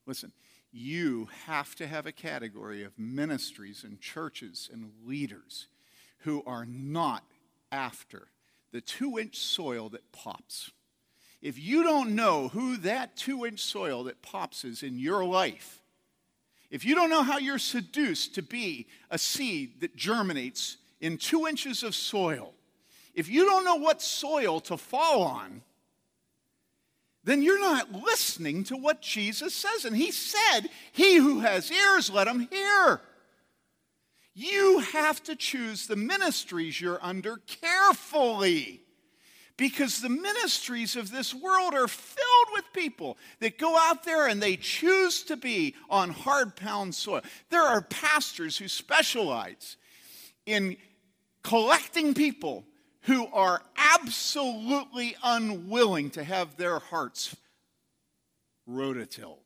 Listen, 0.10 0.32
you 0.72 1.30
have 1.46 1.76
to 1.76 1.86
have 1.86 2.08
a 2.08 2.12
category 2.12 2.84
of 2.84 2.98
ministries 2.98 3.84
and 3.84 4.02
churches 4.02 4.68
and 4.74 4.90
leaders 5.06 5.68
who 6.22 6.42
are 6.48 6.66
not 6.66 7.24
after 7.72 8.30
the 8.72 8.82
two 8.82 9.20
inch 9.20 9.38
soil 9.38 9.88
that 9.90 10.12
pops. 10.12 10.72
If 11.44 11.60
you 11.60 11.84
don't 11.84 12.16
know 12.16 12.48
who 12.48 12.78
that 12.78 13.18
two 13.18 13.46
inch 13.46 13.60
soil 13.60 14.06
that 14.06 14.24
pops 14.24 14.66
is 14.66 14.82
in 14.82 14.98
your 14.98 15.24
life, 15.24 15.80
if 16.72 16.84
you 16.84 16.96
don't 16.96 17.12
know 17.12 17.22
how 17.22 17.38
you're 17.38 17.60
seduced 17.60 18.34
to 18.34 18.42
be 18.42 18.88
a 19.12 19.20
seed 19.20 19.80
that 19.82 19.96
germinates 19.96 20.78
in 21.00 21.20
two 21.20 21.46
inches 21.46 21.84
of 21.84 21.94
soil, 21.94 22.56
if 23.14 23.30
you 23.30 23.46
don't 23.46 23.64
know 23.64 23.76
what 23.76 24.02
soil 24.02 24.60
to 24.62 24.76
fall 24.76 25.22
on, 25.22 25.62
then 27.24 27.42
you're 27.42 27.60
not 27.60 27.92
listening 27.92 28.64
to 28.66 28.78
what 28.78 29.02
Jesus 29.02 29.54
says. 29.54 29.86
And 29.86 29.96
he 29.96 30.12
said, 30.12 30.70
He 30.92 31.18
who 31.18 31.40
has 31.42 31.72
ears, 31.72 32.10
let 32.10 32.28
him 32.28 32.48
hear. 32.50 33.02
You 34.34 34.80
have 34.80 35.22
to 35.24 35.36
choose 35.36 35.86
the 35.86 35.98
ministries 35.98 36.80
you're 36.80 37.04
under 37.04 37.38
carefully 37.38 38.82
because 39.58 40.00
the 40.00 40.08
ministries 40.08 40.96
of 40.96 41.12
this 41.12 41.36
world 41.36 41.74
are 41.74 41.90
filled 41.90 42.48
with 42.54 42.64
people 42.72 43.18
that 43.42 43.58
go 43.58 43.78
out 43.78 44.06
there 44.06 44.28
and 44.28 44.42
they 44.42 44.56
choose 44.56 45.24
to 45.24 45.36
be 45.36 45.76
on 45.90 46.12
hard 46.12 46.56
pound 46.56 46.96
soil. 46.96 47.22
There 47.50 47.62
are 47.62 47.82
pastors 47.82 48.58
who 48.58 48.70
specialize 48.70 49.76
in 50.46 50.78
collecting 51.44 52.14
people 52.14 52.64
who 53.02 53.28
are 53.28 53.62
absolutely 53.78 55.16
unwilling 55.24 56.10
to 56.12 56.24
have 56.24 56.58
their 56.58 56.80
hearts 56.80 57.36
rototilled. 58.70 59.38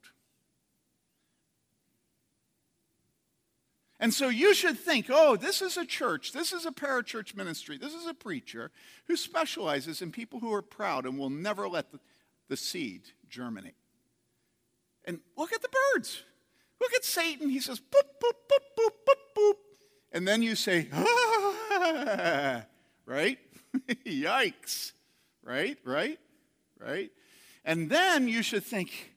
And 3.99 4.13
so 4.13 4.27
you 4.27 4.53
should 4.53 4.77
think, 4.77 5.05
oh, 5.09 5.37
this 5.37 5.61
is 5.61 5.77
a 5.77 5.85
church, 5.85 6.33
this 6.33 6.51
is 6.51 6.65
a 6.65 6.71
parachurch 6.71 7.37
ministry, 7.37 7.77
this 7.77 7.93
is 7.93 8.05
a 8.05 8.13
preacher 8.13 8.69
who 9.07 9.15
specializes 9.15 10.01
in 10.01 10.11
people 10.11 10.41
who 10.41 10.53
are 10.53 10.61
proud 10.61 11.05
and 11.05 11.17
will 11.17 11.29
never 11.29 11.69
let 11.69 11.89
the, 11.91 11.99
the 12.49 12.57
seed 12.57 13.03
germinate. 13.29 13.75
And 15.05 15.19
look 15.37 15.53
at 15.53 15.61
the 15.61 15.69
birds. 15.69 16.23
Look 16.81 16.93
at 16.93 17.05
Satan. 17.05 17.49
He 17.49 17.61
says, 17.61 17.79
boop, 17.79 18.07
boop, 18.21 18.33
boop, 18.49 18.59
boop, 18.77 18.91
boop, 19.07 19.37
boop. 19.37 19.53
And 20.11 20.27
then 20.27 20.41
you 20.41 20.55
say, 20.55 20.89
ah, 20.91 22.65
right? 23.05 23.39
Yikes. 24.05 24.93
Right, 25.43 25.77
right, 25.83 26.19
right? 26.79 27.11
And 27.65 27.89
then 27.89 28.27
you 28.27 28.41
should 28.41 28.63
think, 28.63 29.13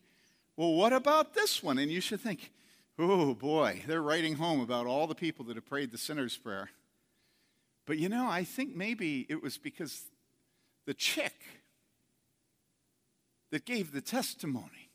well, 0.56 0.72
what 0.74 0.92
about 0.92 1.34
this 1.34 1.62
one? 1.62 1.78
And 1.78 1.90
you 1.90 2.00
should 2.00 2.20
think, 2.20 2.52
oh 2.98 3.34
boy, 3.34 3.82
they're 3.86 4.02
writing 4.02 4.36
home 4.36 4.60
about 4.60 4.86
all 4.86 5.06
the 5.06 5.14
people 5.14 5.44
that 5.46 5.56
have 5.56 5.66
prayed 5.66 5.92
the 5.92 5.98
sinner's 5.98 6.36
prayer. 6.36 6.70
But 7.86 7.98
you 7.98 8.08
know, 8.08 8.28
I 8.28 8.44
think 8.44 8.74
maybe 8.74 9.26
it 9.28 9.42
was 9.42 9.58
because 9.58 10.02
the 10.86 10.94
chick 10.94 11.34
that 13.50 13.64
gave 13.64 13.92
the 13.92 14.00
testimony 14.00 14.90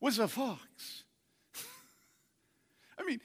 was 0.00 0.18
a 0.18 0.28
fox. 0.28 1.04
I 2.98 3.04
mean, 3.04 3.20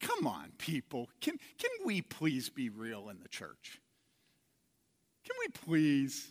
come 0.00 0.26
on, 0.26 0.52
people. 0.58 1.08
Can, 1.20 1.38
can 1.58 1.70
we 1.84 2.02
please 2.02 2.48
be 2.48 2.68
real 2.68 3.08
in 3.08 3.20
the 3.20 3.28
church? 3.28 3.80
Can 5.26 5.36
we 5.40 5.48
please? 5.48 6.28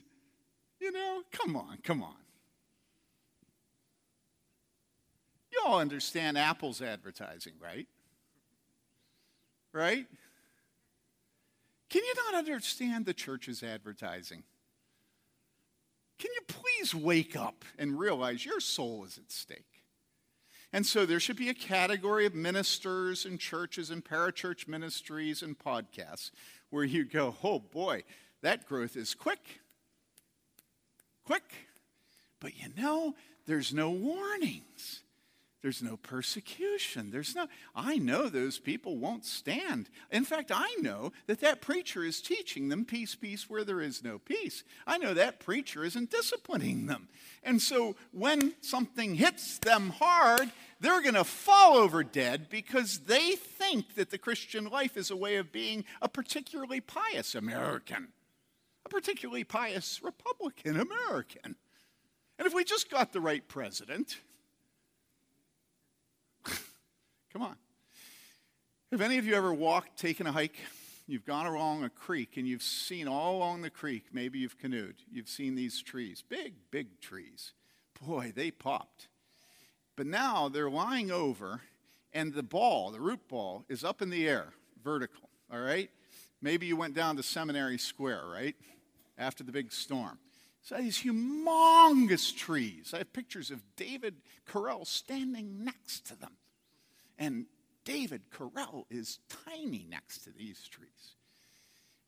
You 0.79 0.91
know, 0.91 1.21
come 1.31 1.55
on, 1.55 1.79
come 1.83 2.01
on. 2.01 2.15
You 5.51 5.59
all 5.65 5.79
understand 5.79 6.37
Apple's 6.37 6.81
advertising, 6.81 7.53
right? 7.61 7.87
Right? 9.73 10.05
Can 11.89 12.03
you 12.03 12.13
not 12.25 12.37
understand 12.37 13.05
the 13.05 13.13
church's 13.13 13.63
advertising? 13.63 14.43
Can 16.17 16.31
you 16.33 16.41
please 16.47 16.95
wake 16.95 17.35
up 17.35 17.65
and 17.77 17.99
realize 17.99 18.45
your 18.45 18.59
soul 18.59 19.05
is 19.05 19.17
at 19.17 19.31
stake? 19.31 19.83
And 20.73 20.85
so 20.85 21.05
there 21.05 21.19
should 21.19 21.37
be 21.37 21.49
a 21.49 21.53
category 21.53 22.25
of 22.25 22.33
ministers 22.33 23.25
and 23.25 23.39
churches 23.39 23.91
and 23.91 24.03
parachurch 24.03 24.67
ministries 24.67 25.41
and 25.41 25.57
podcasts 25.57 26.31
where 26.69 26.83
you 26.83 27.05
go, 27.05 27.35
oh 27.43 27.59
boy, 27.59 28.03
that 28.45 28.67
growth 28.67 28.95
is 28.95 29.13
quick. 29.13 29.59
Quick. 31.25 31.43
But 32.39 32.57
you 32.57 32.69
know, 32.77 33.15
there's 33.47 33.73
no 33.73 33.89
warnings. 33.89 35.01
There's 35.65 35.81
no 35.81 35.97
persecution. 35.97 37.09
There's 37.09 37.33
no, 37.33 37.47
I 37.75 37.97
know 37.97 38.29
those 38.29 38.59
people 38.59 38.97
won't 38.97 39.25
stand. 39.25 39.89
In 40.11 40.23
fact, 40.23 40.51
I 40.53 40.75
know 40.79 41.11
that 41.25 41.39
that 41.39 41.59
preacher 41.59 42.03
is 42.03 42.21
teaching 42.21 42.69
them 42.69 42.85
peace, 42.85 43.15
peace 43.15 43.49
where 43.49 43.63
there 43.63 43.81
is 43.81 44.03
no 44.03 44.19
peace. 44.19 44.63
I 44.85 44.99
know 44.99 45.15
that 45.15 45.39
preacher 45.39 45.83
isn't 45.83 46.11
disciplining 46.11 46.85
them. 46.85 47.07
And 47.41 47.59
so 47.59 47.95
when 48.11 48.53
something 48.61 49.15
hits 49.15 49.57
them 49.57 49.89
hard, 49.89 50.51
they're 50.79 51.01
going 51.01 51.15
to 51.15 51.23
fall 51.23 51.77
over 51.77 52.03
dead 52.03 52.47
because 52.47 52.99
they 52.99 53.31
think 53.31 53.95
that 53.95 54.11
the 54.11 54.19
Christian 54.19 54.65
life 54.65 54.95
is 54.95 55.09
a 55.09 55.15
way 55.15 55.37
of 55.37 55.51
being 55.51 55.83
a 55.99 56.07
particularly 56.07 56.79
pious 56.79 57.33
American, 57.33 58.09
a 58.86 58.89
particularly 58.89 59.43
pious 59.43 60.01
Republican 60.03 60.79
American. 60.79 61.55
And 62.38 62.45
if 62.45 62.53
we 62.53 62.63
just 62.63 62.89
got 62.89 63.13
the 63.13 63.21
right 63.21 63.47
president, 63.47 64.17
Come 67.33 67.41
on. 67.41 67.55
Have 68.91 69.01
any 69.01 69.17
of 69.17 69.25
you 69.25 69.36
ever 69.36 69.53
walked, 69.53 69.97
taken 69.99 70.27
a 70.27 70.31
hike? 70.31 70.57
You've 71.07 71.25
gone 71.25 71.45
along 71.45 71.83
a 71.83 71.89
creek 71.89 72.38
and 72.38 72.47
you've 72.47 72.63
seen 72.63 73.07
all 73.07 73.38
along 73.38 73.61
the 73.61 73.69
creek, 73.69 74.05
maybe 74.11 74.39
you've 74.39 74.57
canoed, 74.57 74.95
you've 75.11 75.29
seen 75.29 75.55
these 75.55 75.81
trees, 75.81 76.23
big, 76.27 76.53
big 76.71 76.99
trees. 76.99 77.53
Boy, 78.05 78.33
they 78.36 78.51
popped. 78.51 79.07
But 79.95 80.07
now 80.07 80.49
they're 80.49 80.69
lying 80.69 81.11
over 81.11 81.61
and 82.13 82.33
the 82.33 82.43
ball, 82.43 82.91
the 82.91 82.99
root 82.99 83.27
ball, 83.27 83.65
is 83.69 83.83
up 83.83 84.01
in 84.01 84.09
the 84.09 84.27
air, 84.27 84.53
vertical, 84.83 85.29
all 85.51 85.59
right? 85.59 85.89
Maybe 86.41 86.65
you 86.65 86.77
went 86.77 86.93
down 86.95 87.17
to 87.17 87.23
Seminary 87.23 87.77
Square, 87.77 88.23
right? 88.31 88.55
After 89.18 89.43
the 89.43 89.51
big 89.51 89.72
storm. 89.72 90.20
So 90.61 90.78
these 90.78 90.97
humongous 91.01 92.36
trees. 92.36 92.91
I 92.93 92.97
have 92.97 93.13
pictures 93.13 93.51
of 93.51 93.61
David 93.76 94.16
Carell 94.47 94.86
standing 94.86 95.63
next 95.63 96.07
to 96.07 96.20
them. 96.20 96.34
And 97.20 97.45
David 97.84 98.24
Carell 98.32 98.86
is 98.89 99.20
tiny 99.45 99.86
next 99.88 100.24
to 100.24 100.32
these 100.32 100.68
trees. 100.68 101.16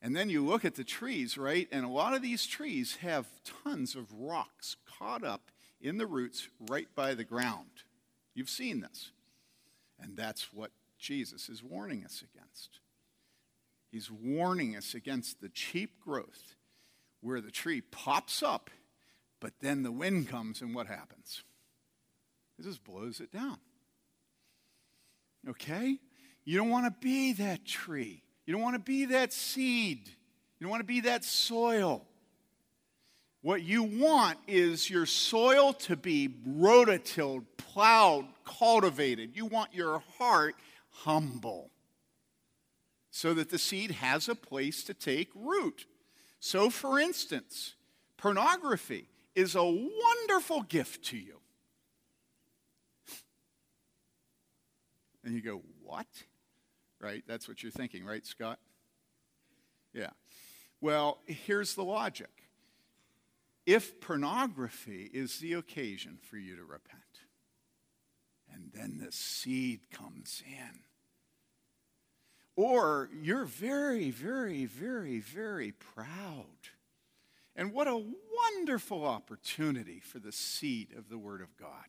And 0.02 0.14
then 0.14 0.28
you 0.28 0.44
look 0.44 0.64
at 0.64 0.74
the 0.74 0.84
trees, 0.84 1.38
right? 1.38 1.68
And 1.72 1.84
a 1.84 1.88
lot 1.88 2.14
of 2.14 2.22
these 2.22 2.46
trees 2.46 2.96
have 2.96 3.26
tons 3.64 3.94
of 3.94 4.12
rocks 4.12 4.76
caught 4.98 5.24
up 5.24 5.50
in 5.80 5.98
the 5.98 6.06
roots 6.06 6.48
right 6.68 6.88
by 6.94 7.14
the 7.14 7.24
ground. 7.24 7.84
You've 8.34 8.50
seen 8.50 8.80
this. 8.80 9.12
And 10.00 10.16
that's 10.16 10.52
what 10.52 10.72
Jesus 10.98 11.48
is 11.48 11.62
warning 11.62 12.04
us 12.04 12.22
against. 12.22 12.80
He's 13.90 14.10
warning 14.10 14.76
us 14.76 14.94
against 14.94 15.40
the 15.40 15.48
cheap 15.48 16.00
growth 16.00 16.56
where 17.20 17.40
the 17.40 17.50
tree 17.50 17.80
pops 17.80 18.42
up, 18.42 18.70
but 19.40 19.52
then 19.60 19.82
the 19.82 19.92
wind 19.92 20.28
comes 20.28 20.60
and 20.60 20.74
what 20.74 20.86
happens? 20.86 21.42
It 22.58 22.62
just 22.62 22.84
blows 22.84 23.20
it 23.20 23.32
down. 23.32 23.58
Okay? 25.48 25.98
You 26.44 26.56
don't 26.56 26.70
want 26.70 26.86
to 26.86 27.00
be 27.00 27.32
that 27.34 27.64
tree. 27.64 28.22
You 28.46 28.52
don't 28.52 28.62
want 28.62 28.74
to 28.74 28.80
be 28.80 29.06
that 29.06 29.32
seed. 29.32 30.08
You 30.08 30.64
don't 30.64 30.70
want 30.70 30.80
to 30.80 30.86
be 30.86 31.00
that 31.00 31.24
soil. 31.24 32.04
What 33.42 33.62
you 33.62 33.84
want 33.84 34.38
is 34.48 34.90
your 34.90 35.06
soil 35.06 35.72
to 35.74 35.96
be 35.96 36.28
rototilled, 36.48 37.44
plowed, 37.56 38.26
cultivated. 38.44 39.36
You 39.36 39.46
want 39.46 39.74
your 39.74 40.02
heart 40.18 40.56
humble 40.90 41.70
so 43.10 43.34
that 43.34 43.50
the 43.50 43.58
seed 43.58 43.92
has 43.92 44.28
a 44.28 44.34
place 44.34 44.82
to 44.84 44.94
take 44.94 45.30
root. 45.34 45.86
So, 46.40 46.70
for 46.70 47.00
instance, 47.00 47.74
pornography 48.16 49.08
is 49.34 49.54
a 49.54 49.64
wonderful 49.64 50.62
gift 50.62 51.04
to 51.06 51.16
you. 51.16 51.40
And 55.24 55.34
you 55.34 55.42
go, 55.42 55.62
What? 55.82 56.06
Right? 57.00 57.22
That's 57.26 57.48
what 57.48 57.62
you're 57.62 57.72
thinking, 57.72 58.04
right, 58.04 58.26
Scott? 58.26 58.58
Yeah. 59.92 60.10
Well, 60.80 61.18
here's 61.26 61.74
the 61.74 61.84
logic. 61.84 62.30
If 63.66 64.00
pornography 64.00 65.10
is 65.12 65.38
the 65.38 65.52
occasion 65.54 66.18
for 66.22 66.36
you 66.38 66.56
to 66.56 66.62
repent, 66.64 67.02
and 68.52 68.70
then 68.72 68.98
the 69.04 69.12
seed 69.12 69.80
comes 69.90 70.42
in, 70.46 70.80
or 72.58 73.08
you're 73.22 73.44
very, 73.44 74.10
very, 74.10 74.64
very, 74.64 75.20
very 75.20 75.70
proud. 75.70 76.44
And 77.54 77.72
what 77.72 77.86
a 77.86 77.94
wonderful 77.96 79.06
opportunity 79.06 80.00
for 80.00 80.18
the 80.18 80.32
seed 80.32 80.88
of 80.98 81.08
the 81.08 81.18
Word 81.18 81.40
of 81.40 81.56
God 81.56 81.86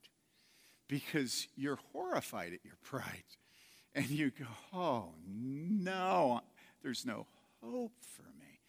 because 0.88 1.48
you're 1.56 1.80
horrified 1.92 2.54
at 2.54 2.64
your 2.64 2.78
pride. 2.84 3.24
And 3.96 4.12
you 4.12 4.30
go, 4.30 4.46
oh, 4.72 5.16
no, 5.28 6.42
there's 6.84 7.04
no 7.04 7.26
hope 7.64 7.94
for 8.02 8.30
me. 8.40 8.60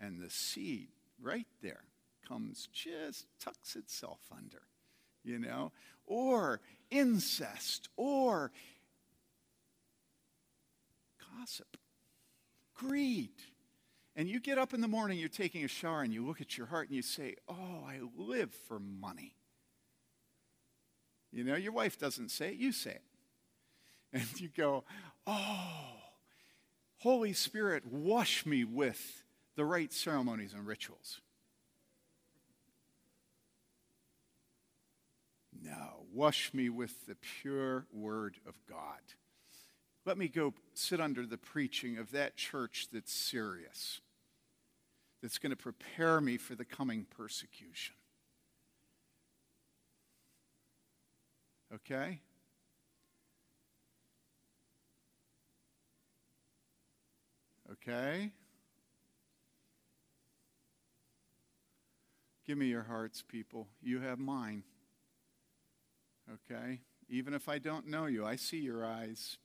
And 0.00 0.18
the 0.18 0.30
seed 0.30 0.88
right 1.20 1.46
there 1.60 1.82
comes, 2.26 2.70
just 2.72 3.26
tucks 3.38 3.76
itself 3.76 4.20
under, 4.34 4.62
you 5.22 5.38
know? 5.38 5.72
Or 6.06 6.62
incest, 6.90 7.90
or 7.98 8.50
gossip, 11.40 11.76
greed. 12.74 13.30
And 14.16 14.28
you 14.28 14.40
get 14.40 14.58
up 14.58 14.74
in 14.74 14.80
the 14.80 14.88
morning, 14.88 15.18
you're 15.18 15.28
taking 15.28 15.64
a 15.64 15.68
shower, 15.68 16.02
and 16.02 16.12
you 16.12 16.26
look 16.26 16.40
at 16.40 16.58
your 16.58 16.66
heart 16.66 16.88
and 16.88 16.96
you 16.96 17.02
say, 17.02 17.36
Oh, 17.48 17.84
I 17.86 18.00
live 18.16 18.52
for 18.68 18.78
money. 18.78 19.36
You 21.32 21.44
know, 21.44 21.54
your 21.56 21.72
wife 21.72 21.98
doesn't 21.98 22.30
say 22.30 22.50
it, 22.50 22.56
you 22.56 22.72
say 22.72 22.92
it. 22.92 23.02
And 24.12 24.40
you 24.40 24.48
go, 24.48 24.84
Oh, 25.26 25.92
Holy 26.98 27.32
Spirit, 27.32 27.84
wash 27.86 28.44
me 28.44 28.64
with 28.64 29.22
the 29.54 29.64
right 29.64 29.92
ceremonies 29.92 30.52
and 30.52 30.66
rituals. 30.66 31.20
No, 35.62 36.06
wash 36.12 36.52
me 36.52 36.68
with 36.68 37.06
the 37.06 37.14
pure 37.14 37.86
word 37.92 38.38
of 38.46 38.54
God. 38.68 39.00
Let 40.10 40.18
me 40.18 40.26
go 40.26 40.54
sit 40.74 41.00
under 41.00 41.24
the 41.24 41.38
preaching 41.38 41.96
of 41.96 42.10
that 42.10 42.34
church 42.36 42.88
that's 42.92 43.12
serious, 43.12 44.00
that's 45.22 45.38
going 45.38 45.50
to 45.50 45.56
prepare 45.56 46.20
me 46.20 46.36
for 46.36 46.56
the 46.56 46.64
coming 46.64 47.06
persecution. 47.16 47.94
Okay? 51.72 52.18
Okay? 57.70 58.32
Give 62.44 62.58
me 62.58 62.66
your 62.66 62.82
hearts, 62.82 63.22
people. 63.22 63.68
You 63.80 64.00
have 64.00 64.18
mine. 64.18 64.64
Okay? 66.50 66.80
Even 67.08 67.32
if 67.32 67.48
I 67.48 67.58
don't 67.58 67.86
know 67.86 68.06
you, 68.06 68.26
I 68.26 68.34
see 68.34 68.58
your 68.58 68.84
eyes. 68.84 69.38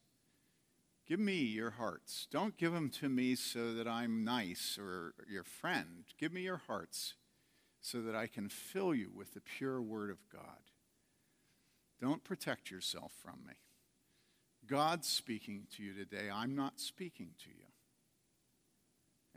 Give 1.08 1.20
me 1.20 1.36
your 1.36 1.72
hearts. 1.72 2.28
Don't 2.32 2.58
give 2.58 2.74
them 2.74 2.90
to 3.02 3.10
me 3.10 3.36
so 3.36 3.74
that 3.74 3.88
I'm 3.88 4.24
nice 4.24 4.78
or 4.80 5.14
your 5.30 5.44
friend. 5.44 6.06
Give 6.20 6.34
me 6.34 6.42
your 6.42 6.62
hearts 6.66 7.14
so 7.80 8.02
that 8.02 8.16
I 8.16 8.26
can 8.26 8.50
fill 8.50 8.96
you 8.96 9.12
with 9.14 9.36
the 9.36 9.42
pure 9.42 9.80
word 9.82 10.10
of 10.10 10.18
God. 10.32 10.72
Don't 12.02 12.24
protect 12.24 12.72
yourself 12.72 13.12
from 13.22 13.46
me. 13.46 13.54
God's 14.66 15.08
speaking 15.08 15.68
to 15.76 15.84
you 15.84 15.94
today. 15.94 16.30
I'm 16.34 16.56
not 16.56 16.80
speaking 16.80 17.30
to 17.44 17.50
you. 17.50 17.66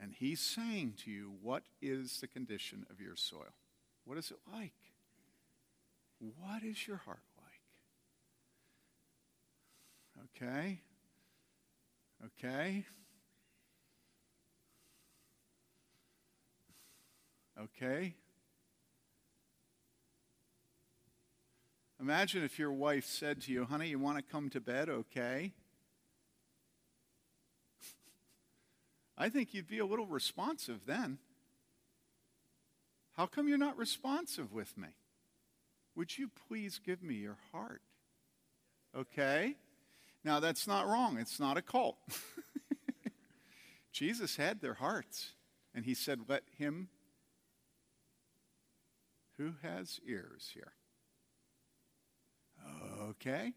And 0.00 0.14
He's 0.14 0.40
saying 0.40 0.94
to 1.04 1.10
you, 1.10 1.32
What 1.42 1.64
is 1.82 2.20
the 2.20 2.28
condition 2.28 2.86
of 2.90 3.00
your 3.00 3.16
soil? 3.16 3.54
What 4.06 4.16
is 4.16 4.30
it 4.30 4.38
like? 4.50 4.72
What 6.18 6.62
is 6.62 6.86
your 6.86 6.96
heart 6.96 7.22
like? 7.36 7.60
Okay? 10.34 10.80
Okay? 12.24 12.84
Okay? 17.60 18.14
Imagine 22.00 22.44
if 22.44 22.58
your 22.58 22.72
wife 22.72 23.04
said 23.04 23.40
to 23.42 23.52
you, 23.52 23.64
honey, 23.64 23.88
you 23.88 23.98
want 23.98 24.18
to 24.18 24.22
come 24.22 24.48
to 24.50 24.60
bed, 24.60 24.88
okay? 24.88 25.52
I 29.18 29.28
think 29.28 29.52
you'd 29.52 29.66
be 29.66 29.80
a 29.80 29.86
little 29.86 30.06
responsive 30.06 30.86
then. 30.86 31.18
How 33.16 33.26
come 33.26 33.48
you're 33.48 33.58
not 33.58 33.76
responsive 33.76 34.52
with 34.52 34.78
me? 34.78 34.88
Would 35.96 36.16
you 36.18 36.30
please 36.48 36.78
give 36.84 37.02
me 37.02 37.14
your 37.14 37.38
heart? 37.50 37.82
Okay? 38.96 39.56
Now, 40.24 40.40
that's 40.40 40.66
not 40.66 40.86
wrong. 40.86 41.18
It's 41.18 41.40
not 41.40 41.56
a 41.56 41.62
cult. 41.62 41.96
Jesus 43.92 44.36
had 44.36 44.60
their 44.60 44.74
hearts, 44.74 45.32
and 45.74 45.84
he 45.84 45.94
said, 45.94 46.20
Let 46.28 46.42
him 46.58 46.88
who 49.36 49.54
has 49.62 50.00
ears 50.06 50.50
hear. 50.52 50.72
Okay? 53.10 53.52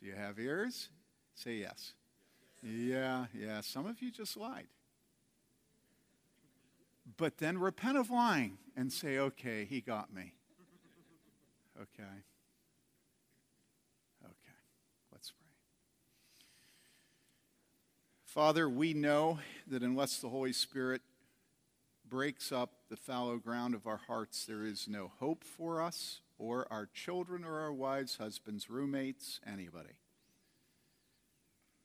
Do 0.00 0.06
you 0.06 0.14
have 0.14 0.38
ears? 0.38 0.90
Say 1.34 1.54
yes. 1.54 1.94
Yeah, 2.62 3.26
yeah. 3.32 3.60
Some 3.60 3.86
of 3.86 4.02
you 4.02 4.10
just 4.10 4.36
lied. 4.36 4.66
But 7.16 7.38
then 7.38 7.58
repent 7.58 7.96
of 7.96 8.10
lying 8.10 8.58
and 8.76 8.92
say, 8.92 9.18
okay, 9.18 9.64
he 9.64 9.80
got 9.80 10.12
me. 10.12 10.34
Okay. 11.80 12.02
Let's 15.12 15.30
pray. 15.30 15.46
Father, 18.34 18.68
we 18.68 18.94
know 18.94 19.38
that 19.68 19.84
unless 19.84 20.18
the 20.18 20.28
Holy 20.28 20.52
Spirit 20.52 21.02
breaks 22.04 22.50
up 22.50 22.72
the 22.90 22.96
fallow 22.96 23.36
ground 23.36 23.76
of 23.76 23.86
our 23.86 24.00
hearts, 24.08 24.44
there 24.44 24.64
is 24.64 24.88
no 24.88 25.12
hope 25.20 25.44
for 25.44 25.80
us 25.80 26.20
or 26.36 26.66
our 26.68 26.88
children 26.92 27.44
or 27.44 27.60
our 27.60 27.72
wives, 27.72 28.16
husbands, 28.16 28.68
roommates, 28.68 29.38
anybody. 29.46 30.00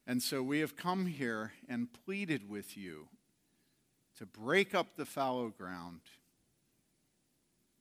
And 0.08 0.24
so 0.24 0.42
we 0.42 0.58
have 0.62 0.76
come 0.76 1.06
here 1.06 1.52
and 1.70 1.94
pleaded 1.94 2.50
with 2.50 2.76
you 2.76 3.10
to 4.18 4.26
break 4.26 4.74
up 4.74 4.96
the 4.96 5.06
fallow 5.06 5.50
ground 5.50 6.02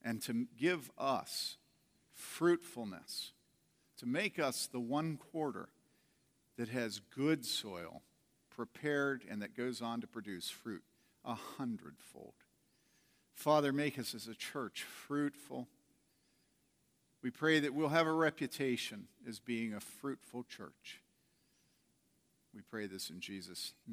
and 0.05 0.21
to 0.21 0.45
give 0.59 0.91
us 0.95 1.57
fruitfulness, 2.13 3.31
to 3.97 4.05
make 4.05 4.37
us 4.37 4.69
the 4.71 4.79
one 4.79 5.17
quarter 5.17 5.69
that 6.55 6.69
has 6.69 6.99
good 6.99 7.47
soil 7.47 8.03
prepared 8.67 9.23
and 9.29 9.41
that 9.41 9.55
goes 9.55 9.81
on 9.81 10.01
to 10.01 10.07
produce 10.07 10.49
fruit 10.49 10.83
a 11.23 11.33
hundredfold. 11.33 12.33
Father, 13.33 13.71
make 13.71 13.97
us 13.97 14.13
as 14.13 14.27
a 14.27 14.35
church 14.35 14.83
fruitful 14.83 15.67
we 17.21 17.29
pray 17.29 17.59
that 17.59 17.73
we'll 17.73 17.89
have 17.89 18.07
a 18.07 18.13
reputation 18.13 19.07
as 19.27 19.39
being 19.39 19.73
a 19.73 19.79
fruitful 19.79 20.43
church. 20.43 21.01
We 22.55 22.61
pray 22.61 22.87
this 22.87 23.09
in 23.09 23.19
Jesus' 23.19 23.73
name. 23.85 23.87